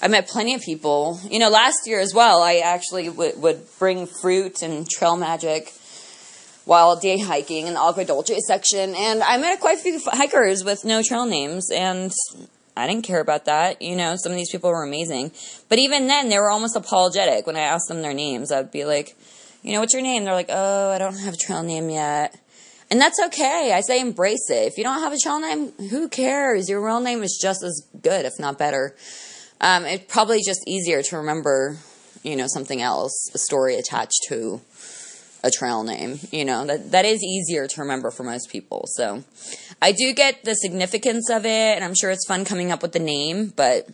I 0.00 0.08
met 0.08 0.28
plenty 0.28 0.54
of 0.54 0.62
people. 0.62 1.20
You 1.28 1.38
know, 1.38 1.50
last 1.50 1.86
year 1.86 2.00
as 2.00 2.14
well, 2.14 2.42
I 2.42 2.62
actually 2.64 3.10
would, 3.10 3.38
would 3.42 3.66
bring 3.78 4.06
fruit 4.06 4.62
and 4.62 4.88
trail 4.88 5.18
magic 5.18 5.74
while 6.64 6.96
day 6.96 7.18
hiking 7.18 7.66
in 7.66 7.74
the 7.74 7.80
Agua 7.80 8.04
Dulce 8.04 8.38
section, 8.46 8.94
and 8.94 9.22
I 9.22 9.36
met 9.38 9.60
quite 9.60 9.78
a 9.78 9.82
few 9.82 10.00
hikers 10.04 10.64
with 10.64 10.84
no 10.84 11.02
trail 11.02 11.26
names, 11.26 11.70
and 11.70 12.12
I 12.76 12.86
didn't 12.86 13.04
care 13.04 13.20
about 13.20 13.46
that. 13.46 13.82
You 13.82 13.96
know, 13.96 14.16
some 14.16 14.32
of 14.32 14.36
these 14.36 14.50
people 14.50 14.70
were 14.70 14.84
amazing, 14.84 15.32
but 15.68 15.78
even 15.78 16.06
then, 16.06 16.28
they 16.28 16.38
were 16.38 16.50
almost 16.50 16.76
apologetic 16.76 17.46
when 17.46 17.56
I 17.56 17.60
asked 17.60 17.88
them 17.88 18.02
their 18.02 18.14
names. 18.14 18.52
I'd 18.52 18.70
be 18.70 18.84
like, 18.84 19.16
you 19.62 19.72
know, 19.72 19.80
what's 19.80 19.92
your 19.92 20.02
name? 20.02 20.24
They're 20.24 20.34
like, 20.34 20.50
oh, 20.50 20.90
I 20.90 20.98
don't 20.98 21.18
have 21.18 21.34
a 21.34 21.36
trail 21.36 21.62
name 21.62 21.90
yet. 21.90 22.38
And 22.90 23.00
that's 23.00 23.18
okay. 23.26 23.72
I 23.74 23.80
say 23.80 24.00
embrace 24.00 24.50
it. 24.50 24.66
If 24.66 24.76
you 24.76 24.84
don't 24.84 25.00
have 25.00 25.12
a 25.12 25.18
trail 25.18 25.40
name, 25.40 25.72
who 25.88 26.08
cares? 26.08 26.68
Your 26.68 26.84
real 26.84 27.00
name 27.00 27.22
is 27.22 27.38
just 27.40 27.62
as 27.62 27.86
good, 28.02 28.26
if 28.26 28.34
not 28.38 28.58
better. 28.58 28.94
Um, 29.60 29.84
it's 29.84 30.12
probably 30.12 30.40
just 30.44 30.60
easier 30.66 31.02
to 31.02 31.16
remember, 31.16 31.78
you 32.22 32.36
know, 32.36 32.46
something 32.48 32.82
else, 32.82 33.30
a 33.32 33.38
story 33.38 33.76
attached 33.76 34.26
to 34.28 34.60
a 35.42 35.50
trail 35.50 35.82
name. 35.82 36.18
You 36.30 36.44
know, 36.44 36.64
that 36.66 36.92
that 36.92 37.04
is 37.04 37.22
easier 37.22 37.66
to 37.66 37.80
remember 37.80 38.10
for 38.10 38.22
most 38.22 38.50
people. 38.50 38.84
So 38.94 39.24
I 39.80 39.92
do 39.92 40.12
get 40.12 40.44
the 40.44 40.54
significance 40.54 41.30
of 41.30 41.44
it, 41.44 41.76
and 41.76 41.84
I'm 41.84 41.94
sure 41.94 42.10
it's 42.10 42.26
fun 42.26 42.44
coming 42.44 42.70
up 42.70 42.82
with 42.82 42.92
the 42.92 42.98
name, 42.98 43.52
but 43.54 43.88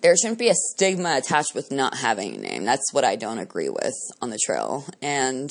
there 0.00 0.16
shouldn't 0.16 0.38
be 0.38 0.48
a 0.48 0.54
stigma 0.54 1.16
attached 1.16 1.54
with 1.54 1.70
not 1.70 1.96
having 1.96 2.34
a 2.34 2.38
name. 2.38 2.64
That's 2.64 2.92
what 2.92 3.04
I 3.04 3.16
don't 3.16 3.38
agree 3.38 3.68
with 3.68 3.94
on 4.20 4.30
the 4.30 4.38
trail. 4.44 4.84
And 5.00 5.50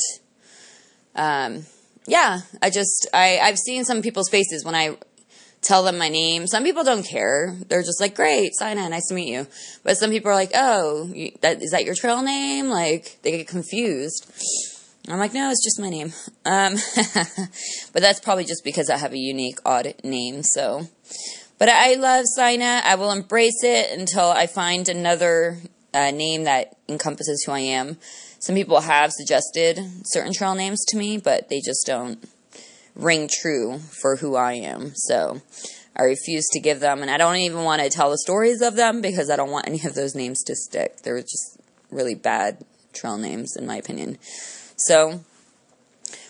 um, 1.15 1.65
yeah, 2.05 2.41
I 2.61 2.69
just 2.69 3.07
I 3.13 3.39
I've 3.41 3.57
seen 3.57 3.85
some 3.85 4.01
people's 4.01 4.29
faces 4.29 4.65
when 4.65 4.75
I 4.75 4.97
tell 5.61 5.83
them 5.83 5.97
my 5.97 6.09
name. 6.09 6.47
Some 6.47 6.63
people 6.63 6.83
don't 6.83 7.03
care. 7.03 7.55
They're 7.67 7.83
just 7.83 8.01
like, 8.01 8.15
"Great, 8.15 8.53
Saina, 8.55 8.89
nice 8.89 9.07
to 9.07 9.13
meet 9.13 9.31
you." 9.31 9.47
But 9.83 9.97
some 9.97 10.09
people 10.09 10.31
are 10.31 10.35
like, 10.35 10.51
"Oh, 10.53 11.09
you, 11.13 11.31
that 11.41 11.61
is 11.61 11.71
that 11.71 11.85
your 11.85 11.95
trail 11.95 12.21
name?" 12.21 12.69
Like 12.69 13.19
they 13.21 13.31
get 13.31 13.47
confused. 13.47 14.31
I'm 15.07 15.19
like, 15.19 15.33
"No, 15.33 15.49
it's 15.49 15.63
just 15.63 15.79
my 15.79 15.89
name." 15.89 16.13
Um, 16.45 16.75
but 17.93 18.01
that's 18.01 18.19
probably 18.19 18.45
just 18.45 18.63
because 18.63 18.89
I 18.89 18.97
have 18.97 19.13
a 19.13 19.17
unique, 19.17 19.59
odd 19.65 19.93
name. 20.03 20.43
So, 20.43 20.87
but 21.57 21.69
I 21.69 21.95
love 21.95 22.25
Saina. 22.35 22.81
I 22.83 22.95
will 22.95 23.11
embrace 23.11 23.63
it 23.63 23.97
until 23.97 24.29
I 24.29 24.47
find 24.47 24.89
another 24.89 25.59
uh, 25.93 26.11
name 26.11 26.45
that 26.45 26.75
encompasses 26.87 27.43
who 27.43 27.51
I 27.51 27.59
am. 27.59 27.97
Some 28.39 28.55
people 28.55 28.79
have 28.81 29.11
suggested 29.11 29.79
certain 30.03 30.33
trail 30.33 30.55
names 30.55 30.83
to 30.87 30.97
me, 30.97 31.17
but 31.17 31.49
they 31.49 31.61
just 31.61 31.85
don't 31.85 32.27
ring 32.95 33.29
true 33.41 33.79
for 33.79 34.17
who 34.17 34.35
I 34.35 34.53
am. 34.53 34.93
So 34.95 35.41
I 35.95 36.03
refuse 36.03 36.47
to 36.53 36.59
give 36.59 36.79
them, 36.79 37.01
and 37.01 37.11
I 37.11 37.17
don't 37.17 37.37
even 37.37 37.63
want 37.63 37.81
to 37.81 37.89
tell 37.89 38.09
the 38.09 38.17
stories 38.17 38.61
of 38.61 38.75
them 38.75 39.01
because 39.01 39.29
I 39.29 39.35
don't 39.35 39.51
want 39.51 39.67
any 39.67 39.83
of 39.85 39.93
those 39.93 40.15
names 40.15 40.43
to 40.43 40.55
stick. 40.55 41.01
They're 41.03 41.21
just 41.21 41.59
really 41.89 42.15
bad 42.15 42.63
trail 42.93 43.17
names, 43.17 43.55
in 43.57 43.65
my 43.65 43.75
opinion. 43.75 44.17
So, 44.77 45.21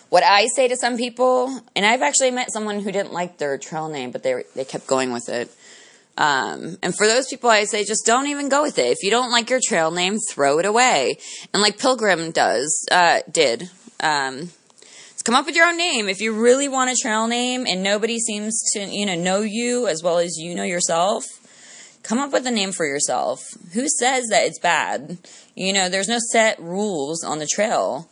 what 0.08 0.24
I 0.24 0.46
say 0.48 0.68
to 0.68 0.76
some 0.76 0.96
people, 0.96 1.60
and 1.74 1.86
I've 1.86 2.02
actually 2.02 2.32
met 2.32 2.52
someone 2.52 2.80
who 2.80 2.92
didn't 2.92 3.12
like 3.12 3.38
their 3.38 3.56
trail 3.56 3.88
name, 3.88 4.10
but 4.10 4.22
they 4.22 4.44
they 4.54 4.64
kept 4.64 4.86
going 4.86 5.12
with 5.12 5.28
it. 5.28 5.50
Um, 6.18 6.76
and 6.82 6.94
for 6.94 7.06
those 7.06 7.28
people, 7.28 7.48
I 7.48 7.64
say 7.64 7.84
just 7.84 8.04
don't 8.04 8.26
even 8.26 8.48
go 8.48 8.62
with 8.62 8.78
it. 8.78 8.88
If 8.88 9.02
you 9.02 9.10
don't 9.10 9.30
like 9.30 9.48
your 9.48 9.60
trail 9.64 9.90
name, 9.90 10.18
throw 10.18 10.58
it 10.58 10.66
away. 10.66 11.16
And 11.54 11.62
like 11.62 11.78
Pilgrim 11.78 12.32
does, 12.32 12.86
uh, 12.90 13.20
did. 13.30 13.70
Um, 14.00 14.50
come 15.24 15.34
up 15.34 15.46
with 15.46 15.54
your 15.54 15.66
own 15.66 15.76
name. 15.76 16.08
If 16.08 16.20
you 16.20 16.32
really 16.32 16.68
want 16.68 16.90
a 16.90 16.96
trail 16.96 17.26
name 17.26 17.66
and 17.66 17.82
nobody 17.82 18.18
seems 18.18 18.60
to 18.72 18.84
you 18.84 19.06
know 19.06 19.14
know 19.14 19.40
you 19.40 19.86
as 19.86 20.02
well 20.02 20.18
as 20.18 20.36
you 20.36 20.54
know 20.54 20.64
yourself 20.64 21.24
come 22.02 22.18
up 22.18 22.32
with 22.32 22.46
a 22.46 22.50
name 22.50 22.72
for 22.72 22.84
yourself. 22.84 23.40
Who 23.74 23.88
says 23.88 24.26
that 24.28 24.44
it's 24.44 24.58
bad? 24.58 25.18
You 25.54 25.72
know 25.72 25.88
there's 25.88 26.08
no 26.08 26.18
set 26.18 26.60
rules 26.60 27.22
on 27.24 27.38
the 27.38 27.46
trail. 27.46 28.08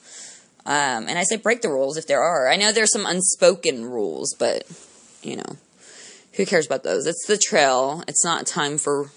Um, 0.67 1.09
and 1.09 1.19
i 1.19 1.23
say 1.23 1.37
break 1.37 1.63
the 1.63 1.71
rules 1.71 1.97
if 1.97 2.07
there 2.07 2.23
are. 2.23 2.49
I 2.49 2.57
know 2.57 2.71
there's 2.71 2.93
some 2.93 3.07
unspoken 3.07 3.85
rules 3.85 4.35
but 4.39 4.65
you 5.23 5.37
know 5.37 5.57
who 6.35 6.47
cares 6.47 6.67
about 6.67 6.85
those? 6.85 7.07
It's 7.07 7.27
the 7.27 7.39
trail. 7.39 8.05
It's 8.07 8.25
not 8.25 8.47
time 8.47 8.79
for 8.79 9.11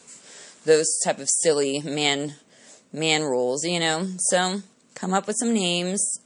those 0.66 0.88
type 1.04 1.20
of 1.20 1.30
silly 1.30 1.82
man 1.82 2.36
man 2.92 3.24
rules 3.24 3.64
you 3.66 3.80
know? 3.80 4.08
So 4.18 4.62
come 4.96 5.14
up 5.14 5.28
with 5.28 5.38
some 5.38 5.54
names 5.54 6.20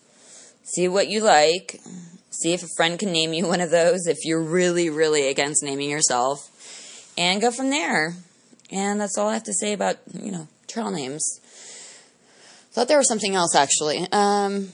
see 0.68 0.88
what 0.88 1.08
you 1.08 1.22
like, 1.22 1.82
see 2.30 2.54
if 2.54 2.64
a 2.64 2.68
friend 2.76 3.00
can 3.00 3.12
name 3.12 3.34
you 3.34 3.48
one 3.48 3.62
of 3.62 3.72
those 3.72 4.06
if 4.06 4.18
you're 4.24 4.44
really, 4.44 4.90
really 4.90 5.28
against 5.30 5.64
naming 5.64 5.90
yourself, 5.90 7.12
and 7.18 7.42
go 7.42 7.52
from 7.52 7.70
there. 7.70 8.16
And 8.70 9.00
that's 9.00 9.18
all 9.18 9.30
I 9.30 9.34
have 9.34 9.44
to 9.46 9.54
say 9.54 9.74
about, 9.74 9.98
you 10.14 10.32
know, 10.32 10.48
trail 10.68 10.92
names. 10.92 11.24
Thought 12.72 12.90
there 12.90 12.98
was 12.98 13.08
something 13.08 13.34
else 13.34 13.56
actually. 13.56 14.06
Um, 14.12 14.74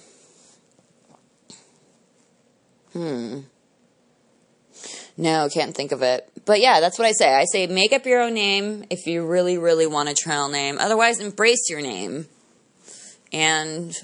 hmm. 2.91 3.41
No, 5.15 5.47
can't 5.53 5.75
think 5.75 5.91
of 5.91 6.01
it. 6.01 6.27
But 6.45 6.59
yeah, 6.59 6.79
that's 6.79 6.97
what 6.97 7.07
I 7.07 7.11
say. 7.11 7.33
I 7.33 7.45
say 7.45 7.67
make 7.67 7.93
up 7.93 8.05
your 8.05 8.21
own 8.21 8.33
name 8.33 8.85
if 8.89 9.05
you 9.05 9.25
really, 9.25 9.59
really 9.59 9.85
want 9.85 10.09
a 10.09 10.15
trail 10.15 10.49
name. 10.49 10.77
Otherwise, 10.79 11.19
embrace 11.19 11.69
your 11.69 11.81
name. 11.81 12.27
And 13.31 13.95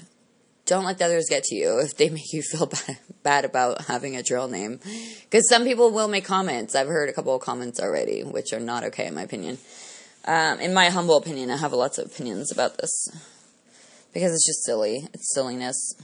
don't 0.70 0.84
let 0.84 0.98
the 0.98 1.04
others 1.04 1.26
get 1.28 1.42
to 1.42 1.56
you 1.56 1.80
if 1.80 1.96
they 1.96 2.08
make 2.08 2.32
you 2.32 2.42
feel 2.42 2.66
bad, 2.86 2.98
bad 3.24 3.44
about 3.44 3.86
having 3.86 4.16
a 4.16 4.22
trail 4.22 4.46
name. 4.46 4.78
Because 5.24 5.48
some 5.48 5.64
people 5.64 5.90
will 5.90 6.06
make 6.06 6.24
comments. 6.24 6.76
I've 6.76 6.86
heard 6.86 7.08
a 7.08 7.12
couple 7.12 7.34
of 7.34 7.42
comments 7.42 7.80
already, 7.80 8.22
which 8.22 8.52
are 8.52 8.60
not 8.60 8.84
okay 8.84 9.08
in 9.08 9.14
my 9.14 9.22
opinion. 9.22 9.58
Um, 10.26 10.60
in 10.60 10.72
my 10.72 10.90
humble 10.90 11.16
opinion, 11.16 11.50
I 11.50 11.56
have 11.56 11.72
lots 11.72 11.98
of 11.98 12.06
opinions 12.06 12.52
about 12.52 12.78
this. 12.78 13.08
Because 14.14 14.32
it's 14.32 14.46
just 14.46 14.64
silly. 14.64 15.08
It's 15.12 15.34
silliness. 15.34 15.94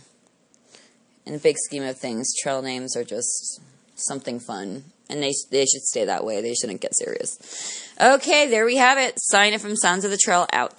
In 1.25 1.33
the 1.33 1.39
big 1.39 1.57
scheme 1.59 1.85
of 1.85 1.97
things, 1.97 2.35
trail 2.43 2.61
names 2.61 2.97
are 2.97 3.05
just 3.05 3.61
something 3.95 4.41
fun. 4.41 4.85
And 5.09 5.23
they, 5.23 5.33
they 5.53 5.65
should 5.67 5.83
stay 5.83 6.05
that 6.07 6.25
way. 6.25 6.41
They 6.43 6.55
shouldn't 6.55 6.81
get 6.81 6.97
serious. 6.97 7.95
Okay, 8.01 8.51
there 8.51 8.67
we 8.67 8.77
have 8.77 8.99
it. 8.99 9.21
Saina 9.21 9.61
from 9.61 9.77
Sounds 9.77 10.05
of 10.05 10.11
the 10.11 10.17
Trail 10.17 10.49
out. 10.53 10.79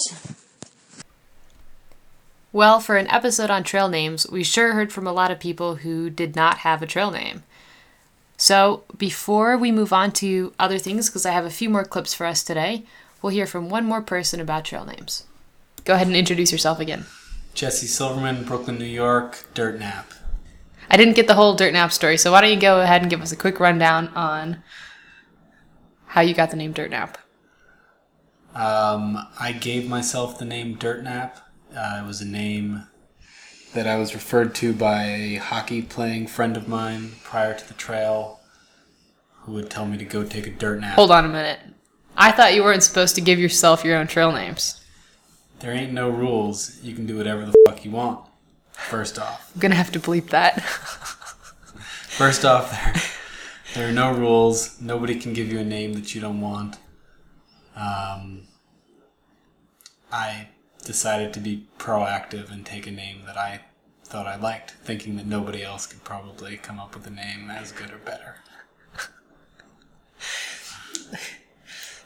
Well, 2.54 2.80
for 2.80 2.96
an 2.96 3.10
episode 3.10 3.50
on 3.50 3.64
trail 3.64 3.90
names, 3.90 4.28
we 4.30 4.44
sure 4.44 4.74
heard 4.74 4.92
from 4.92 5.06
a 5.06 5.12
lot 5.12 5.32
of 5.32 5.40
people 5.40 5.76
who 5.76 6.10
did 6.10 6.36
not 6.36 6.60
have 6.60 6.82
a 6.82 6.88
trail 6.88 7.12
name. 7.12 7.44
So, 8.38 8.84
before 8.98 9.58
we 9.58 9.72
move 9.72 9.92
on 9.92 10.12
to 10.14 10.54
other 10.60 10.78
things, 10.78 11.10
because 11.10 11.26
I 11.26 11.32
have 11.32 11.46
a 11.46 11.50
few 11.50 11.70
more 11.70 11.84
clips 11.84 12.14
for 12.14 12.26
us 12.26 12.44
today, 12.44 12.84
we'll 13.22 13.34
hear 13.34 13.48
from 13.48 13.70
one 13.70 13.86
more 13.86 14.02
person 14.02 14.40
about 14.40 14.64
trail 14.64 14.86
names. 14.86 15.26
Go 15.84 15.96
ahead 15.96 16.08
and 16.08 16.16
introduce 16.16 16.52
yourself 16.52 16.80
again. 16.80 17.06
Jesse 17.54 17.88
Silverman, 17.88 18.44
Brooklyn, 18.44 18.78
New 18.78 18.86
York, 18.86 19.44
Dirt 19.54 19.80
Nap. 19.80 20.12
I 20.90 20.96
didn't 20.96 21.16
get 21.16 21.28
the 21.28 21.34
whole 21.34 21.56
Dirt 21.56 21.74
Nap 21.74 21.92
story, 21.92 22.18
so 22.18 22.32
why 22.32 22.42
don't 22.42 22.52
you 22.52 22.60
go 22.60 22.80
ahead 22.80 23.02
and 23.02 23.10
give 23.10 23.22
us 23.22 23.32
a 23.32 23.38
quick 23.38 23.60
rundown 23.60 24.10
on 24.10 24.64
how 26.06 26.22
you 26.22 26.34
got 26.34 26.52
the 26.52 26.56
name 26.56 26.72
Dirt 26.72 26.92
Nap? 26.92 27.18
Um, 28.54 29.18
I 29.40 29.52
gave 29.52 29.90
myself 29.90 30.38
the 30.40 30.46
name 30.46 30.76
Dirt 30.76 31.04
Nap. 31.04 31.47
Uh, 31.78 32.02
it 32.04 32.08
was 32.08 32.22
a 32.22 32.26
name 32.26 32.88
that 33.76 33.86
I 33.86 33.98
was 33.98 34.16
referred 34.16 34.56
to 34.56 34.74
by 34.74 35.04
a 35.04 35.36
hockey 35.36 35.84
playing 35.84 36.26
friend 36.26 36.58
of 36.58 36.68
mine 36.68 37.12
prior 37.24 37.54
to 37.54 37.68
the 37.68 37.76
trail 37.76 38.40
who 39.42 39.52
would 39.54 39.70
tell 39.70 39.86
me 39.86 39.98
to 39.98 40.06
go 40.06 40.24
take 40.24 40.48
a 40.48 40.50
dirt 40.50 40.82
nap. 40.82 40.96
Hold 40.96 41.12
on 41.12 41.26
a 41.26 41.28
minute. 41.28 41.60
I 42.16 42.32
thought 42.32 42.56
you 42.56 42.64
weren't 42.64 42.82
supposed 42.82 43.14
to 43.16 43.22
give 43.22 43.38
yourself 43.38 43.86
your 43.86 43.96
own 43.98 44.08
trail 44.08 44.32
names. 44.32 44.84
There 45.60 45.72
ain't 45.72 45.94
no 45.94 46.10
rules. 46.10 46.82
You 46.82 46.96
can 46.96 47.06
do 47.06 47.16
whatever 47.18 47.46
the 47.46 47.54
fuck 47.68 47.86
you 47.86 47.92
want. 47.92 48.28
First 48.72 49.20
off. 49.20 49.52
I'm 49.54 49.62
gonna 49.62 49.76
have 49.76 49.92
to 49.92 50.00
bleep 50.00 50.30
that. 50.30 50.62
First 50.62 52.44
off, 52.44 52.72
there, 52.72 53.84
there 53.84 53.90
are 53.90 53.94
no 53.94 54.14
rules. 54.14 54.82
Nobody 54.82 55.20
can 55.20 55.34
give 55.34 55.52
you 55.52 55.60
a 55.60 55.64
name 55.64 55.94
that 55.94 56.16
you 56.16 56.22
don't 56.22 56.42
want. 56.42 56.78
Um, 57.76 58.48
I 60.12 60.48
decided 60.88 61.34
to 61.34 61.40
be 61.40 61.68
proactive 61.78 62.50
and 62.52 62.66
take 62.66 62.88
a 62.88 62.92
name 62.92 63.24
that 63.26 63.38
I 63.38 63.60
thought 64.06 64.26
I 64.26 64.38
liked, 64.38 64.72
thinking 64.72 65.18
that 65.18 65.28
nobody 65.28 65.62
else 65.62 65.86
could 65.86 66.04
probably 66.04 66.56
come 66.56 66.80
up 66.80 66.96
with 66.96 67.06
a 67.06 67.12
name 67.12 67.52
as 67.52 67.74
good 67.74 67.92
or 67.92 67.98
better. 67.98 68.38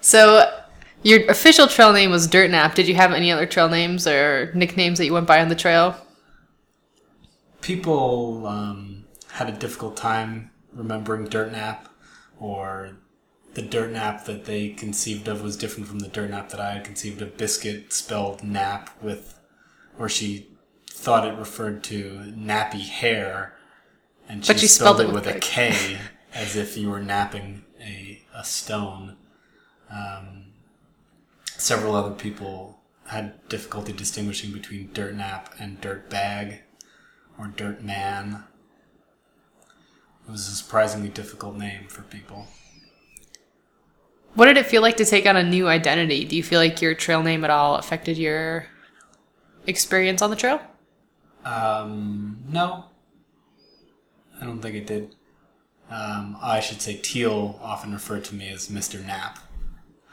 so, 0.02 0.64
your 1.04 1.30
official 1.30 1.68
trail 1.68 1.94
name 1.94 2.10
was 2.10 2.26
Dirt 2.26 2.50
Nap. 2.50 2.74
Did 2.74 2.88
you 2.88 2.96
have 2.96 3.14
any 3.14 3.32
other 3.32 3.46
trail 3.46 3.70
names 3.70 4.08
or 4.08 4.52
nicknames 4.56 4.98
that 4.98 5.06
you 5.06 5.14
went 5.14 5.28
by 5.28 5.40
on 5.40 5.50
the 5.50 5.56
trail? 5.56 5.96
People 7.62 8.48
um, 8.48 9.06
had 9.32 9.48
a 9.48 9.54
difficult 9.54 9.96
time 9.96 10.50
remembering 10.74 11.26
Dirt 11.26 11.52
Nap, 11.52 11.88
or 12.40 12.98
the 13.54 13.62
Dirt 13.62 13.92
Nap 13.92 14.26
that 14.26 14.46
they 14.46 14.70
conceived 14.70 15.28
of 15.28 15.42
was 15.42 15.58
different 15.58 15.88
from 15.88 16.00
the 16.00 16.08
Dirt 16.08 16.30
Nap 16.30 16.50
that 16.50 16.60
I 16.60 16.72
had 16.74 16.84
conceived 16.84 17.22
of. 17.22 17.38
Biscuit 17.38 17.92
spelled 17.92 18.44
nap 18.44 18.90
with, 19.02 19.40
or 20.00 20.08
she 20.08 20.48
thought 20.90 21.28
it 21.28 21.38
referred 21.38 21.84
to 21.86 22.34
nappy 22.38 22.88
hair, 22.88 23.58
and 24.30 24.46
she, 24.46 24.54
she 24.58 24.68
spelled, 24.68 24.98
spelled 24.98 25.02
it 25.02 25.12
it 25.12 25.14
with 25.14 25.26
with 25.26 25.36
a 25.36 25.38
a- 25.38 25.40
K, 25.40 25.98
as 26.34 26.56
if 26.56 26.78
you 26.78 26.90
were 26.90 27.02
napping 27.02 27.64
a, 27.82 28.22
a 28.34 28.44
stone. 28.46 29.18
Um, 29.90 30.54
several 31.46 31.96
other 31.96 32.16
people 32.16 32.80
had 33.08 33.48
difficulty 33.50 33.92
distinguishing 33.92 34.54
between 34.54 34.92
Dirt 34.94 35.16
Nap 35.16 35.54
and 35.60 35.82
Dirt 35.82 36.10
Bag 36.10 36.62
or 37.38 37.48
Dirt 37.48 37.84
Man. 37.84 38.46
It 40.26 40.32
was 40.32 40.48
a 40.48 40.52
surprisingly 40.52 41.10
difficult 41.10 41.58
name 41.58 41.88
for 41.90 42.04
people. 42.04 42.48
What 44.34 44.46
did 44.46 44.58
it 44.58 44.66
feel 44.66 44.82
like 44.82 44.98
to 44.98 45.06
take 45.06 45.26
on 45.26 45.36
a 45.36 45.44
new 45.44 45.68
identity? 45.68 46.24
Do 46.26 46.36
you 46.36 46.44
feel 46.44 46.60
like 46.60 46.82
your 46.82 46.94
trail 46.94 47.22
name 47.22 47.44
at 47.44 47.50
all 47.50 47.76
affected 47.76 48.18
your 48.18 48.68
experience 49.68 50.22
on 50.22 50.30
the 50.30 50.36
trail? 50.36 50.62
Um, 51.44 52.44
no, 52.48 52.86
I 54.40 54.46
don't 54.46 54.62
think 54.62 54.76
it 54.76 54.88
did. 54.88 55.16
Um, 55.90 56.38
I 56.42 56.62
should 56.62 56.82
say 56.82 56.96
Teal 56.96 57.60
often 57.62 57.92
referred 57.92 58.24
to 58.26 58.36
me 58.36 58.50
as 58.50 58.70
Mr. 58.70 59.04
Knapp, 59.06 59.40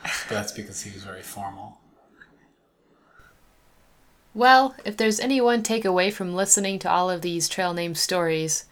but 0.03 0.35
that's 0.35 0.53
because 0.53 0.83
he 0.83 0.91
was 0.93 1.05
very 1.05 1.23
formal. 1.23 1.79
Well, 4.35 4.75
if 4.85 4.97
there's 4.97 5.21
any 5.21 5.41
one 5.41 5.63
takeaway 5.63 6.13
from 6.13 6.35
listening 6.35 6.79
to 6.81 6.91
all 6.91 7.11
of 7.11 7.23
these 7.23 7.49
trail 7.49 7.75
name 7.75 7.95
stories, 7.95 8.65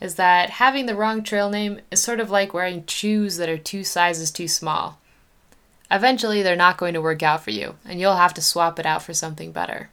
is 0.00 0.14
that 0.14 0.50
having 0.50 0.86
the 0.86 0.94
wrong 0.94 1.22
trail 1.22 1.50
name 1.50 1.80
is 1.90 2.02
sort 2.02 2.20
of 2.20 2.30
like 2.30 2.54
wearing 2.54 2.86
shoes 2.86 3.36
that 3.36 3.48
are 3.48 3.58
two 3.58 3.84
sizes 3.84 4.30
too 4.30 4.48
small. 4.48 4.98
Eventually, 5.90 6.42
they're 6.42 6.56
not 6.56 6.78
going 6.78 6.94
to 6.94 7.00
work 7.00 7.22
out 7.22 7.42
for 7.42 7.50
you, 7.50 7.74
and 7.84 8.00
you'll 8.00 8.16
have 8.16 8.34
to 8.34 8.42
swap 8.42 8.78
it 8.78 8.86
out 8.86 9.02
for 9.02 9.12
something 9.12 9.52
better. 9.52 9.90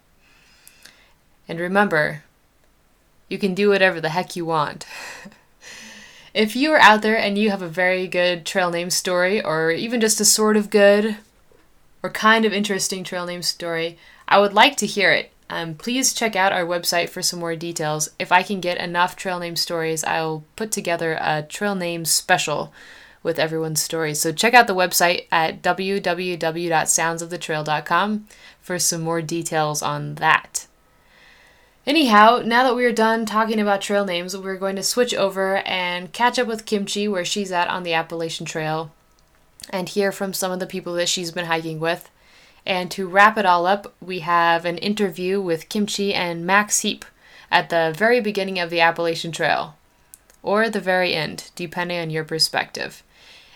And 1.48 1.60
remember, 1.60 2.24
you 3.30 3.38
can 3.38 3.54
do 3.54 3.70
whatever 3.70 4.00
the 4.00 4.10
heck 4.10 4.36
you 4.36 4.46
want. 4.46 4.86
if 6.34 6.56
you 6.56 6.72
are 6.72 6.80
out 6.80 7.02
there 7.02 7.18
and 7.18 7.38
you 7.38 7.50
have 7.50 7.62
a 7.62 7.68
very 7.68 8.08
good 8.08 8.46
trail 8.46 8.70
name 8.70 8.90
story, 8.90 9.44
or 9.44 9.72
even 9.72 10.00
just 10.00 10.22
a 10.22 10.26
sort 10.26 10.56
of 10.56 10.70
good 10.70 11.18
or 12.04 12.10
kind 12.12 12.46
of 12.46 12.54
interesting 12.54 13.04
trail 13.04 13.26
name 13.26 13.42
story, 13.42 13.98
I 14.28 14.40
would 14.40 14.54
like 14.54 14.78
to 14.78 14.86
hear 14.86 15.12
it. 15.12 15.32
Um, 15.50 15.76
please 15.76 16.14
check 16.14 16.36
out 16.36 16.52
our 16.52 16.66
website 16.66 17.10
for 17.10 17.22
some 17.22 17.40
more 17.40 17.56
details. 17.56 18.10
If 18.20 18.32
I 18.32 18.44
can 18.44 18.60
get 18.60 18.78
enough 18.78 19.16
trail 19.16 19.40
name 19.40 19.56
stories, 19.56 20.04
I'll 20.04 20.44
put 20.56 20.72
together 20.72 21.18
a 21.22 21.44
trail 21.44 21.76
name 21.76 22.06
special 22.06 22.74
with 23.24 23.40
everyone's 23.40 23.82
stories. 23.82 24.20
So 24.20 24.32
check 24.32 24.54
out 24.54 24.68
the 24.68 24.76
website 24.76 25.26
at 25.32 25.62
www.soundsofthetrail.com 25.62 28.28
for 28.62 28.80
some 28.80 29.02
more 29.02 29.22
details 29.22 29.82
on 29.82 30.16
that. 30.16 30.68
Anyhow, 31.86 32.42
now 32.44 32.64
that 32.64 32.76
we're 32.76 32.92
done 32.92 33.26
talking 33.26 33.62
about 33.62 33.80
trail 33.80 34.04
names, 34.04 34.36
we're 34.36 34.58
going 34.58 34.76
to 34.76 34.84
switch 34.84 35.14
over 35.14 35.60
and 35.60 36.12
catch 36.12 36.38
up 36.38 36.48
with 36.48 36.66
Kimchi 36.66 37.08
where 37.08 37.24
she's 37.24 37.52
at 37.52 37.70
on 37.70 37.84
the 37.84 37.94
Appalachian 37.94 38.46
Trail 38.46 38.92
and 39.70 39.88
hear 39.88 40.12
from 40.12 40.34
some 40.34 40.52
of 40.52 40.60
the 40.60 40.66
people 40.66 40.94
that 40.96 41.08
she's 41.08 41.32
been 41.32 41.46
hiking 41.46 41.80
with. 41.80 42.10
And 42.68 42.92
to 42.92 43.08
wrap 43.08 43.38
it 43.38 43.46
all 43.46 43.66
up, 43.66 43.96
we 44.02 44.20
have 44.20 44.66
an 44.66 44.78
interview 44.80 45.40
with 45.40 45.70
Kimchi 45.70 46.14
and 46.14 46.46
Max 46.46 46.82
Heap 46.82 47.06
at 47.50 47.70
the 47.70 47.96
very 47.98 48.20
beginning 48.20 48.60
of 48.60 48.70
the 48.70 48.82
Appalachian 48.82 49.32
Trail, 49.32 49.78
or 50.44 50.70
the 50.70 50.82
very 50.82 51.14
end, 51.14 51.50
depending 51.56 51.98
on 51.98 52.10
your 52.10 52.26
perspective. 52.26 53.04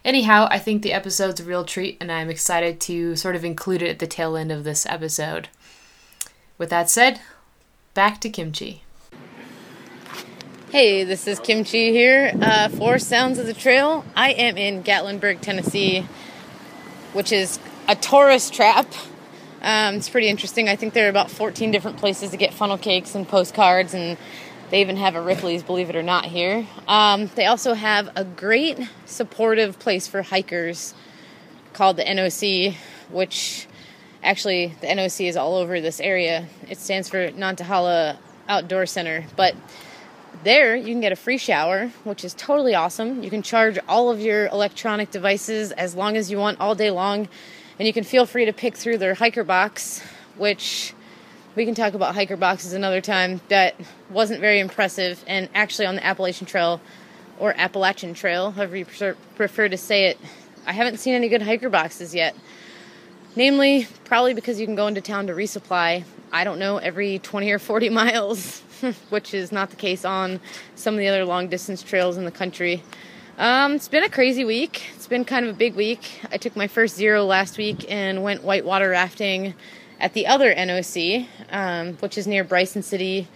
Anyhow, 0.06 0.48
I 0.50 0.60
think 0.60 0.82
the 0.82 0.94
episode's 0.94 1.42
a 1.42 1.44
real 1.44 1.66
treat, 1.66 1.98
and 2.00 2.10
I'm 2.10 2.30
excited 2.30 2.80
to 2.82 3.18
sort 3.18 3.36
of 3.36 3.44
include 3.44 3.82
it 3.82 3.90
at 3.90 4.00
the 4.00 4.08
tail 4.08 4.38
end 4.38 4.50
of 4.50 4.64
this 4.64 4.86
episode. 4.86 5.50
With 6.58 6.70
that 6.70 6.90
said, 6.90 7.20
back 7.94 8.22
to 8.22 8.30
Kimchi. 8.30 8.84
Hey, 10.70 11.04
this 11.04 11.28
is 11.28 11.38
Kimchi 11.42 11.92
here 11.92 12.32
uh, 12.42 12.70
for 12.70 12.98
Sounds 12.98 13.40
of 13.40 13.46
the 13.46 13.54
Trail. 13.54 14.06
I 14.16 14.32
am 14.32 14.56
in 14.56 14.84
Gatlinburg, 14.84 15.42
Tennessee, 15.42 16.08
which 17.12 17.34
is 17.34 17.60
a 17.88 17.96
tourist 17.96 18.54
trap. 18.54 18.88
Um, 19.62 19.96
it's 19.96 20.10
pretty 20.10 20.28
interesting. 20.28 20.70
I 20.70 20.76
think 20.76 20.94
there 20.94 21.08
are 21.08 21.10
about 21.10 21.30
14 21.30 21.72
different 21.72 21.98
places 21.98 22.32
to 22.32 22.38
get 22.38 22.54
funnel 22.54 22.78
cakes 22.78 23.16
and 23.16 23.28
postcards, 23.28 23.94
and 23.94 24.18
they 24.70 24.82
even 24.82 24.98
have 24.98 25.16
a 25.16 25.22
Ripley's, 25.22 25.64
believe 25.64 25.90
it 25.90 25.96
or 25.96 26.04
not, 26.04 26.26
here. 26.26 26.66
Um, 26.88 27.30
they 27.36 27.46
also 27.46 27.74
have 27.74 28.10
a 28.16 28.24
great 28.24 28.80
supportive 29.06 29.78
place 29.80 30.08
for 30.08 30.22
hikers 30.22 30.94
called 31.74 31.98
the 31.98 32.04
NOC, 32.04 32.76
which 33.10 33.68
actually 34.24 34.76
the 34.82 34.88
NOC 34.88 35.28
is 35.28 35.38
all 35.38 35.56
over 35.56 35.82
this 35.82 36.00
area. 36.00 36.48
It 36.70 36.80
stands 36.80 37.10
for 37.10 37.32
Nantahala 37.32 38.18
Outdoor 38.48 38.86
Center, 38.86 39.26
but 39.36 39.56
there 40.44 40.76
you 40.76 40.86
can 40.86 41.02
get 41.02 41.12
a 41.12 41.16
free 41.16 41.38
shower, 41.38 41.92
which 42.04 42.24
is 42.24 42.34
totally 42.34 42.74
awesome. 42.74 43.24
You 43.24 43.30
can 43.30 43.42
charge 43.42 43.78
all 43.88 44.10
of 44.10 44.20
your 44.20 44.48
electronic 44.48 45.12
devices 45.12 45.72
as 45.72 45.94
long 45.96 46.18
as 46.18 46.32
you 46.32 46.38
want 46.38 46.60
all 46.60 46.74
day 46.74 46.90
long, 46.92 47.28
and 47.82 47.88
you 47.88 47.94
can 47.94 48.04
feel 48.04 48.28
free 48.28 48.46
to 48.46 48.54
pick 48.54 48.78
through 48.78 49.00
their 49.00 49.16
hiker 49.16 49.44
box, 49.44 50.04
which 50.38 50.94
we 51.56 51.66
can 51.66 51.74
talk 51.74 51.96
about 51.96 52.14
hiker 52.14 52.38
boxes 52.38 52.74
another 52.74 53.02
time. 53.02 53.42
That 53.48 53.74
wasn't 54.12 54.40
very 54.40 54.60
impressive, 54.60 55.24
and 55.26 55.50
actually 55.56 55.88
on 55.88 55.96
the 55.96 56.06
Appalachian 56.06 56.46
Trail 56.46 56.80
or 57.40 57.56
Appalachian 57.58 58.14
Trail, 58.14 58.52
however 58.52 58.78
you 58.78 58.86
prefer- 58.86 59.68
to 59.68 59.78
say 59.78 60.06
it, 60.06 60.20
I 60.68 60.74
haven't 60.74 61.00
seen 61.00 61.16
any 61.16 61.28
good 61.28 61.42
hiker 61.42 61.70
boxes 61.70 62.14
yet. 62.14 62.36
Namely, 63.36 63.88
probably 64.04 64.36
because 64.36 64.60
you 64.60 64.68
can 64.68 64.76
go 64.76 64.86
into 64.86 65.02
town 65.02 65.26
to 65.26 65.34
resupply, 65.34 66.04
I 66.32 66.44
don't 66.44 66.60
know, 66.60 66.78
every 66.78 67.18
20 67.18 67.50
or 67.50 67.58
40 67.58 67.90
miles, 67.90 68.60
which 69.10 69.34
is 69.34 69.52
not 69.52 69.72
the 69.72 69.76
case 69.76 70.06
on 70.06 70.40
some 70.76 70.94
of 70.94 71.00
the 71.00 71.08
other 71.08 71.26
long 71.26 71.48
distance 71.48 71.82
trails 71.82 72.16
in 72.16 72.26
the 72.26 72.32
country. 72.32 72.84
Um, 73.42 73.74
it's 73.74 73.88
been 73.88 74.04
a 74.04 74.10
crazy 74.10 74.46
week. 74.46 74.84
It's 74.94 75.08
been 75.08 75.26
kind 75.26 75.48
of 75.48 75.56
a 75.56 75.58
big 75.58 75.74
week. 75.74 76.22
I 76.32 76.38
took 76.38 76.56
my 76.56 76.68
first 76.68 76.96
zero 76.96 77.26
last 77.26 77.58
week 77.58 77.92
and 77.92 78.22
went 78.22 78.44
whitewater 78.44 78.92
rafting 78.92 79.56
at 80.00 80.14
the 80.14 80.28
other 80.28 80.54
NOC, 80.54 81.26
um, 81.50 81.94
which 81.94 82.20
is 82.20 82.28
near 82.28 82.44
Bryson 82.44 82.84
City. 82.84 83.28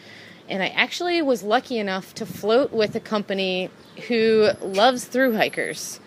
And 0.47 0.61
I 0.61 0.67
actually 0.67 1.23
was 1.23 1.41
lucky 1.41 1.79
enough 1.79 2.13
to 2.13 2.25
float 2.27 2.71
with 2.71 2.95
a 2.95 2.99
company 2.99 3.71
who 4.07 4.49
loves 4.61 5.05
through 5.05 5.37
hikers. 5.37 5.99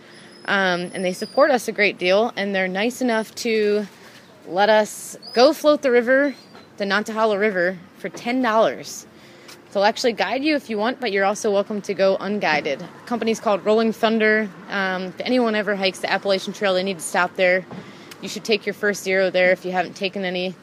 Um, 0.45 0.93
and 0.95 1.05
they 1.05 1.13
support 1.13 1.51
us 1.51 1.67
a 1.67 1.73
great 1.73 1.99
deal, 1.99 2.33
and 2.37 2.55
they're 2.55 2.69
nice 2.69 3.01
enough 3.01 3.35
to 3.35 3.89
let 4.47 4.71
us 4.71 5.17
go 5.35 5.53
float 5.53 5.83
the 5.83 5.91
river, 5.91 6.37
the 6.77 6.85
Nantahala 6.85 7.37
River, 7.37 7.77
for 7.97 8.09
$10. 8.09 9.07
They'll 9.73 9.85
actually 9.85 10.15
guide 10.15 10.43
you 10.45 10.57
if 10.57 10.71
you 10.71 10.79
want, 10.79 11.01
but 11.01 11.13
you're 11.13 11.25
also 11.25 11.53
welcome 11.53 11.81
to 11.83 11.95
go 11.95 12.17
unguided. 12.17 12.81
The 12.81 13.07
company's 13.07 13.39
called 13.39 13.65
Rolling 13.65 13.93
Thunder. 13.93 14.49
Um, 14.71 15.05
if 15.05 15.21
anyone 15.21 15.55
ever 15.55 15.77
hikes 15.77 16.01
the 16.01 16.11
Appalachian 16.11 16.53
Trail, 16.53 16.75
they 16.75 16.83
need 16.83 16.99
to 16.99 17.05
stop 17.05 17.37
there 17.37 17.65
you 18.21 18.29
should 18.29 18.45
take 18.45 18.67
your 18.67 18.75
first 18.75 19.05
zero 19.05 19.31
there 19.31 19.53
if 19.53 19.65
you 19.65 19.73
haven't 19.73 19.95
taken 19.95 20.25
any. 20.25 20.55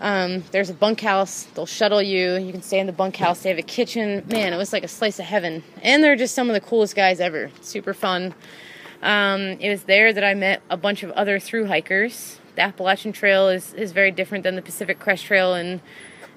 Um, 0.00 0.44
there's 0.50 0.70
a 0.70 0.74
bunkhouse. 0.74 1.44
They'll 1.54 1.66
shuttle 1.66 2.02
you. 2.02 2.36
You 2.36 2.52
can 2.52 2.62
stay 2.62 2.78
in 2.78 2.86
the 2.86 2.92
bunkhouse. 2.92 3.42
They 3.42 3.48
have 3.48 3.58
a 3.58 3.62
kitchen. 3.62 4.24
Man, 4.28 4.52
it 4.52 4.56
was 4.56 4.72
like 4.72 4.84
a 4.84 4.88
slice 4.88 5.18
of 5.18 5.24
heaven. 5.24 5.62
And 5.82 6.02
they're 6.02 6.16
just 6.16 6.34
some 6.34 6.48
of 6.48 6.54
the 6.54 6.60
coolest 6.60 6.94
guys 6.94 7.20
ever. 7.20 7.50
Super 7.60 7.94
fun. 7.94 8.34
Um, 9.02 9.40
it 9.60 9.70
was 9.70 9.84
there 9.84 10.12
that 10.12 10.24
I 10.24 10.34
met 10.34 10.62
a 10.70 10.76
bunch 10.76 11.02
of 11.02 11.10
other 11.12 11.38
through 11.38 11.66
hikers. 11.66 12.40
The 12.56 12.62
Appalachian 12.62 13.12
Trail 13.12 13.48
is, 13.48 13.74
is 13.74 13.92
very 13.92 14.10
different 14.10 14.44
than 14.44 14.56
the 14.56 14.62
Pacific 14.62 14.98
Crest 14.98 15.24
Trail 15.24 15.54
in, 15.54 15.80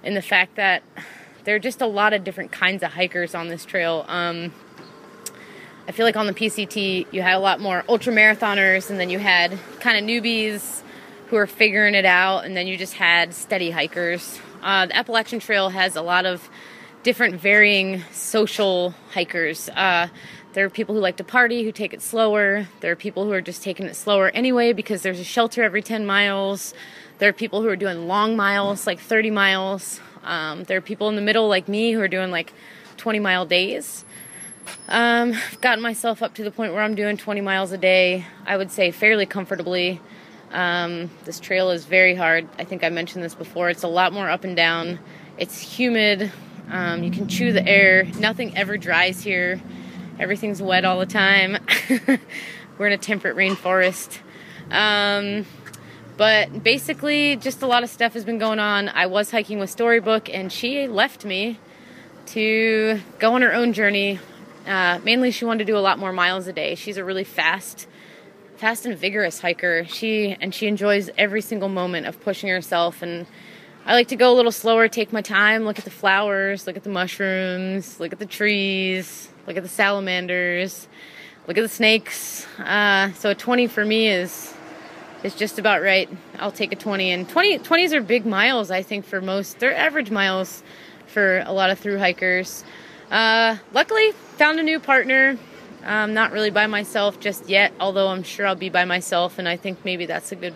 in 0.03 0.13
the 0.13 0.21
fact 0.21 0.55
that 0.55 0.83
there 1.49 1.55
are 1.55 1.59
just 1.59 1.81
a 1.81 1.87
lot 1.87 2.13
of 2.13 2.23
different 2.23 2.51
kinds 2.51 2.83
of 2.83 2.93
hikers 2.93 3.33
on 3.33 3.47
this 3.47 3.65
trail. 3.65 4.05
Um, 4.07 4.53
I 5.87 5.91
feel 5.91 6.05
like 6.05 6.15
on 6.15 6.27
the 6.27 6.33
PCT, 6.33 7.07
you 7.11 7.23
had 7.23 7.33
a 7.33 7.39
lot 7.39 7.59
more 7.59 7.83
ultra 7.89 8.13
marathoners, 8.13 8.91
and 8.91 8.99
then 8.99 9.09
you 9.09 9.17
had 9.17 9.57
kind 9.79 9.97
of 9.97 10.03
newbies 10.07 10.83
who 11.29 11.37
are 11.37 11.47
figuring 11.47 11.95
it 11.95 12.05
out, 12.05 12.45
and 12.45 12.55
then 12.55 12.67
you 12.67 12.77
just 12.77 12.93
had 12.93 13.33
steady 13.33 13.71
hikers. 13.71 14.39
Uh, 14.61 14.85
the 14.85 14.95
Appalachian 14.95 15.39
Trail 15.39 15.69
has 15.69 15.95
a 15.95 16.03
lot 16.03 16.27
of 16.27 16.47
different 17.01 17.41
varying 17.41 18.03
social 18.11 18.93
hikers. 19.09 19.69
Uh, 19.69 20.07
there 20.53 20.65
are 20.65 20.69
people 20.69 20.93
who 20.93 21.01
like 21.01 21.17
to 21.17 21.23
party 21.23 21.63
who 21.63 21.71
take 21.71 21.95
it 21.95 22.03
slower. 22.03 22.67
There 22.81 22.91
are 22.91 22.95
people 22.95 23.25
who 23.25 23.31
are 23.31 23.41
just 23.41 23.63
taking 23.63 23.87
it 23.87 23.95
slower 23.95 24.29
anyway 24.35 24.71
because 24.71 25.01
there's 25.01 25.19
a 25.19 25.23
shelter 25.23 25.63
every 25.63 25.81
10 25.81 26.05
miles. 26.05 26.75
There 27.17 27.27
are 27.27 27.33
people 27.33 27.63
who 27.63 27.69
are 27.69 27.75
doing 27.75 28.07
long 28.07 28.35
miles, 28.35 28.85
like 28.85 28.99
30 28.99 29.31
miles. 29.31 29.99
Um, 30.29 30.63
there 30.65 30.77
are 30.77 30.81
people 30.81 31.09
in 31.09 31.15
the 31.15 31.23
middle, 31.23 31.47
like 31.49 31.67
me, 31.67 31.91
who 31.91 31.99
are 32.01 32.07
doing 32.07 32.29
like 32.29 32.53
20 32.97 33.17
mile 33.17 33.47
days. 33.47 34.05
Um, 34.87 35.33
I've 35.33 35.59
gotten 35.59 35.81
myself 35.81 36.21
up 36.21 36.35
to 36.35 36.43
the 36.43 36.51
point 36.51 36.73
where 36.73 36.83
I'm 36.83 36.93
doing 36.93 37.17
20 37.17 37.41
miles 37.41 37.71
a 37.71 37.79
day, 37.79 38.27
I 38.45 38.55
would 38.55 38.69
say 38.69 38.91
fairly 38.91 39.25
comfortably. 39.25 39.99
Um, 40.51 41.09
this 41.25 41.39
trail 41.39 41.71
is 41.71 41.85
very 41.85 42.13
hard. 42.13 42.47
I 42.59 42.63
think 42.63 42.83
I 42.83 42.89
mentioned 42.89 43.23
this 43.23 43.33
before. 43.33 43.71
It's 43.71 43.81
a 43.81 43.87
lot 43.87 44.13
more 44.13 44.29
up 44.29 44.43
and 44.43 44.55
down. 44.55 44.99
It's 45.39 45.59
humid. 45.59 46.31
Um, 46.69 47.03
you 47.03 47.09
can 47.09 47.27
chew 47.27 47.51
the 47.51 47.67
air. 47.67 48.03
Nothing 48.19 48.55
ever 48.55 48.77
dries 48.77 49.23
here. 49.23 49.59
Everything's 50.19 50.61
wet 50.61 50.85
all 50.85 50.99
the 50.99 51.07
time. 51.07 51.57
We're 52.77 52.87
in 52.87 52.93
a 52.93 52.97
temperate 52.97 53.35
rainforest. 53.35 54.19
But 56.19 56.63
basically, 56.63 57.37
just 57.37 57.61
a 57.61 57.65
lot 57.65 57.81
of 57.81 57.89
stuff 57.89 58.11
has 58.11 58.25
been 58.25 58.39
going 58.39 58.59
on. 58.59 58.89
I 58.89 59.05
was 59.05 59.31
hiking 59.31 59.57
with 59.57 59.69
Storybook, 59.69 60.27
and 60.29 60.51
she 60.51 60.85
left 60.85 61.23
me 61.23 61.57
to 62.25 62.99
go 63.19 63.35
on 63.35 63.41
her 63.41 63.53
own 63.53 63.71
journey. 63.71 64.19
Uh, 64.67 64.99
mainly, 65.01 65.31
she 65.31 65.45
wanted 65.45 65.59
to 65.59 65.71
do 65.71 65.77
a 65.77 65.79
lot 65.79 65.97
more 65.97 66.11
miles 66.11 66.45
a 66.47 66.51
day. 66.51 66.75
She's 66.75 66.97
a 66.97 67.05
really 67.05 67.23
fast 67.23 67.87
fast 68.57 68.85
and 68.85 68.97
vigorous 68.97 69.39
hiker. 69.39 69.85
She 69.85 70.35
and 70.41 70.53
she 70.53 70.67
enjoys 70.67 71.09
every 71.17 71.39
single 71.39 71.69
moment 71.69 72.05
of 72.05 72.19
pushing 72.19 72.49
herself 72.49 73.01
and 73.01 73.25
I 73.85 73.93
like 73.93 74.09
to 74.09 74.17
go 74.17 74.33
a 74.33 74.35
little 74.35 74.51
slower, 74.51 74.89
take 74.89 75.13
my 75.13 75.21
time, 75.21 75.63
look 75.63 75.79
at 75.79 75.85
the 75.85 75.89
flowers, 75.89 76.67
look 76.67 76.75
at 76.75 76.83
the 76.83 76.89
mushrooms, 76.89 77.97
look 78.01 78.11
at 78.11 78.19
the 78.19 78.25
trees, 78.25 79.29
look 79.47 79.55
at 79.55 79.63
the 79.63 79.69
salamanders, 79.69 80.89
look 81.47 81.57
at 81.57 81.61
the 81.61 81.69
snakes. 81.69 82.45
Uh, 82.59 83.13
so 83.13 83.29
a 83.29 83.35
20 83.35 83.67
for 83.67 83.85
me 83.85 84.09
is 84.09 84.53
is 85.23 85.35
just 85.35 85.59
about 85.59 85.81
right. 85.81 86.09
I'll 86.37 86.51
take 86.51 86.71
a 86.71 86.75
20 86.75 87.11
and 87.11 87.27
20 87.27 87.59
20s 87.59 87.93
are 87.93 88.01
big 88.01 88.25
miles 88.25 88.71
I 88.71 88.81
think 88.81 89.05
for 89.05 89.21
most. 89.21 89.59
They're 89.59 89.75
average 89.75 90.11
miles 90.11 90.63
for 91.07 91.43
a 91.45 91.53
lot 91.53 91.69
of 91.69 91.79
through 91.79 91.99
hikers. 91.99 92.63
Uh, 93.11 93.57
luckily 93.73 94.11
found 94.37 94.59
a 94.59 94.63
new 94.63 94.79
partner 94.79 95.37
um, 95.83 96.13
not 96.13 96.31
really 96.31 96.49
by 96.49 96.67
myself 96.67 97.19
just 97.19 97.47
yet, 97.49 97.73
although 97.79 98.09
I'm 98.09 98.23
sure 98.23 98.45
I'll 98.45 98.55
be 98.55 98.69
by 98.69 98.85
myself, 98.85 99.39
and 99.39 99.47
I 99.47 99.55
think 99.55 99.83
maybe 99.85 100.05
that's 100.05 100.31
a 100.31 100.35
good 100.35 100.55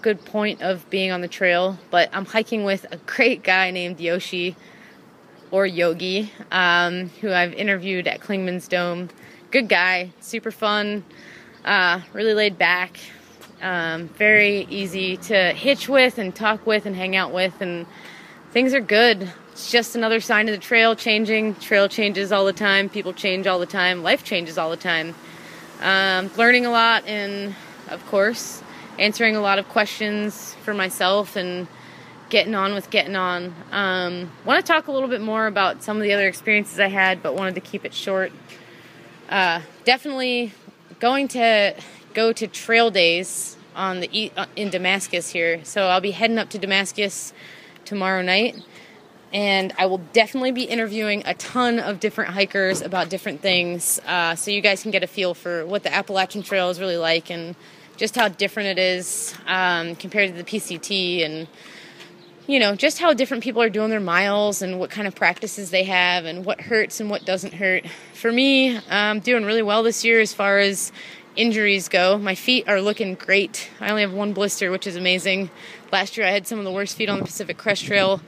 good 0.00 0.24
point 0.24 0.60
of 0.62 0.88
being 0.90 1.12
on 1.12 1.20
the 1.20 1.28
trail. 1.28 1.78
But 1.90 2.10
I'm 2.12 2.24
hiking 2.24 2.64
with 2.64 2.86
a 2.90 2.96
great 2.98 3.42
guy 3.42 3.70
named 3.70 4.00
Yoshi 4.00 4.56
or 5.50 5.66
Yogi, 5.66 6.32
um, 6.50 7.08
who 7.20 7.32
I've 7.32 7.52
interviewed 7.54 8.08
at 8.08 8.20
Clingman's 8.20 8.68
Dome. 8.68 9.10
Good 9.50 9.68
guy, 9.68 10.10
super 10.20 10.50
fun, 10.50 11.04
uh, 11.64 12.00
really 12.12 12.34
laid 12.34 12.56
back, 12.56 12.98
um, 13.62 14.08
very 14.08 14.66
easy 14.68 15.16
to 15.16 15.52
hitch 15.52 15.88
with 15.88 16.18
and 16.18 16.34
talk 16.34 16.66
with 16.66 16.86
and 16.86 16.94
hang 16.94 17.16
out 17.16 17.32
with, 17.32 17.60
and 17.60 17.86
things 18.52 18.74
are 18.74 18.80
good 18.80 19.32
it's 19.52 19.70
just 19.70 19.94
another 19.94 20.20
sign 20.20 20.48
of 20.48 20.54
the 20.54 20.60
trail 20.60 20.96
changing. 20.96 21.54
Trail 21.56 21.86
changes 21.86 22.32
all 22.32 22.46
the 22.46 22.54
time. 22.54 22.88
People 22.88 23.12
change 23.12 23.46
all 23.46 23.58
the 23.58 23.66
time. 23.66 24.02
Life 24.02 24.24
changes 24.24 24.56
all 24.56 24.70
the 24.70 24.78
time. 24.78 25.14
Um, 25.82 26.30
learning 26.38 26.64
a 26.64 26.70
lot, 26.70 27.06
and 27.06 27.54
of 27.88 28.04
course, 28.06 28.62
answering 28.98 29.36
a 29.36 29.42
lot 29.42 29.58
of 29.58 29.68
questions 29.68 30.54
for 30.64 30.72
myself 30.72 31.36
and 31.36 31.68
getting 32.30 32.54
on 32.54 32.72
with 32.72 32.88
getting 32.88 33.14
on. 33.14 33.54
Um, 33.72 34.30
Want 34.46 34.64
to 34.64 34.72
talk 34.72 34.86
a 34.86 34.92
little 34.92 35.08
bit 35.08 35.20
more 35.20 35.46
about 35.46 35.82
some 35.82 35.98
of 35.98 36.02
the 36.02 36.14
other 36.14 36.26
experiences 36.26 36.80
I 36.80 36.88
had, 36.88 37.22
but 37.22 37.34
wanted 37.34 37.54
to 37.56 37.60
keep 37.60 37.84
it 37.84 37.92
short. 37.92 38.32
Uh, 39.28 39.60
definitely 39.84 40.52
going 40.98 41.28
to 41.28 41.74
go 42.14 42.32
to 42.32 42.46
trail 42.46 42.90
days 42.90 43.56
on 43.74 44.00
the 44.00 44.32
uh, 44.36 44.46
in 44.56 44.70
Damascus 44.70 45.30
here. 45.30 45.64
So 45.64 45.86
I'll 45.88 46.00
be 46.00 46.10
heading 46.10 46.38
up 46.38 46.50
to 46.50 46.58
Damascus 46.58 47.32
tomorrow 47.84 48.22
night 48.22 48.56
and 49.32 49.72
I 49.78 49.86
will 49.86 49.98
definitely 50.12 50.52
be 50.52 50.64
interviewing 50.64 51.22
a 51.24 51.34
ton 51.34 51.78
of 51.78 52.00
different 52.00 52.34
hikers 52.34 52.82
about 52.82 53.08
different 53.08 53.40
things 53.40 53.98
uh, 54.06 54.34
so 54.34 54.50
you 54.50 54.60
guys 54.60 54.82
can 54.82 54.90
get 54.90 55.02
a 55.02 55.06
feel 55.06 55.34
for 55.34 55.64
what 55.64 55.82
the 55.82 55.92
Appalachian 55.92 56.42
Trail 56.42 56.70
is 56.70 56.78
really 56.78 56.96
like 56.96 57.30
and 57.30 57.56
just 57.96 58.14
how 58.14 58.28
different 58.28 58.78
it 58.78 58.78
is 58.78 59.34
um, 59.46 59.96
compared 59.96 60.30
to 60.30 60.36
the 60.36 60.44
PCT 60.44 61.24
and 61.24 61.46
you 62.46 62.58
know 62.58 62.74
just 62.74 62.98
how 62.98 63.14
different 63.14 63.42
people 63.42 63.62
are 63.62 63.70
doing 63.70 63.90
their 63.90 64.00
miles 64.00 64.62
and 64.62 64.78
what 64.78 64.90
kind 64.90 65.06
of 65.06 65.14
practices 65.14 65.70
they 65.70 65.84
have 65.84 66.24
and 66.24 66.44
what 66.44 66.60
hurts 66.60 67.00
and 67.00 67.08
what 67.08 67.24
doesn't 67.24 67.54
hurt. 67.54 67.84
For 68.14 68.32
me, 68.32 68.78
I'm 68.90 69.20
doing 69.20 69.44
really 69.44 69.62
well 69.62 69.82
this 69.82 70.04
year 70.04 70.20
as 70.20 70.34
far 70.34 70.58
as 70.58 70.92
injuries 71.36 71.88
go. 71.88 72.18
My 72.18 72.34
feet 72.34 72.68
are 72.68 72.80
looking 72.80 73.14
great. 73.14 73.70
I 73.80 73.90
only 73.90 74.02
have 74.02 74.12
one 74.12 74.32
blister, 74.32 74.70
which 74.70 74.86
is 74.86 74.96
amazing. 74.96 75.50
Last 75.90 76.16
year 76.16 76.26
I 76.26 76.30
had 76.30 76.46
some 76.46 76.58
of 76.58 76.64
the 76.64 76.72
worst 76.72 76.96
feet 76.96 77.08
on 77.08 77.18
the 77.18 77.24
Pacific 77.24 77.58
Crest 77.58 77.84
Trail 77.84 78.20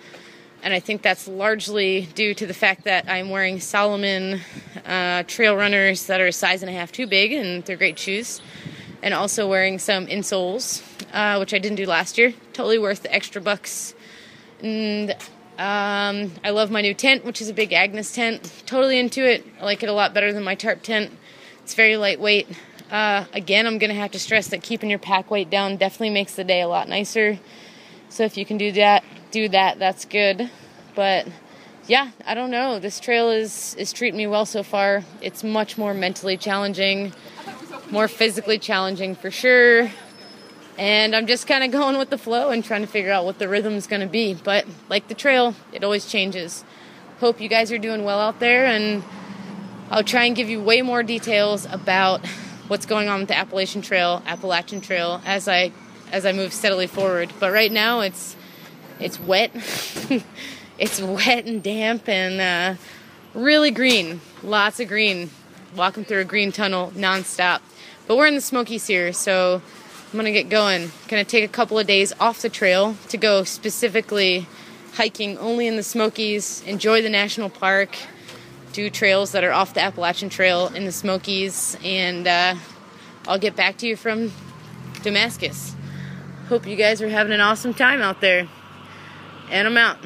and 0.64 0.72
I 0.72 0.80
think 0.80 1.02
that's 1.02 1.28
largely 1.28 2.08
due 2.14 2.32
to 2.34 2.46
the 2.46 2.54
fact 2.54 2.84
that 2.84 3.04
I'm 3.06 3.28
wearing 3.28 3.60
Salomon 3.60 4.40
uh, 4.86 5.22
trail 5.24 5.54
runners 5.54 6.06
that 6.06 6.22
are 6.22 6.28
a 6.28 6.32
size 6.32 6.62
and 6.62 6.70
a 6.70 6.72
half 6.72 6.90
too 6.90 7.06
big, 7.06 7.32
and 7.32 7.62
they're 7.64 7.76
great 7.76 7.98
shoes. 7.98 8.40
And 9.02 9.12
also 9.12 9.46
wearing 9.46 9.78
some 9.78 10.06
insoles, 10.06 10.82
uh, 11.12 11.36
which 11.36 11.52
I 11.52 11.58
didn't 11.58 11.76
do 11.76 11.84
last 11.84 12.16
year. 12.16 12.32
Totally 12.54 12.78
worth 12.78 13.02
the 13.02 13.14
extra 13.14 13.42
bucks. 13.42 13.94
And 14.62 15.10
um, 15.58 16.32
I 16.42 16.50
love 16.50 16.70
my 16.70 16.80
new 16.80 16.94
tent, 16.94 17.26
which 17.26 17.42
is 17.42 17.50
a 17.50 17.54
big 17.54 17.74
Agnes 17.74 18.14
tent. 18.14 18.62
Totally 18.64 18.98
into 18.98 19.22
it. 19.22 19.44
I 19.60 19.64
like 19.66 19.82
it 19.82 19.90
a 19.90 19.92
lot 19.92 20.14
better 20.14 20.32
than 20.32 20.42
my 20.42 20.54
tarp 20.54 20.82
tent. 20.82 21.10
It's 21.62 21.74
very 21.74 21.98
lightweight. 21.98 22.48
Uh, 22.94 23.24
again, 23.32 23.66
I'm 23.66 23.78
going 23.78 23.90
to 23.90 23.96
have 23.96 24.12
to 24.12 24.20
stress 24.20 24.46
that 24.50 24.62
keeping 24.62 24.88
your 24.88 25.00
pack 25.00 25.28
weight 25.28 25.50
down 25.50 25.78
definitely 25.78 26.10
makes 26.10 26.36
the 26.36 26.44
day 26.44 26.60
a 26.60 26.68
lot 26.68 26.88
nicer. 26.88 27.40
So 28.08 28.22
if 28.22 28.36
you 28.36 28.46
can 28.46 28.56
do 28.56 28.70
that, 28.70 29.02
do 29.32 29.48
that, 29.48 29.80
that's 29.80 30.04
good. 30.04 30.48
But 30.94 31.26
yeah, 31.88 32.12
I 32.24 32.34
don't 32.34 32.52
know. 32.52 32.78
This 32.78 33.00
trail 33.00 33.32
is 33.32 33.74
is 33.80 33.92
treating 33.92 34.16
me 34.16 34.28
well 34.28 34.46
so 34.46 34.62
far. 34.62 35.02
It's 35.20 35.42
much 35.42 35.76
more 35.76 35.92
mentally 35.92 36.36
challenging, 36.36 37.12
more 37.90 38.06
physically 38.06 38.60
challenging 38.60 39.16
for 39.16 39.32
sure. 39.32 39.90
And 40.78 41.16
I'm 41.16 41.26
just 41.26 41.48
kind 41.48 41.64
of 41.64 41.72
going 41.72 41.98
with 41.98 42.10
the 42.10 42.18
flow 42.18 42.50
and 42.50 42.64
trying 42.64 42.82
to 42.82 42.86
figure 42.86 43.10
out 43.10 43.24
what 43.24 43.40
the 43.40 43.48
rhythm's 43.48 43.88
going 43.88 44.02
to 44.02 44.06
be. 44.06 44.34
But 44.34 44.66
like 44.88 45.08
the 45.08 45.14
trail, 45.16 45.56
it 45.72 45.82
always 45.82 46.06
changes. 46.06 46.64
Hope 47.18 47.40
you 47.40 47.48
guys 47.48 47.72
are 47.72 47.78
doing 47.78 48.04
well 48.04 48.20
out 48.20 48.38
there 48.38 48.66
and 48.66 49.02
I'll 49.90 50.04
try 50.04 50.26
and 50.26 50.36
give 50.36 50.48
you 50.48 50.62
way 50.62 50.80
more 50.80 51.02
details 51.02 51.66
about 51.72 52.24
what's 52.68 52.86
going 52.86 53.08
on 53.08 53.20
with 53.20 53.28
the 53.28 53.36
Appalachian 53.36 53.82
Trail, 53.82 54.22
Appalachian 54.26 54.80
Trail 54.80 55.20
as 55.24 55.48
I 55.48 55.72
as 56.12 56.24
I 56.24 56.32
move 56.32 56.52
steadily 56.52 56.86
forward. 56.86 57.32
But 57.40 57.52
right 57.52 57.70
now 57.70 58.00
it's 58.00 58.36
it's 59.00 59.18
wet. 59.20 59.50
it's 60.78 61.00
wet 61.00 61.46
and 61.46 61.62
damp 61.62 62.08
and 62.08 62.40
uh, 62.40 62.80
really 63.34 63.70
green. 63.70 64.20
Lots 64.42 64.80
of 64.80 64.88
green. 64.88 65.30
Walking 65.76 66.04
through 66.04 66.20
a 66.20 66.24
green 66.24 66.52
tunnel 66.52 66.92
nonstop. 66.94 67.60
But 68.06 68.16
we're 68.16 68.26
in 68.26 68.34
the 68.34 68.40
Smokies 68.40 68.86
here, 68.86 69.12
so 69.12 69.60
I'm 70.12 70.16
gonna 70.16 70.30
get 70.30 70.48
going. 70.48 70.92
Gonna 71.08 71.24
take 71.24 71.44
a 71.44 71.48
couple 71.48 71.78
of 71.78 71.86
days 71.86 72.12
off 72.20 72.42
the 72.42 72.48
trail 72.48 72.96
to 73.08 73.16
go 73.16 73.44
specifically 73.44 74.46
hiking 74.92 75.36
only 75.38 75.66
in 75.66 75.76
the 75.76 75.82
Smokies, 75.82 76.62
enjoy 76.66 77.02
the 77.02 77.08
national 77.08 77.50
park, 77.50 77.96
do 78.74 78.90
trails 78.90 79.32
that 79.32 79.44
are 79.44 79.52
off 79.52 79.72
the 79.72 79.80
Appalachian 79.80 80.28
Trail 80.28 80.66
in 80.66 80.84
the 80.84 80.92
Smokies, 80.92 81.78
and 81.82 82.26
uh, 82.26 82.56
I'll 83.26 83.38
get 83.38 83.56
back 83.56 83.78
to 83.78 83.86
you 83.86 83.96
from 83.96 84.32
Damascus. 85.02 85.74
Hope 86.48 86.66
you 86.66 86.76
guys 86.76 87.00
are 87.00 87.08
having 87.08 87.32
an 87.32 87.40
awesome 87.40 87.72
time 87.72 88.02
out 88.02 88.20
there 88.20 88.48
and 89.50 89.68
I'm 89.68 89.76
out. 89.76 89.98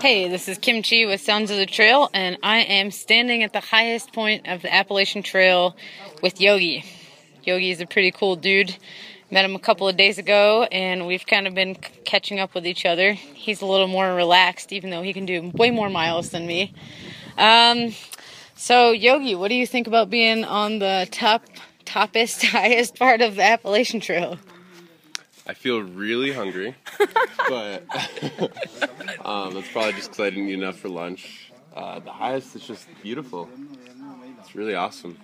Hey, 0.00 0.28
this 0.28 0.48
is 0.48 0.58
Kimchi 0.58 1.06
with 1.06 1.20
Sounds 1.20 1.50
of 1.50 1.56
the 1.56 1.66
Trail, 1.66 2.08
and 2.14 2.38
I 2.42 2.58
am 2.58 2.92
standing 2.92 3.42
at 3.42 3.52
the 3.52 3.60
highest 3.60 4.12
point 4.12 4.46
of 4.46 4.62
the 4.62 4.72
Appalachian 4.72 5.24
Trail 5.24 5.76
with 6.22 6.40
Yogi. 6.40 6.84
Yogi's 7.42 7.80
a 7.80 7.86
pretty 7.86 8.12
cool 8.12 8.36
dude. 8.36 8.76
Met 9.30 9.44
him 9.44 9.54
a 9.54 9.58
couple 9.58 9.86
of 9.86 9.94
days 9.96 10.16
ago, 10.16 10.62
and 10.72 11.06
we've 11.06 11.26
kind 11.26 11.46
of 11.46 11.54
been 11.54 11.74
c- 11.74 11.80
catching 12.04 12.40
up 12.40 12.54
with 12.54 12.66
each 12.66 12.86
other. 12.86 13.12
He's 13.12 13.60
a 13.60 13.66
little 13.66 13.86
more 13.86 14.14
relaxed, 14.14 14.72
even 14.72 14.88
though 14.88 15.02
he 15.02 15.12
can 15.12 15.26
do 15.26 15.50
way 15.54 15.70
more 15.70 15.90
miles 15.90 16.30
than 16.30 16.46
me. 16.46 16.72
Um, 17.36 17.94
so, 18.56 18.90
Yogi, 18.90 19.34
what 19.34 19.48
do 19.48 19.54
you 19.54 19.66
think 19.66 19.86
about 19.86 20.08
being 20.08 20.44
on 20.44 20.78
the 20.78 21.06
top, 21.10 21.44
toppest, 21.84 22.42
highest 22.50 22.98
part 22.98 23.20
of 23.20 23.36
the 23.36 23.42
Appalachian 23.42 24.00
Trail? 24.00 24.38
I 25.46 25.52
feel 25.52 25.80
really 25.80 26.32
hungry, 26.32 26.74
but 27.50 27.82
um, 29.26 29.52
that's 29.52 29.70
probably 29.72 29.92
just 29.92 30.10
because 30.10 30.20
I 30.20 30.30
didn't 30.30 30.48
eat 30.48 30.54
enough 30.54 30.78
for 30.78 30.88
lunch. 30.88 31.52
Uh, 31.76 31.98
the 32.00 32.12
highest 32.12 32.56
is 32.56 32.66
just 32.66 32.88
beautiful. 33.02 33.50
It's 34.40 34.54
really 34.54 34.74
awesome. 34.74 35.18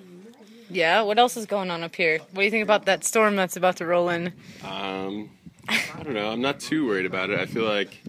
Yeah, 0.70 1.02
what 1.02 1.18
else 1.18 1.36
is 1.36 1.46
going 1.46 1.70
on 1.70 1.82
up 1.82 1.94
here? 1.94 2.18
What 2.18 2.34
do 2.34 2.42
you 2.42 2.50
think 2.50 2.62
about 2.62 2.86
that 2.86 3.04
storm 3.04 3.36
that's 3.36 3.56
about 3.56 3.76
to 3.76 3.86
roll 3.86 4.08
in? 4.08 4.32
Um, 4.64 5.30
I 5.68 6.02
don't 6.02 6.14
know. 6.14 6.30
I'm 6.30 6.40
not 6.40 6.60
too 6.60 6.86
worried 6.86 7.06
about 7.06 7.30
it. 7.30 7.38
I 7.38 7.46
feel 7.46 7.64
like 7.64 8.00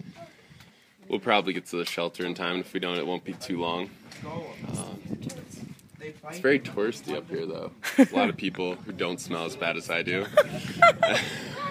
we'll 1.08 1.20
probably 1.20 1.52
get 1.52 1.66
to 1.66 1.76
the 1.76 1.84
shelter 1.84 2.24
in 2.24 2.34
time. 2.34 2.60
If 2.60 2.72
we 2.72 2.80
don't, 2.80 2.96
it 2.98 3.06
won't 3.06 3.24
be 3.24 3.34
too 3.34 3.60
long. 3.60 3.90
Um, 4.24 5.00
it's 6.00 6.38
very 6.38 6.58
touristy 6.58 7.16
up 7.16 7.28
here, 7.28 7.46
though. 7.46 7.72
There's 7.96 8.12
a 8.12 8.16
lot 8.16 8.28
of 8.28 8.36
people 8.36 8.74
who 8.74 8.92
don't 8.92 9.20
smell 9.20 9.44
as 9.44 9.56
bad 9.56 9.76
as 9.76 9.90
I 9.90 10.02
do. 10.02 10.26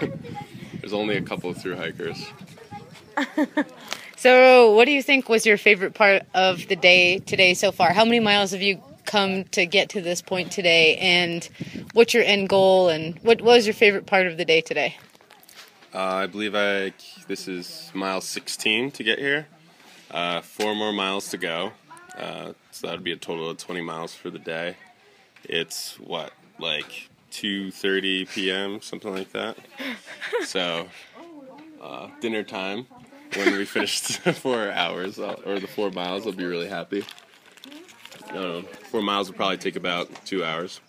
There's 0.80 0.92
only 0.92 1.16
a 1.16 1.22
couple 1.22 1.50
of 1.50 1.56
through 1.56 1.76
hikers. 1.76 2.26
So, 4.18 4.72
what 4.72 4.86
do 4.86 4.92
you 4.92 5.02
think 5.02 5.28
was 5.28 5.44
your 5.44 5.58
favorite 5.58 5.92
part 5.92 6.22
of 6.32 6.66
the 6.68 6.74
day 6.74 7.18
today 7.18 7.52
so 7.52 7.70
far? 7.70 7.92
How 7.92 8.04
many 8.04 8.18
miles 8.18 8.52
have 8.52 8.62
you 8.62 8.82
come 9.06 9.44
to 9.44 9.66
get 9.66 9.88
to 9.90 10.00
this 10.00 10.20
point 10.20 10.52
today, 10.52 10.96
and 10.96 11.48
what's 11.92 12.12
your 12.12 12.24
end 12.24 12.48
goal, 12.48 12.88
and 12.88 13.18
what 13.20 13.40
was 13.40 13.66
your 13.66 13.74
favorite 13.74 14.06
part 14.06 14.26
of 14.26 14.36
the 14.36 14.44
day 14.44 14.60
today? 14.60 14.96
Uh, 15.94 15.98
I 15.98 16.26
believe 16.26 16.54
I 16.54 16.92
this 17.26 17.48
is 17.48 17.90
mile 17.94 18.20
16 18.20 18.90
to 18.92 19.02
get 19.02 19.18
here. 19.18 19.46
Uh, 20.10 20.40
four 20.40 20.74
more 20.74 20.92
miles 20.92 21.30
to 21.30 21.38
go. 21.38 21.72
Uh, 22.16 22.52
so 22.70 22.86
that 22.86 22.92
would 22.92 23.04
be 23.04 23.12
a 23.12 23.16
total 23.16 23.50
of 23.50 23.56
20 23.56 23.80
miles 23.80 24.14
for 24.14 24.30
the 24.30 24.38
day. 24.38 24.76
It's 25.44 25.98
what 25.98 26.32
like 26.58 27.08
2:30 27.32 28.28
p.m. 28.30 28.80
something 28.82 29.14
like 29.14 29.32
that. 29.32 29.56
So 30.44 30.88
uh, 31.80 32.08
dinner 32.20 32.42
time 32.42 32.86
when 33.34 33.56
we 33.56 33.64
finish 33.64 34.00
the 34.24 34.32
four 34.32 34.70
hours 34.70 35.18
or 35.18 35.58
the 35.58 35.66
four 35.66 35.90
miles, 35.90 36.26
I'll 36.26 36.32
be 36.32 36.44
really 36.44 36.68
happy. 36.68 37.04
I 38.28 38.32
don't 38.32 38.42
know. 38.42 38.62
Four 38.62 39.02
miles 39.02 39.28
would 39.28 39.36
probably 39.36 39.56
take 39.58 39.76
about 39.76 40.08
two 40.24 40.44
hours. 40.44 40.80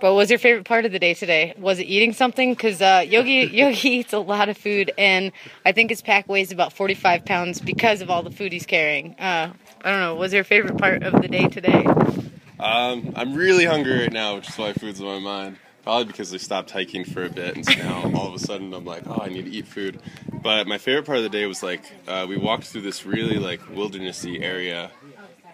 But 0.00 0.12
What 0.12 0.16
was 0.16 0.30
your 0.30 0.38
favorite 0.38 0.64
part 0.64 0.84
of 0.84 0.92
the 0.92 0.98
day 0.98 1.14
today? 1.14 1.54
Was 1.56 1.78
it 1.78 1.84
eating 1.84 2.12
something? 2.12 2.52
Because 2.52 2.82
uh, 2.82 3.04
Yogi 3.06 3.32
Yogi 3.52 3.88
eats 3.88 4.12
a 4.12 4.18
lot 4.18 4.48
of 4.48 4.58
food, 4.58 4.92
and 4.98 5.32
I 5.64 5.72
think 5.72 5.90
his 5.90 6.02
pack 6.02 6.28
weighs 6.28 6.52
about 6.52 6.72
45 6.72 7.24
pounds 7.24 7.60
because 7.60 8.00
of 8.00 8.10
all 8.10 8.22
the 8.22 8.30
food 8.30 8.52
he's 8.52 8.66
carrying. 8.66 9.14
Uh, 9.18 9.52
I 9.82 9.90
don't 9.90 10.00
know. 10.00 10.14
What 10.14 10.20
Was 10.20 10.32
your 10.32 10.44
favorite 10.44 10.78
part 10.78 11.02
of 11.02 11.20
the 11.22 11.28
day 11.28 11.48
today? 11.48 11.86
Um, 12.58 13.12
I'm 13.16 13.34
really 13.34 13.64
hungry 13.64 14.00
right 14.00 14.12
now, 14.12 14.36
which 14.36 14.48
is 14.48 14.56
why 14.56 14.72
food's 14.72 15.00
on 15.00 15.06
my 15.06 15.18
mind. 15.18 15.58
Probably 15.82 16.04
because 16.06 16.32
I 16.32 16.38
stopped 16.38 16.70
hiking 16.70 17.04
for 17.04 17.24
a 17.24 17.28
bit, 17.28 17.56
and 17.56 17.66
so 17.66 17.74
now 17.74 18.10
all 18.14 18.26
of 18.28 18.34
a 18.34 18.38
sudden 18.38 18.72
I'm 18.72 18.86
like, 18.86 19.02
oh, 19.06 19.20
I 19.22 19.28
need 19.28 19.44
to 19.44 19.50
eat 19.50 19.66
food. 19.66 20.00
But 20.32 20.66
my 20.66 20.78
favorite 20.78 21.04
part 21.04 21.18
of 21.18 21.24
the 21.24 21.30
day 21.30 21.44
was 21.44 21.62
like 21.62 21.82
uh, 22.08 22.24
we 22.26 22.38
walked 22.38 22.64
through 22.64 22.80
this 22.82 23.04
really 23.04 23.36
like 23.36 23.60
wildernessy 23.68 24.42
area, 24.42 24.90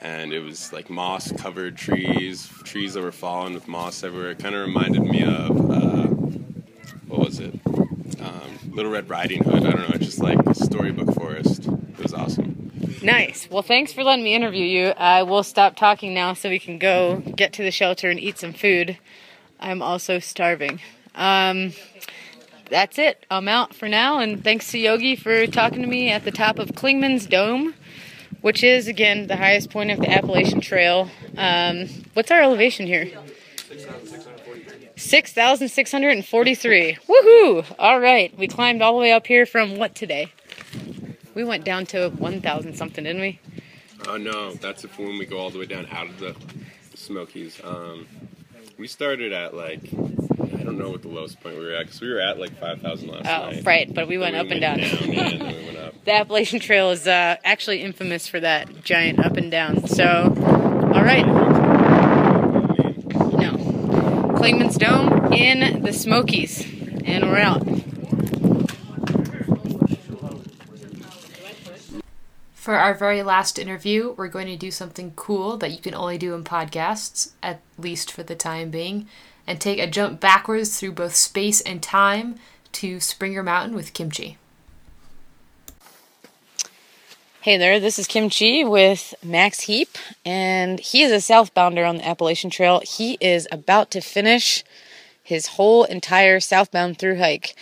and 0.01 0.33
it 0.33 0.41
was 0.41 0.73
like 0.73 0.91
moss-covered 0.91 1.77
trees, 1.77 2.49
trees 2.65 2.95
that 2.95 3.03
were 3.03 3.13
fallen 3.13 3.55
with 3.55 3.69
moss 3.69 4.03
everywhere. 4.03 4.31
It 4.31 4.39
kind 4.39 4.55
of 4.55 4.67
reminded 4.67 5.03
me 5.03 5.23
of 5.23 5.71
uh, 5.71 6.07
what 7.07 7.21
was 7.21 7.41
it? 7.41 7.59
Um, 8.21 8.59
Little 8.71 8.91
Red 8.91 9.09
Riding 9.09 9.43
Hood. 9.45 9.67
I 9.67 9.71
don't 9.71 9.81
know. 9.81 9.95
It's 9.95 10.07
just 10.07 10.21
like 10.21 10.39
a 10.47 10.55
storybook 10.55 11.15
forest. 11.15 11.67
It 11.67 11.99
was 11.99 12.15
awesome. 12.15 12.71
Nice. 13.03 13.49
Well, 13.51 13.63
thanks 13.63 13.93
for 13.93 14.05
letting 14.05 14.25
me 14.25 14.35
interview 14.35 14.65
you. 14.65 14.89
I 14.89 15.23
will 15.23 15.43
stop 15.43 15.77
talking 15.77 16.13
now 16.13 16.35
so 16.35 16.49
we 16.49 16.59
can 16.59 16.79
go 16.79 17.23
get 17.37 17.53
to 17.55 17.63
the 17.63 17.71
shelter 17.71 18.11
and 18.11 18.21
eat 18.21 18.39
some 18.39 18.53
food. 18.53 18.99
I'm 19.59 19.83
also 19.83 20.19
starving. 20.19 20.81
Um, 21.15 21.73
that's 22.69 22.99
it. 22.99 23.27
I'm 23.31 23.49
out 23.49 23.75
for 23.75 23.89
now, 23.89 24.19
and 24.19 24.43
thanks 24.45 24.71
to 24.73 24.79
Yogi 24.79 25.17
for 25.17 25.47
talking 25.47 25.83
to 25.83 25.89
me 25.89 26.11
at 26.11 26.25
the 26.25 26.31
top 26.31 26.59
of 26.59 26.73
Clingman's 26.73 27.27
Dome, 27.27 27.75
which 28.41 28.65
is, 28.65 28.89
again, 28.89 29.27
the 29.27 29.37
highest 29.37 29.71
point 29.71 29.91
of 29.91 30.01
the 30.01 30.11
Appalachian 30.11 30.61
Trail. 30.61 31.11
Um, 31.37 31.89
what's 32.15 32.31
our 32.31 32.41
elevation 32.41 32.87
here? 32.87 33.11
6,643. 34.97 36.99
Woohoo! 37.09 37.65
All 37.79 38.01
right. 38.01 38.37
We 38.39 38.49
climbed 38.49 38.83
all 38.83 38.95
the 38.95 39.01
way 39.01 39.13
up 39.13 39.27
here 39.27 39.47
from 39.47 39.77
what 39.77 39.95
today? 39.95 40.33
We 41.35 41.45
went 41.45 41.65
down 41.65 41.87
to 41.87 42.11
1,000 42.11 42.75
something, 42.75 43.05
didn't 43.05 43.23
we? 43.23 43.41
Oh 44.09 44.17
no, 44.17 44.55
that's 44.55 44.85
if 44.85 44.99
when 44.99 45.19
we 45.19 45.27
go 45.27 45.39
all 45.39 45.51
the 45.51 45.59
way 45.59 45.67
down 45.67 45.87
out 45.91 46.09
of 46.09 46.19
the, 46.19 46.35
Smokies. 47.01 47.61
Um, 47.65 48.07
we 48.79 48.87
started 48.87 49.33
at 49.33 49.55
like 49.55 49.81
don't 50.71 50.79
know 50.79 50.91
what 50.91 51.03
the 51.03 51.09
lowest 51.09 51.41
point 51.41 51.57
we 51.59 51.65
were 51.65 51.73
at 51.75 51.87
because 51.87 52.01
we 52.01 52.09
were 52.11 52.21
at 52.21 52.39
like 52.39 52.59
five 52.59 52.81
thousand 52.81 53.09
last 53.09 53.27
Oh, 53.27 53.51
night. 53.51 53.65
right, 53.67 53.93
but 53.95 54.09
we 54.09 54.19
went 54.19 54.35
Then 54.35 54.47
up 54.47 54.51
and 54.53 54.61
down. 54.61 54.79
yeah, 54.79 55.29
and 55.29 55.57
we 55.57 55.65
went 55.67 55.77
up. 55.79 55.95
The 56.05 56.15
Appalachian 56.15 56.61
Trail 56.61 56.91
is 56.93 57.07
uh, 57.07 57.37
actually 57.45 57.83
infamous 57.83 58.27
for 58.27 58.41
that 58.41 58.83
giant 58.85 59.19
up 59.19 59.37
and 59.37 59.51
down. 59.51 59.87
So, 59.87 60.07
all 60.95 61.05
right. 61.05 61.27
No. 63.37 63.53
Clingman's 64.39 64.77
Dome 64.79 65.31
in 65.33 65.83
the 65.83 65.93
Smokies. 65.93 66.63
And 67.05 67.25
we're 67.29 67.37
out. 67.39 67.67
For 72.55 72.75
our 72.77 72.95
very 72.95 73.23
last 73.23 73.59
interview, 73.59 74.15
we're 74.17 74.29
going 74.29 74.47
to 74.47 74.57
do 74.57 74.71
something 74.71 75.13
cool 75.17 75.57
that 75.59 75.71
you 75.73 75.79
can 75.79 75.95
only 75.95 76.19
do 76.19 76.35
in 76.35 76.45
podcasts, 76.45 77.33
at 77.43 77.61
least 77.79 78.13
for 78.13 78.23
the 78.23 78.35
time 78.35 78.71
being, 78.71 79.09
and 79.51 79.61
take 79.61 79.81
a 79.81 79.87
jump 79.89 80.21
backwards 80.21 80.79
through 80.79 80.93
both 80.93 81.17
space 81.17 81.61
and 81.63 81.83
time 81.83 82.37
to 82.71 83.01
Springer 83.01 83.43
Mountain 83.43 83.75
with 83.75 83.93
Kimchi. 83.93 84.39
Hey 87.41 87.57
there, 87.57 87.81
this 87.81 87.99
is 87.99 88.07
Kimchi 88.07 88.63
with 88.65 89.13
Max 89.25 89.63
Heap, 89.63 89.99
and 90.25 90.79
he 90.79 91.03
is 91.03 91.11
a 91.11 91.17
southbounder 91.17 91.89
on 91.89 91.97
the 91.97 92.07
Appalachian 92.07 92.51
Trail. 92.51 92.81
He 92.85 93.19
is 93.21 93.49
about 93.51 93.91
to 93.91 94.01
finish 94.01 94.63
his 95.25 95.49
whole 95.49 95.83
entire 95.83 96.39
southbound 96.39 96.99
through 96.99 97.19
hike. 97.19 97.57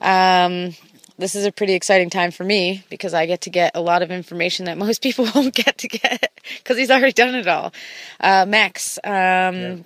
Um, 0.00 0.76
this 1.18 1.34
is 1.34 1.44
a 1.44 1.52
pretty 1.52 1.74
exciting 1.74 2.10
time 2.10 2.30
for 2.30 2.44
me 2.44 2.84
because 2.88 3.14
I 3.14 3.26
get 3.26 3.42
to 3.42 3.50
get 3.50 3.72
a 3.74 3.80
lot 3.80 4.02
of 4.02 4.10
information 4.10 4.66
that 4.66 4.78
most 4.86 5.02
people 5.02 5.26
won't 5.34 5.54
get 5.54 5.78
to 5.78 5.88
get 5.88 6.40
because 6.58 6.76
he's 6.76 6.90
already 6.90 7.12
done 7.12 7.34
it 7.34 7.48
all. 7.48 7.72
Uh, 8.20 8.46
Max, 8.46 8.98
um, 9.02 9.84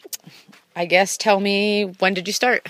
I 0.76 0.84
guess 0.84 1.16
tell 1.16 1.40
me 1.40 1.84
when 1.84 2.12
did 2.12 2.26
you 2.26 2.34
start? 2.34 2.68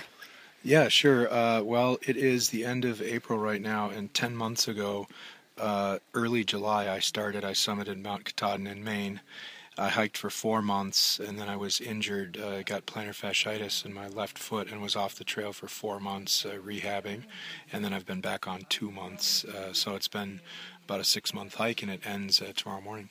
Yeah, 0.63 0.87
sure. 0.87 1.33
Uh, 1.33 1.63
well, 1.63 1.99
it 2.07 2.17
is 2.17 2.51
the 2.51 2.65
end 2.65 2.85
of 2.85 3.03
April 3.03 3.37
right 3.37 3.61
now, 3.61 3.91
and 3.91 4.15
10 4.15 4.37
months 4.37 4.69
ago, 4.69 5.09
uh, 5.59 5.99
early 6.15 6.45
July, 6.45 6.89
I 6.89 7.01
started. 7.01 7.45
I 7.45 7.51
summited 7.51 8.01
Mount 8.01 8.25
Katahdin 8.25 8.69
in 8.69 8.85
Maine. 8.85 9.21
I 9.79 9.89
hiked 9.89 10.17
for 10.17 10.31
four 10.31 10.63
months, 10.63 11.19
and 11.19 11.39
then 11.39 11.49
I 11.49 11.57
was 11.57 11.81
injured. 11.81 12.39
Uh, 12.39 12.63
got 12.63 12.87
plantar 12.87 13.11
fasciitis 13.11 13.85
in 13.85 13.93
my 13.93 14.07
left 14.09 14.39
foot 14.39 14.71
and 14.71 14.81
was 14.81 14.97
off 14.97 15.17
the 15.17 15.25
trail 15.25 15.53
for 15.53 15.67
four 15.67 16.01
months 16.01 16.47
uh, 16.47 16.59
rehabbing. 16.65 17.25
And 17.73 17.85
then 17.85 17.93
I've 17.93 18.07
been 18.07 18.21
back 18.23 18.47
on 18.47 18.67
two 18.69 18.91
months. 18.91 19.45
Uh, 19.45 19.73
so 19.73 19.95
it's 19.95 20.09
been 20.09 20.41
about 20.85 21.01
a 21.01 21.05
six 21.05 21.35
month 21.35 21.57
hike, 21.57 21.83
and 21.83 21.91
it 21.91 22.07
ends 22.07 22.41
uh, 22.41 22.53
tomorrow 22.57 22.81
morning. 22.81 23.09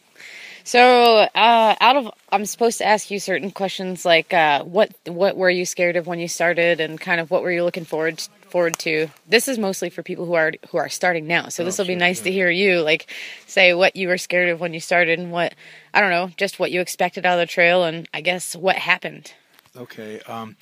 So, 0.65 0.81
uh, 0.81 1.75
out 1.79 1.95
of 1.95 2.11
I'm 2.31 2.47
supposed 2.47 2.79
to 2.79 2.87
ask 2.87 3.11
you 3.11 3.19
certain 3.19 3.51
questions 3.51 4.03
like 4.03 4.33
uh, 4.33 4.63
what 4.63 4.91
what 5.05 5.37
were 5.37 5.49
you 5.49 5.63
scared 5.63 5.95
of 5.95 6.07
when 6.07 6.19
you 6.19 6.27
started, 6.27 6.79
and 6.79 6.99
kind 6.99 7.21
of 7.21 7.29
what 7.29 7.43
were 7.43 7.51
you 7.51 7.63
looking 7.63 7.85
forward 7.85 8.19
forward 8.49 8.79
to. 8.79 9.07
This 9.29 9.47
is 9.47 9.59
mostly 9.59 9.91
for 9.91 10.01
people 10.01 10.25
who 10.25 10.33
are 10.33 10.53
who 10.69 10.79
are 10.79 10.89
starting 10.89 11.27
now. 11.27 11.49
So 11.49 11.63
this 11.63 11.77
will 11.77 11.85
be 11.85 11.93
nice 11.93 12.17
yeah. 12.21 12.23
to 12.23 12.31
hear 12.31 12.49
you 12.49 12.81
like 12.81 13.05
say 13.45 13.75
what 13.75 13.95
you 13.95 14.07
were 14.07 14.17
scared 14.17 14.49
of 14.49 14.59
when 14.59 14.73
you 14.73 14.79
started, 14.79 15.19
and 15.19 15.31
what 15.31 15.53
I 15.93 16.01
don't 16.01 16.09
know, 16.09 16.31
just 16.35 16.57
what 16.57 16.71
you 16.71 16.81
expected 16.81 17.27
out 17.27 17.39
of 17.39 17.47
the 17.47 17.51
trail, 17.51 17.83
and 17.83 18.09
I 18.11 18.21
guess 18.21 18.55
what 18.55 18.75
happened. 18.75 19.33
Okay. 19.77 20.19
Um, 20.21 20.55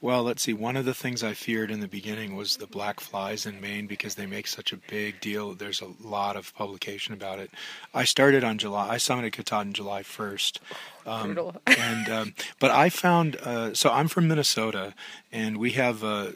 well, 0.00 0.22
let's 0.22 0.42
see. 0.42 0.52
One 0.52 0.76
of 0.76 0.84
the 0.84 0.94
things 0.94 1.22
I 1.22 1.34
feared 1.34 1.70
in 1.70 1.80
the 1.80 1.88
beginning 1.88 2.36
was 2.36 2.56
the 2.56 2.66
black 2.66 3.00
flies 3.00 3.46
in 3.46 3.60
Maine 3.60 3.86
because 3.86 4.14
they 4.14 4.26
make 4.26 4.46
such 4.46 4.72
a 4.72 4.76
big 4.76 5.20
deal. 5.20 5.54
There's 5.54 5.80
a 5.80 5.90
lot 6.00 6.36
of 6.36 6.54
publication 6.54 7.12
about 7.14 7.38
it. 7.38 7.50
I 7.92 8.04
started 8.04 8.44
on 8.44 8.58
July. 8.58 8.90
I 8.90 8.96
summited 8.96 9.32
Katahdin 9.32 9.72
July 9.72 10.02
1st. 10.02 10.58
Um, 11.06 11.22
Brutal. 11.34 11.56
and 11.66 12.08
um, 12.08 12.34
but 12.58 12.70
I 12.70 12.90
found 12.90 13.36
uh, 13.36 13.74
so 13.74 13.90
I'm 13.90 14.08
from 14.08 14.28
Minnesota, 14.28 14.94
and 15.32 15.56
we 15.56 15.72
have 15.72 16.02
a, 16.02 16.34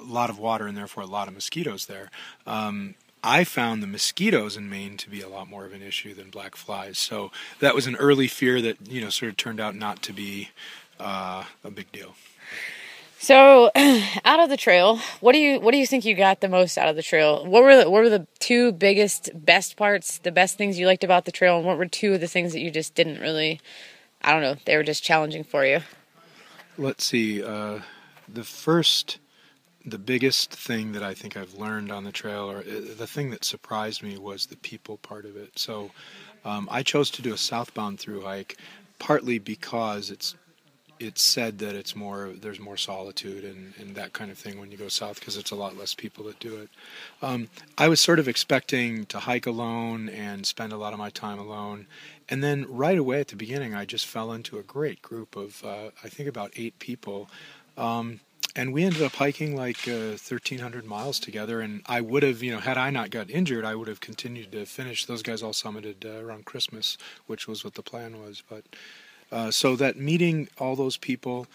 a 0.00 0.04
lot 0.04 0.30
of 0.30 0.38
water 0.38 0.66
and 0.66 0.76
therefore 0.76 1.02
a 1.02 1.06
lot 1.06 1.28
of 1.28 1.34
mosquitoes 1.34 1.86
there. 1.86 2.10
Um, 2.46 2.94
I 3.22 3.44
found 3.44 3.82
the 3.82 3.88
mosquitoes 3.88 4.56
in 4.56 4.70
Maine 4.70 4.96
to 4.98 5.10
be 5.10 5.20
a 5.20 5.28
lot 5.28 5.48
more 5.48 5.64
of 5.64 5.72
an 5.72 5.82
issue 5.82 6.14
than 6.14 6.30
black 6.30 6.56
flies. 6.56 6.98
So 6.98 7.32
that 7.60 7.74
was 7.74 7.86
an 7.86 7.96
early 7.96 8.28
fear 8.28 8.62
that 8.62 8.88
you 8.88 9.00
know 9.00 9.10
sort 9.10 9.30
of 9.30 9.36
turned 9.36 9.60
out 9.60 9.74
not 9.74 10.02
to 10.02 10.12
be 10.12 10.50
uh, 11.00 11.44
a 11.64 11.70
big 11.70 11.90
deal. 11.92 12.14
So, 13.20 13.70
out 14.24 14.40
of 14.40 14.48
the 14.48 14.56
trail, 14.56 15.00
what 15.20 15.32
do 15.32 15.38
you 15.38 15.58
what 15.60 15.72
do 15.72 15.78
you 15.78 15.86
think 15.86 16.04
you 16.04 16.14
got 16.14 16.40
the 16.40 16.48
most 16.48 16.78
out 16.78 16.88
of 16.88 16.96
the 16.96 17.02
trail? 17.02 17.44
What 17.44 17.62
were 17.62 17.76
the, 17.76 17.90
what 17.90 18.02
were 18.04 18.08
the 18.08 18.26
two 18.38 18.72
biggest 18.72 19.30
best 19.34 19.76
parts, 19.76 20.18
the 20.18 20.30
best 20.30 20.56
things 20.56 20.78
you 20.78 20.86
liked 20.86 21.02
about 21.02 21.24
the 21.24 21.32
trail, 21.32 21.56
and 21.56 21.66
what 21.66 21.78
were 21.78 21.86
two 21.86 22.14
of 22.14 22.20
the 22.20 22.28
things 22.28 22.52
that 22.52 22.60
you 22.60 22.70
just 22.70 22.94
didn't 22.94 23.20
really 23.20 23.60
I 24.22 24.32
don't 24.32 24.42
know, 24.42 24.56
they 24.64 24.76
were 24.76 24.82
just 24.82 25.02
challenging 25.02 25.44
for 25.44 25.64
you? 25.64 25.80
Let's 26.76 27.04
see. 27.04 27.42
Uh, 27.42 27.80
the 28.32 28.44
first, 28.44 29.18
the 29.84 29.98
biggest 29.98 30.52
thing 30.52 30.92
that 30.92 31.02
I 31.02 31.14
think 31.14 31.36
I've 31.36 31.54
learned 31.54 31.92
on 31.92 32.04
the 32.04 32.12
trail, 32.12 32.50
or 32.50 32.58
uh, 32.58 32.94
the 32.96 33.06
thing 33.06 33.30
that 33.30 33.44
surprised 33.44 34.02
me, 34.02 34.18
was 34.18 34.46
the 34.46 34.56
people 34.56 34.98
part 34.98 35.24
of 35.24 35.36
it. 35.36 35.58
So, 35.58 35.90
um, 36.44 36.68
I 36.70 36.82
chose 36.82 37.10
to 37.12 37.22
do 37.22 37.34
a 37.34 37.38
southbound 37.38 38.00
through 38.00 38.22
hike, 38.22 38.56
partly 38.98 39.38
because 39.38 40.10
it's 40.10 40.34
it's 41.00 41.22
said 41.22 41.58
that 41.58 41.74
it's 41.74 41.94
more 41.94 42.32
there's 42.40 42.60
more 42.60 42.76
solitude 42.76 43.44
and, 43.44 43.74
and 43.78 43.94
that 43.94 44.12
kind 44.12 44.30
of 44.30 44.38
thing 44.38 44.58
when 44.58 44.70
you 44.70 44.76
go 44.76 44.88
south 44.88 45.18
because 45.20 45.36
it's 45.36 45.50
a 45.50 45.56
lot 45.56 45.76
less 45.76 45.94
people 45.94 46.24
that 46.24 46.38
do 46.40 46.56
it. 46.56 46.68
Um, 47.22 47.48
I 47.76 47.88
was 47.88 48.00
sort 48.00 48.18
of 48.18 48.28
expecting 48.28 49.06
to 49.06 49.20
hike 49.20 49.46
alone 49.46 50.08
and 50.08 50.46
spend 50.46 50.72
a 50.72 50.76
lot 50.76 50.92
of 50.92 50.98
my 50.98 51.10
time 51.10 51.38
alone, 51.38 51.86
and 52.28 52.42
then 52.42 52.66
right 52.68 52.98
away 52.98 53.20
at 53.20 53.28
the 53.28 53.36
beginning, 53.36 53.74
I 53.74 53.84
just 53.84 54.06
fell 54.06 54.32
into 54.32 54.58
a 54.58 54.62
great 54.62 55.02
group 55.02 55.36
of 55.36 55.64
uh, 55.64 55.90
I 56.02 56.08
think 56.08 56.28
about 56.28 56.52
eight 56.56 56.78
people. 56.78 57.28
Um, 57.76 58.20
and 58.56 58.72
we 58.72 58.82
ended 58.82 59.02
up 59.02 59.14
hiking 59.14 59.54
like 59.54 59.86
uh, 59.86 60.16
1300 60.18 60.84
miles 60.84 61.20
together 61.20 61.60
and 61.60 61.82
i 61.86 62.00
would 62.00 62.22
have 62.22 62.42
you 62.42 62.50
know 62.50 62.58
had 62.58 62.76
i 62.76 62.90
not 62.90 63.10
got 63.10 63.30
injured 63.30 63.64
i 63.64 63.74
would 63.74 63.88
have 63.88 64.00
continued 64.00 64.50
to 64.50 64.64
finish 64.66 65.04
those 65.06 65.22
guys 65.22 65.42
all 65.42 65.52
summited 65.52 66.04
uh, 66.04 66.24
around 66.24 66.44
christmas 66.44 66.98
which 67.26 67.46
was 67.46 67.62
what 67.62 67.74
the 67.74 67.82
plan 67.82 68.20
was 68.20 68.42
but 68.48 68.64
uh, 69.30 69.50
so 69.50 69.76
that 69.76 69.96
meeting 69.96 70.48
all 70.58 70.76
those 70.76 70.96
people 70.96 71.46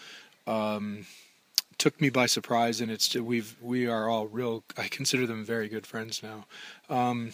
um, 0.46 1.06
took 1.78 2.00
me 2.00 2.08
by 2.08 2.26
surprise, 2.26 2.80
and 2.80 2.90
it's 2.90 3.14
we've 3.14 3.56
we 3.60 3.86
are 3.86 4.08
all 4.08 4.26
real. 4.26 4.64
I 4.76 4.88
consider 4.88 5.26
them 5.26 5.44
very 5.44 5.68
good 5.68 5.86
friends 5.86 6.22
now. 6.22 6.46
Um, 6.88 7.32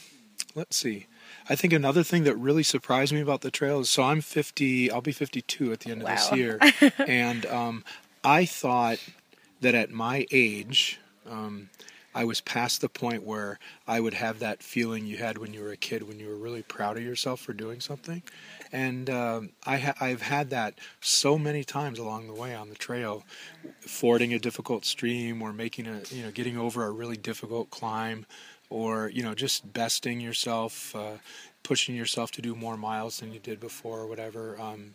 let's 0.55 0.76
see. 0.76 1.07
I 1.49 1.55
think 1.55 1.72
another 1.72 2.03
thing 2.03 2.24
that 2.24 2.36
really 2.36 2.62
surprised 2.62 3.12
me 3.12 3.20
about 3.20 3.43
the 3.43 3.51
trail 3.51 3.80
is 3.80 3.91
so 3.91 4.03
I'm 4.03 4.20
50. 4.20 4.91
I'll 4.91 5.01
be 5.01 5.12
52 5.12 5.72
at 5.72 5.80
the 5.80 5.91
end 5.91 6.03
of 6.03 6.09
this 6.09 6.32
year, 6.32 6.59
and 6.99 7.47
um, 7.47 7.84
I 8.24 8.45
thought 8.45 8.99
that 9.61 9.74
at 9.74 9.91
my 9.91 10.26
age. 10.30 10.99
Um, 11.28 11.68
I 12.12 12.24
was 12.24 12.41
past 12.41 12.80
the 12.80 12.88
point 12.88 13.22
where 13.22 13.61
I 13.86 14.01
would 14.01 14.14
have 14.14 14.41
that 14.41 14.64
feeling 14.64 15.07
you 15.07 15.18
had 15.18 15.38
when 15.38 15.55
you 15.55 15.62
were 15.62 15.70
a 15.70 15.76
kid, 15.76 16.09
when 16.09 16.18
you 16.18 16.28
were 16.28 16.36
really 16.36 16.62
proud 16.62 16.97
of 16.97 17.05
yourself 17.05 17.41
for 17.41 17.53
doing 17.53 17.80
something, 17.80 18.22
and 18.72 19.10
um, 19.10 19.50
I 19.66 19.78
ha- 19.78 19.94
I've 20.00 20.22
had 20.22 20.50
that 20.50 20.74
so 21.00 21.38
many 21.38 21.64
times 21.64 21.98
along 21.98 22.26
the 22.26 22.34
way 22.34 22.54
on 22.54 22.68
the 22.68 22.74
trail, 22.74 23.24
fording 23.80 24.32
a 24.32 24.38
difficult 24.38 24.84
stream 24.84 25.42
or 25.42 25.52
making 25.52 25.86
a 25.86 26.02
you 26.10 26.22
know 26.22 26.30
getting 26.30 26.56
over 26.56 26.84
a 26.84 26.90
really 26.90 27.16
difficult 27.16 27.70
climb, 27.70 28.26
or 28.68 29.10
you 29.10 29.22
know 29.22 29.34
just 29.34 29.72
besting 29.72 30.20
yourself, 30.20 30.94
uh, 30.94 31.18
pushing 31.62 31.94
yourself 31.94 32.30
to 32.32 32.42
do 32.42 32.54
more 32.54 32.76
miles 32.76 33.20
than 33.20 33.32
you 33.32 33.40
did 33.40 33.60
before 33.60 34.00
or 34.00 34.06
whatever. 34.06 34.60
Um, 34.60 34.94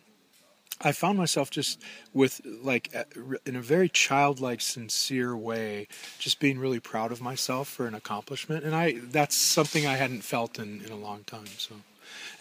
I 0.82 0.92
found 0.92 1.18
myself 1.18 1.50
just 1.50 1.82
with 2.14 2.42
like 2.46 2.90
uh, 2.94 3.06
in 3.46 3.56
a 3.56 3.62
very 3.62 3.88
childlike, 3.88 4.60
sincere 4.60 5.36
way, 5.36 5.88
just 6.20 6.40
being 6.40 6.60
really 6.60 6.80
proud 6.80 7.12
of 7.12 7.22
myself 7.22 7.70
for 7.70 7.88
an 7.88 7.96
accomplishment, 7.96 8.66
and 8.66 8.76
I 8.76 9.00
that's 9.04 9.36
something 9.36 9.88
I 9.88 9.96
hadn't 9.96 10.22
felt 10.22 10.60
in 10.60 10.82
in 10.84 10.92
a 10.92 10.98
long 10.98 11.24
time. 11.24 11.48
So, 11.58 11.76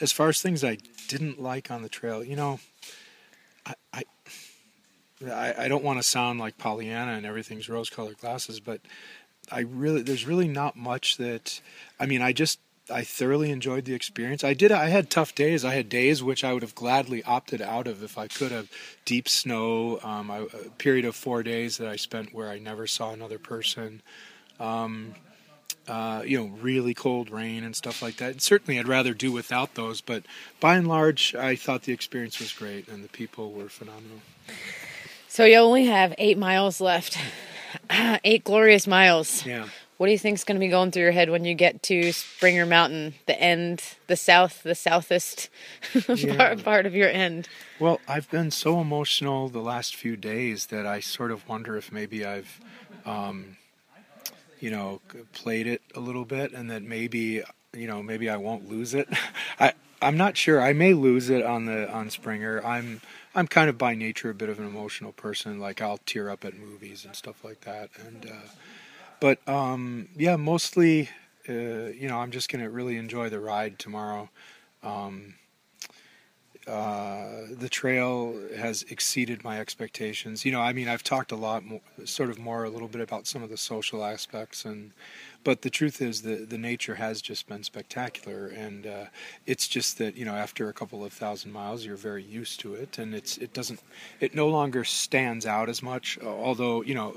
as 0.01 0.13
far 0.13 0.29
as 0.29 0.41
things 0.41 0.65
I 0.65 0.79
didn't 1.09 1.41
like 1.41 1.71
on 1.71 1.83
the 1.83 1.89
trail, 1.89 2.23
you 2.23 2.37
know, 2.37 2.61
I 3.67 3.75
I 3.93 4.05
I, 5.33 5.69
don't 5.69 5.85
want 5.85 5.99
to 5.99 6.03
sound 6.03 6.39
like 6.39 6.59
Pollyanna 6.59 7.13
and 7.13 7.25
everything's 7.25 7.69
rose-colored 7.69 8.19
glasses, 8.19 8.61
but 8.61 8.81
I 9.51 9.61
really 9.61 10.03
there's 10.03 10.27
really 10.27 10.49
not 10.49 10.77
much 10.77 11.17
that 11.19 11.61
I 11.99 12.07
mean 12.07 12.23
I 12.23 12.33
just 12.33 12.59
I 12.91 13.03
thoroughly 13.03 13.51
enjoyed 13.51 13.85
the 13.85 13.95
experience. 13.95 14.45
I 14.45 14.55
did 14.55 14.73
I 14.73 14.89
had 14.89 15.09
tough 15.09 15.35
days. 15.35 15.65
I 15.65 15.75
had 15.75 15.89
days 15.89 16.23
which 16.23 16.45
I 16.45 16.53
would 16.53 16.63
have 16.63 16.75
gladly 16.75 17.23
opted 17.25 17.63
out 17.63 17.87
of 17.87 18.03
if 18.03 18.19
I 18.19 18.29
could 18.29 18.53
have 18.53 18.71
deep 19.05 19.29
snow, 19.29 19.99
um, 20.03 20.31
a 20.31 20.47
period 20.79 21.05
of 21.05 21.17
4 21.17 21.43
days 21.43 21.79
that 21.79 21.89
I 21.89 21.97
spent 21.97 22.35
where 22.35 22.49
I 22.49 22.59
never 22.59 22.87
saw 22.87 23.13
another 23.13 23.39
person. 23.39 24.03
Um, 24.61 25.15
uh, 25.89 26.23
you 26.25 26.39
know, 26.39 26.47
really 26.61 26.95
cold 26.95 27.31
rain 27.31 27.65
and 27.65 27.75
stuff 27.77 28.01
like 28.03 28.17
that. 28.17 28.41
certainly, 28.43 28.79
I'd 28.79 28.89
rather 28.89 29.15
do 29.15 29.31
without 29.33 29.75
those. 29.75 30.01
But 30.01 30.25
by 30.61 30.77
and 30.77 30.89
large, 30.89 31.35
I 31.35 31.57
thought 31.57 31.83
the 31.83 31.93
experience 31.93 32.39
was 32.41 32.53
great 32.53 32.89
and 32.89 33.05
the 33.05 33.09
people 33.09 33.53
were 33.53 33.69
phenomenal. 33.69 34.19
So 35.29 35.45
you 35.45 35.57
only 35.57 35.87
have 35.87 36.15
eight 36.19 36.39
miles 36.39 36.81
left. 36.81 37.19
eight 38.25 38.45
glorious 38.45 38.87
miles. 38.87 39.45
Yeah. 39.45 39.69
What 39.97 40.07
do 40.07 40.13
you 40.13 40.19
think's 40.19 40.43
going 40.43 40.57
to 40.57 40.61
be 40.61 40.69
going 40.69 40.91
through 40.91 41.03
your 41.05 41.13
head 41.13 41.31
when 41.31 41.45
you 41.45 41.55
get 41.55 41.83
to 41.85 42.11
Springer 42.13 42.67
Mountain, 42.67 43.15
the 43.27 43.41
end, 43.41 43.83
the 44.09 44.17
south, 44.17 44.63
the 44.65 44.75
southest 44.75 45.49
Yeah. 46.09 46.37
part, 46.37 46.65
part 46.65 46.87
of 46.87 46.95
your 46.97 47.09
end? 47.09 47.49
Well, 47.79 48.01
I've 48.09 48.29
been 48.31 48.51
so 48.51 48.81
emotional 48.81 49.49
the 49.49 49.61
last 49.61 49.95
few 49.95 50.17
days 50.17 50.67
that 50.67 50.85
I 50.85 50.99
sort 50.99 51.31
of 51.31 51.49
wonder 51.49 51.77
if 51.77 51.93
maybe 51.93 52.25
I've, 52.25 52.61
um, 53.07 53.57
you 54.65 54.71
know, 54.71 54.99
played 55.35 55.67
it 55.67 55.83
a 55.95 56.01
little 56.01 56.25
bit, 56.25 56.55
and 56.55 56.71
that 56.71 56.83
maybe, 56.83 57.43
you 57.75 57.87
know, 57.87 58.03
maybe 58.03 58.31
I 58.31 58.39
won't 58.39 58.67
lose 58.67 58.95
it. 58.95 59.07
I 59.61 59.75
I'm 60.01 60.17
not 60.17 60.39
sure. 60.39 60.59
I 60.59 60.73
may 60.73 60.95
lose 60.95 61.29
it 61.29 61.45
on 61.45 61.67
the 61.67 61.93
on 61.93 62.09
Springer. 62.09 62.65
I'm 62.65 63.03
I'm 63.35 63.47
kind 63.47 63.69
of 63.69 63.77
by 63.77 63.95
nature 63.95 64.31
a 64.31 64.35
bit 64.35 64.49
of 64.49 64.59
an 64.59 64.67
emotional 64.67 65.13
person. 65.13 65.61
Like 65.61 65.83
I'll 65.83 65.99
tear 66.07 66.31
up 66.31 66.47
at 66.47 66.57
movies 66.57 67.05
and 67.05 67.15
stuff 67.15 67.45
like 67.45 67.61
that, 67.61 67.91
and 68.07 68.25
uh, 68.25 68.49
but 69.21 69.47
um, 69.47 70.09
yeah, 70.17 70.37
mostly, 70.37 71.11
uh, 71.47 71.53
you 71.93 72.09
know, 72.09 72.21
I'm 72.21 72.31
just 72.31 72.51
gonna 72.51 72.71
really 72.71 72.97
enjoy 72.97 73.29
the 73.29 73.41
ride 73.41 73.79
tomorrow. 73.79 74.31
Um, 74.83 75.35
uh, 76.67 77.47
the 77.51 77.69
trail 77.69 78.35
has 78.57 78.85
exceeded 78.85 79.45
my 79.45 79.61
expectations. 79.61 80.45
You 80.45 80.53
know, 80.53 80.61
I 80.61 80.73
mean, 80.73 80.89
I've 80.89 81.03
talked 81.03 81.31
a 81.31 81.37
lot, 81.37 81.65
more, 81.65 81.81
sort 82.05 82.31
of 82.31 82.39
more, 82.39 82.65
a 82.65 82.71
little 82.71 82.89
bit 82.89 83.03
about 83.03 83.27
some 83.27 83.43
of 83.43 83.51
the 83.51 83.57
social 83.57 84.05
aspects, 84.05 84.65
and 84.65 84.93
but 85.43 85.61
the 85.61 85.71
truth 85.71 86.01
is, 86.01 86.23
the 86.23 86.37
the 86.37 86.57
nature 86.57 86.95
has 86.95 87.21
just 87.21 87.47
been 87.47 87.63
spectacular, 87.65 88.47
and 88.47 88.87
uh, 88.87 89.05
it's 89.47 89.69
just 89.69 89.99
that 89.99 90.17
you 90.17 90.25
know, 90.25 90.35
after 90.35 90.69
a 90.69 90.73
couple 90.73 91.05
of 91.05 91.13
thousand 91.13 91.53
miles, 91.53 91.85
you're 91.85 91.97
very 91.97 92.23
used 92.23 92.61
to 92.61 92.75
it, 92.75 92.99
and 92.99 93.15
it's 93.15 93.37
it 93.37 93.53
doesn't, 93.53 93.81
it 94.21 94.35
no 94.35 94.49
longer 94.49 94.85
stands 94.85 95.45
out 95.45 95.69
as 95.69 95.83
much. 95.83 96.19
Although 96.23 96.83
you 96.83 96.95
know. 96.95 97.15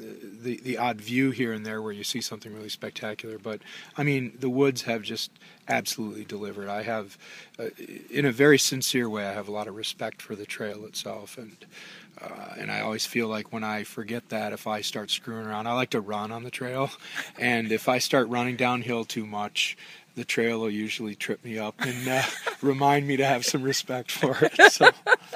The 0.00 0.60
the 0.62 0.78
odd 0.78 1.00
view 1.00 1.32
here 1.32 1.52
and 1.52 1.66
there 1.66 1.82
where 1.82 1.92
you 1.92 2.04
see 2.04 2.20
something 2.20 2.54
really 2.54 2.68
spectacular, 2.68 3.36
but 3.36 3.60
I 3.96 4.04
mean 4.04 4.32
the 4.38 4.48
woods 4.48 4.82
have 4.82 5.02
just 5.02 5.32
absolutely 5.68 6.24
delivered. 6.24 6.68
I 6.68 6.82
have, 6.82 7.18
uh, 7.58 7.66
in 8.10 8.24
a 8.24 8.32
very 8.32 8.58
sincere 8.58 9.08
way, 9.08 9.26
I 9.26 9.32
have 9.32 9.48
a 9.48 9.52
lot 9.52 9.68
of 9.68 9.76
respect 9.76 10.22
for 10.22 10.34
the 10.34 10.46
trail 10.46 10.84
itself, 10.84 11.38
and 11.38 11.56
uh, 12.20 12.54
and 12.58 12.70
I 12.72 12.80
always 12.80 13.06
feel 13.06 13.28
like 13.28 13.52
when 13.52 13.62
I 13.62 13.84
forget 13.84 14.28
that, 14.30 14.52
if 14.52 14.66
I 14.66 14.80
start 14.80 15.10
screwing 15.10 15.46
around, 15.46 15.68
I 15.68 15.72
like 15.74 15.90
to 15.90 16.00
run 16.00 16.32
on 16.32 16.42
the 16.42 16.50
trail, 16.50 16.90
and 17.38 17.70
if 17.70 17.88
I 17.88 17.98
start 17.98 18.28
running 18.28 18.56
downhill 18.56 19.04
too 19.04 19.26
much, 19.26 19.76
the 20.16 20.24
trail 20.24 20.58
will 20.58 20.70
usually 20.70 21.14
trip 21.14 21.44
me 21.44 21.58
up 21.58 21.76
and 21.78 22.08
uh, 22.08 22.22
remind 22.60 23.06
me 23.06 23.16
to 23.16 23.24
have 23.24 23.44
some 23.44 23.62
respect 23.62 24.10
for 24.10 24.36
it. 24.42 24.72
So 24.72 24.90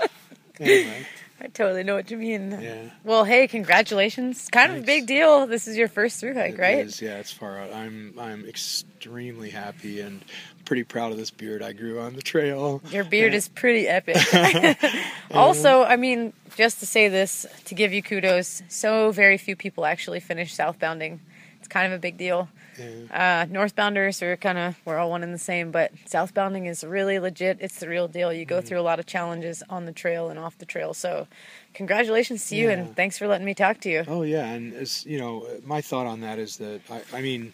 anyway, 0.60 1.06
I 1.42 1.48
totally 1.48 1.82
know 1.82 1.96
what 1.96 2.08
you 2.08 2.16
mean. 2.16 2.52
yeah. 2.52 2.84
Well, 3.02 3.24
hey, 3.24 3.48
congratulations! 3.48 4.48
Kind 4.52 4.70
of 4.72 4.78
a 4.78 4.86
big 4.86 5.06
deal. 5.08 5.48
This 5.48 5.66
is 5.66 5.76
your 5.76 5.88
first 5.88 6.20
through 6.20 6.34
hike, 6.34 6.54
It 6.54 6.58
right? 6.60 6.86
is, 6.86 7.02
yeah, 7.02 7.18
it's 7.18 7.32
far 7.32 7.58
out. 7.58 7.72
I'm 7.72 8.14
I'm 8.16 8.44
extremely 8.46 9.50
happy 9.50 10.00
and 10.00 10.24
pretty 10.64 10.84
proud 10.84 11.10
of 11.10 11.18
this 11.18 11.30
beard 11.30 11.60
I 11.60 11.72
grew 11.72 11.98
on 11.98 12.14
the 12.14 12.22
trail. 12.22 12.80
Your 12.90 13.02
beard 13.02 13.34
is 13.34 13.48
pretty 13.48 13.88
epic. 13.88 14.16
also, 15.32 15.82
I 15.82 15.96
mean, 15.96 16.32
just 16.56 16.78
to 16.80 16.86
say 16.86 17.08
this, 17.08 17.44
to 17.64 17.74
give 17.74 17.92
you 17.92 18.02
kudos, 18.02 18.62
so 18.68 19.10
very 19.10 19.36
few 19.36 19.56
people 19.56 19.84
actually 19.84 20.20
finish 20.20 20.56
southbounding. 20.56 21.18
It's 21.58 21.66
kind 21.68 21.92
of 21.92 21.98
a 21.98 22.00
big 22.00 22.16
deal. 22.16 22.48
Uh, 22.78 23.44
northbounders 23.46 24.22
are 24.22 24.36
kind 24.36 24.56
of, 24.58 24.76
we're 24.84 24.96
all 24.98 25.10
one 25.10 25.22
and 25.22 25.34
the 25.34 25.38
same, 25.38 25.70
but 25.70 25.92
southbounding 26.06 26.66
is 26.66 26.82
really 26.82 27.18
legit. 27.18 27.58
It's 27.60 27.78
the 27.80 27.88
real 27.88 28.08
deal. 28.08 28.32
You 28.32 28.44
go 28.44 28.58
Mm-hmm. 28.58 28.66
through 28.66 28.80
a 28.80 28.82
lot 28.82 28.98
of 28.98 29.06
challenges 29.06 29.62
on 29.68 29.84
the 29.86 29.92
trail 29.92 30.30
and 30.30 30.38
off 30.38 30.56
the 30.58 30.64
trail. 30.66 30.94
So, 30.94 31.26
congratulations 31.74 32.46
to 32.48 32.56
you, 32.56 32.68
Yeah. 32.68 32.74
and 32.74 32.96
thanks 32.96 33.18
for 33.18 33.26
letting 33.26 33.44
me 33.44 33.54
talk 33.54 33.80
to 33.80 33.90
you. 33.90 34.04
Oh 34.06 34.22
yeah, 34.22 34.46
and 34.46 34.72
as 34.74 35.04
you 35.04 35.18
know, 35.18 35.46
my 35.64 35.80
thought 35.80 36.06
on 36.06 36.20
that 36.20 36.38
is 36.38 36.56
that 36.58 36.80
I, 36.90 37.02
I 37.18 37.20
mean, 37.22 37.52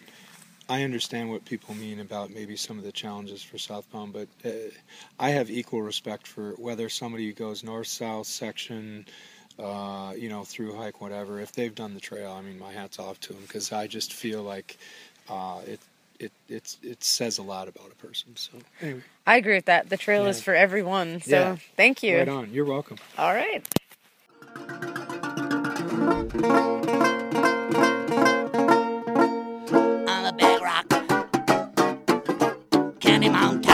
I 0.69 0.83
understand 0.83 1.29
what 1.29 1.45
people 1.45 1.73
mean 1.75 1.99
about 1.99 2.29
maybe 2.29 2.55
some 2.55 2.77
of 2.77 2.83
the 2.83 2.91
challenges 2.91 3.41
for 3.41 3.57
southbound, 3.57 4.13
but 4.13 4.27
uh, 4.45 4.49
I 5.19 5.31
have 5.31 5.49
equal 5.49 5.81
respect 5.81 6.27
for 6.27 6.51
whether 6.53 6.89
somebody 6.89 7.33
goes 7.33 7.63
north 7.63 7.87
south 7.87 8.27
section, 8.27 9.05
uh, 9.57 10.13
you 10.15 10.29
know, 10.29 10.43
through 10.43 10.75
hike 10.75 11.01
whatever. 11.01 11.39
If 11.39 11.53
they've 11.53 11.73
done 11.73 11.95
the 11.95 11.99
trail, 11.99 12.31
I 12.31 12.41
mean, 12.41 12.59
my 12.59 12.71
hats 12.71 12.99
off 12.99 13.19
to 13.21 13.33
them 13.33 13.41
because 13.41 13.71
I 13.71 13.87
just 13.87 14.13
feel 14.13 14.43
like 14.43 14.77
uh, 15.29 15.59
it. 15.65 15.79
It, 16.19 16.33
it's, 16.49 16.77
it 16.83 17.01
says 17.01 17.37
a 17.37 17.43
lot 17.43 17.69
about 17.69 17.93
a 17.93 17.95
person. 18.05 18.35
So 18.35 18.51
anyway, 18.81 19.03
I 19.25 19.37
agree 19.37 19.55
with 19.55 19.65
that. 19.65 19.89
The 19.89 19.95
trail 19.95 20.25
is 20.27 20.41
for 20.41 20.53
everyone. 20.53 21.21
So, 21.21 21.29
Yeah. 21.31 21.55
thank 21.77 22.03
you. 22.03 22.17
right 22.17 22.27
on. 22.27 22.51
You're 22.51 22.65
welcome. 22.65 22.97
All 23.17 23.33
right. 23.33 23.65
On 30.09 30.23
the 30.25 30.33
big 30.37 30.61
rock. 30.61 30.85
Candy 32.99 33.29
Mountain. 33.29 33.69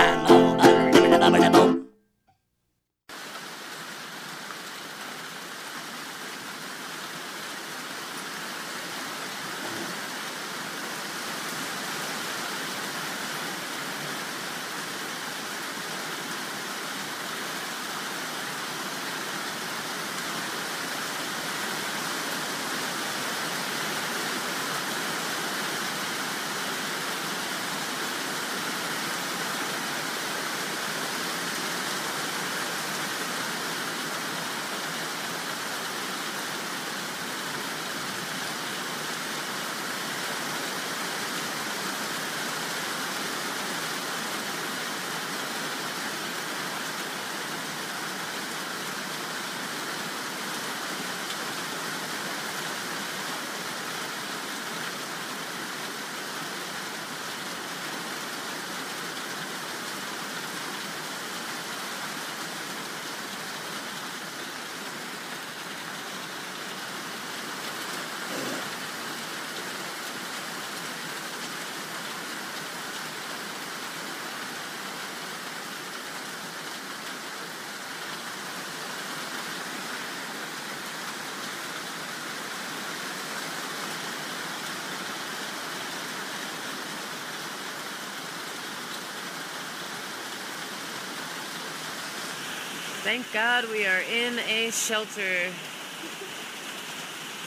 Thank 93.06 93.32
God 93.32 93.70
we 93.70 93.86
are 93.86 94.02
in 94.02 94.40
a 94.50 94.72
shelter. 94.72 95.52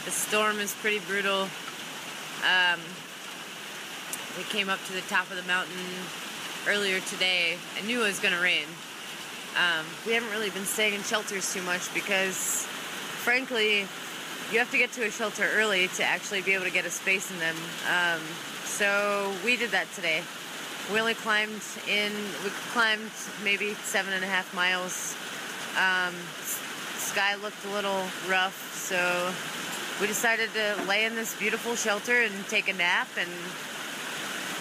The 0.04 0.10
storm 0.12 0.60
is 0.60 0.72
pretty 0.74 1.00
brutal. 1.00 1.48
Um, 2.46 2.78
we 4.36 4.44
came 4.44 4.68
up 4.68 4.78
to 4.84 4.92
the 4.92 5.00
top 5.08 5.28
of 5.32 5.36
the 5.36 5.42
mountain 5.42 5.74
earlier 6.68 7.00
today. 7.00 7.56
I 7.76 7.84
knew 7.84 8.04
it 8.04 8.06
was 8.06 8.20
going 8.20 8.34
to 8.34 8.40
rain. 8.40 8.66
Um, 9.56 9.84
we 10.06 10.12
haven't 10.12 10.30
really 10.30 10.50
been 10.50 10.64
staying 10.64 10.94
in 10.94 11.02
shelters 11.02 11.52
too 11.52 11.62
much 11.62 11.92
because, 11.92 12.64
frankly, 13.24 13.80
you 14.52 14.60
have 14.60 14.70
to 14.70 14.78
get 14.78 14.92
to 14.92 15.06
a 15.06 15.10
shelter 15.10 15.42
early 15.54 15.88
to 15.88 16.04
actually 16.04 16.40
be 16.40 16.54
able 16.54 16.66
to 16.66 16.70
get 16.70 16.86
a 16.86 16.90
space 16.90 17.32
in 17.32 17.38
them. 17.40 17.56
Um, 17.90 18.20
so 18.62 19.34
we 19.44 19.56
did 19.56 19.72
that 19.72 19.90
today. 19.96 20.22
We 20.92 21.00
only 21.00 21.14
climbed 21.14 21.62
in, 21.88 22.12
we 22.44 22.50
climbed 22.70 23.10
maybe 23.42 23.74
seven 23.82 24.12
and 24.12 24.22
a 24.22 24.28
half 24.28 24.54
miles. 24.54 25.16
Um, 25.76 26.14
sky 26.96 27.34
looked 27.36 27.64
a 27.64 27.70
little 27.70 28.04
rough, 28.28 28.74
so 28.74 29.32
we 30.00 30.06
decided 30.06 30.50
to 30.54 30.84
lay 30.86 31.04
in 31.04 31.16
this 31.16 31.36
beautiful 31.38 31.74
shelter 31.74 32.22
and 32.22 32.32
take 32.46 32.68
a 32.68 32.72
nap 32.72 33.08
and 33.18 33.30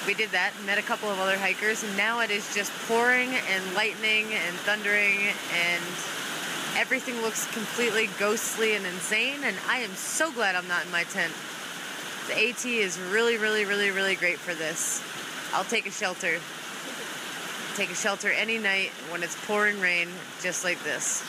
we 0.08 0.16
did 0.16 0.30
that 0.32 0.52
met 0.66 0.80
a 0.80 0.82
couple 0.82 1.10
of 1.10 1.20
other 1.20 1.38
hikers 1.38 1.84
and 1.84 1.96
now 1.96 2.22
it 2.22 2.32
is 2.32 2.56
just 2.56 2.72
pouring 2.88 3.30
and 3.30 3.76
lightning 3.76 4.26
and 4.34 4.56
thundering 4.66 5.20
and 5.54 5.84
everything 6.76 7.22
looks 7.22 7.46
completely 7.54 8.10
ghostly 8.18 8.76
and 8.76 8.86
insane 8.86 9.44
and 9.44 9.56
i 9.68 9.78
am 9.78 9.92
so 9.92 10.32
glad 10.32 10.56
i'm 10.56 10.68
not 10.68 10.86
in 10.86 10.92
my 10.92 11.04
tent. 11.04 11.34
The 12.28 12.50
at 12.50 12.66
is 12.66 12.98
really 13.12 13.38
really 13.38 13.66
really 13.66 13.92
really 13.92 14.16
great 14.16 14.40
for 14.40 14.56
this. 14.56 15.04
I'll 15.54 15.66
take 15.66 15.86
a 15.86 15.92
shelter 15.92 16.40
take 17.78 17.92
a 17.92 17.96
shelter 17.96 18.32
any 18.32 18.58
night 18.58 18.90
when 19.12 19.22
it's 19.22 19.36
pouring 19.46 19.80
rain 19.80 20.08
just 20.42 20.64
like 20.64 20.84
this 20.84 21.22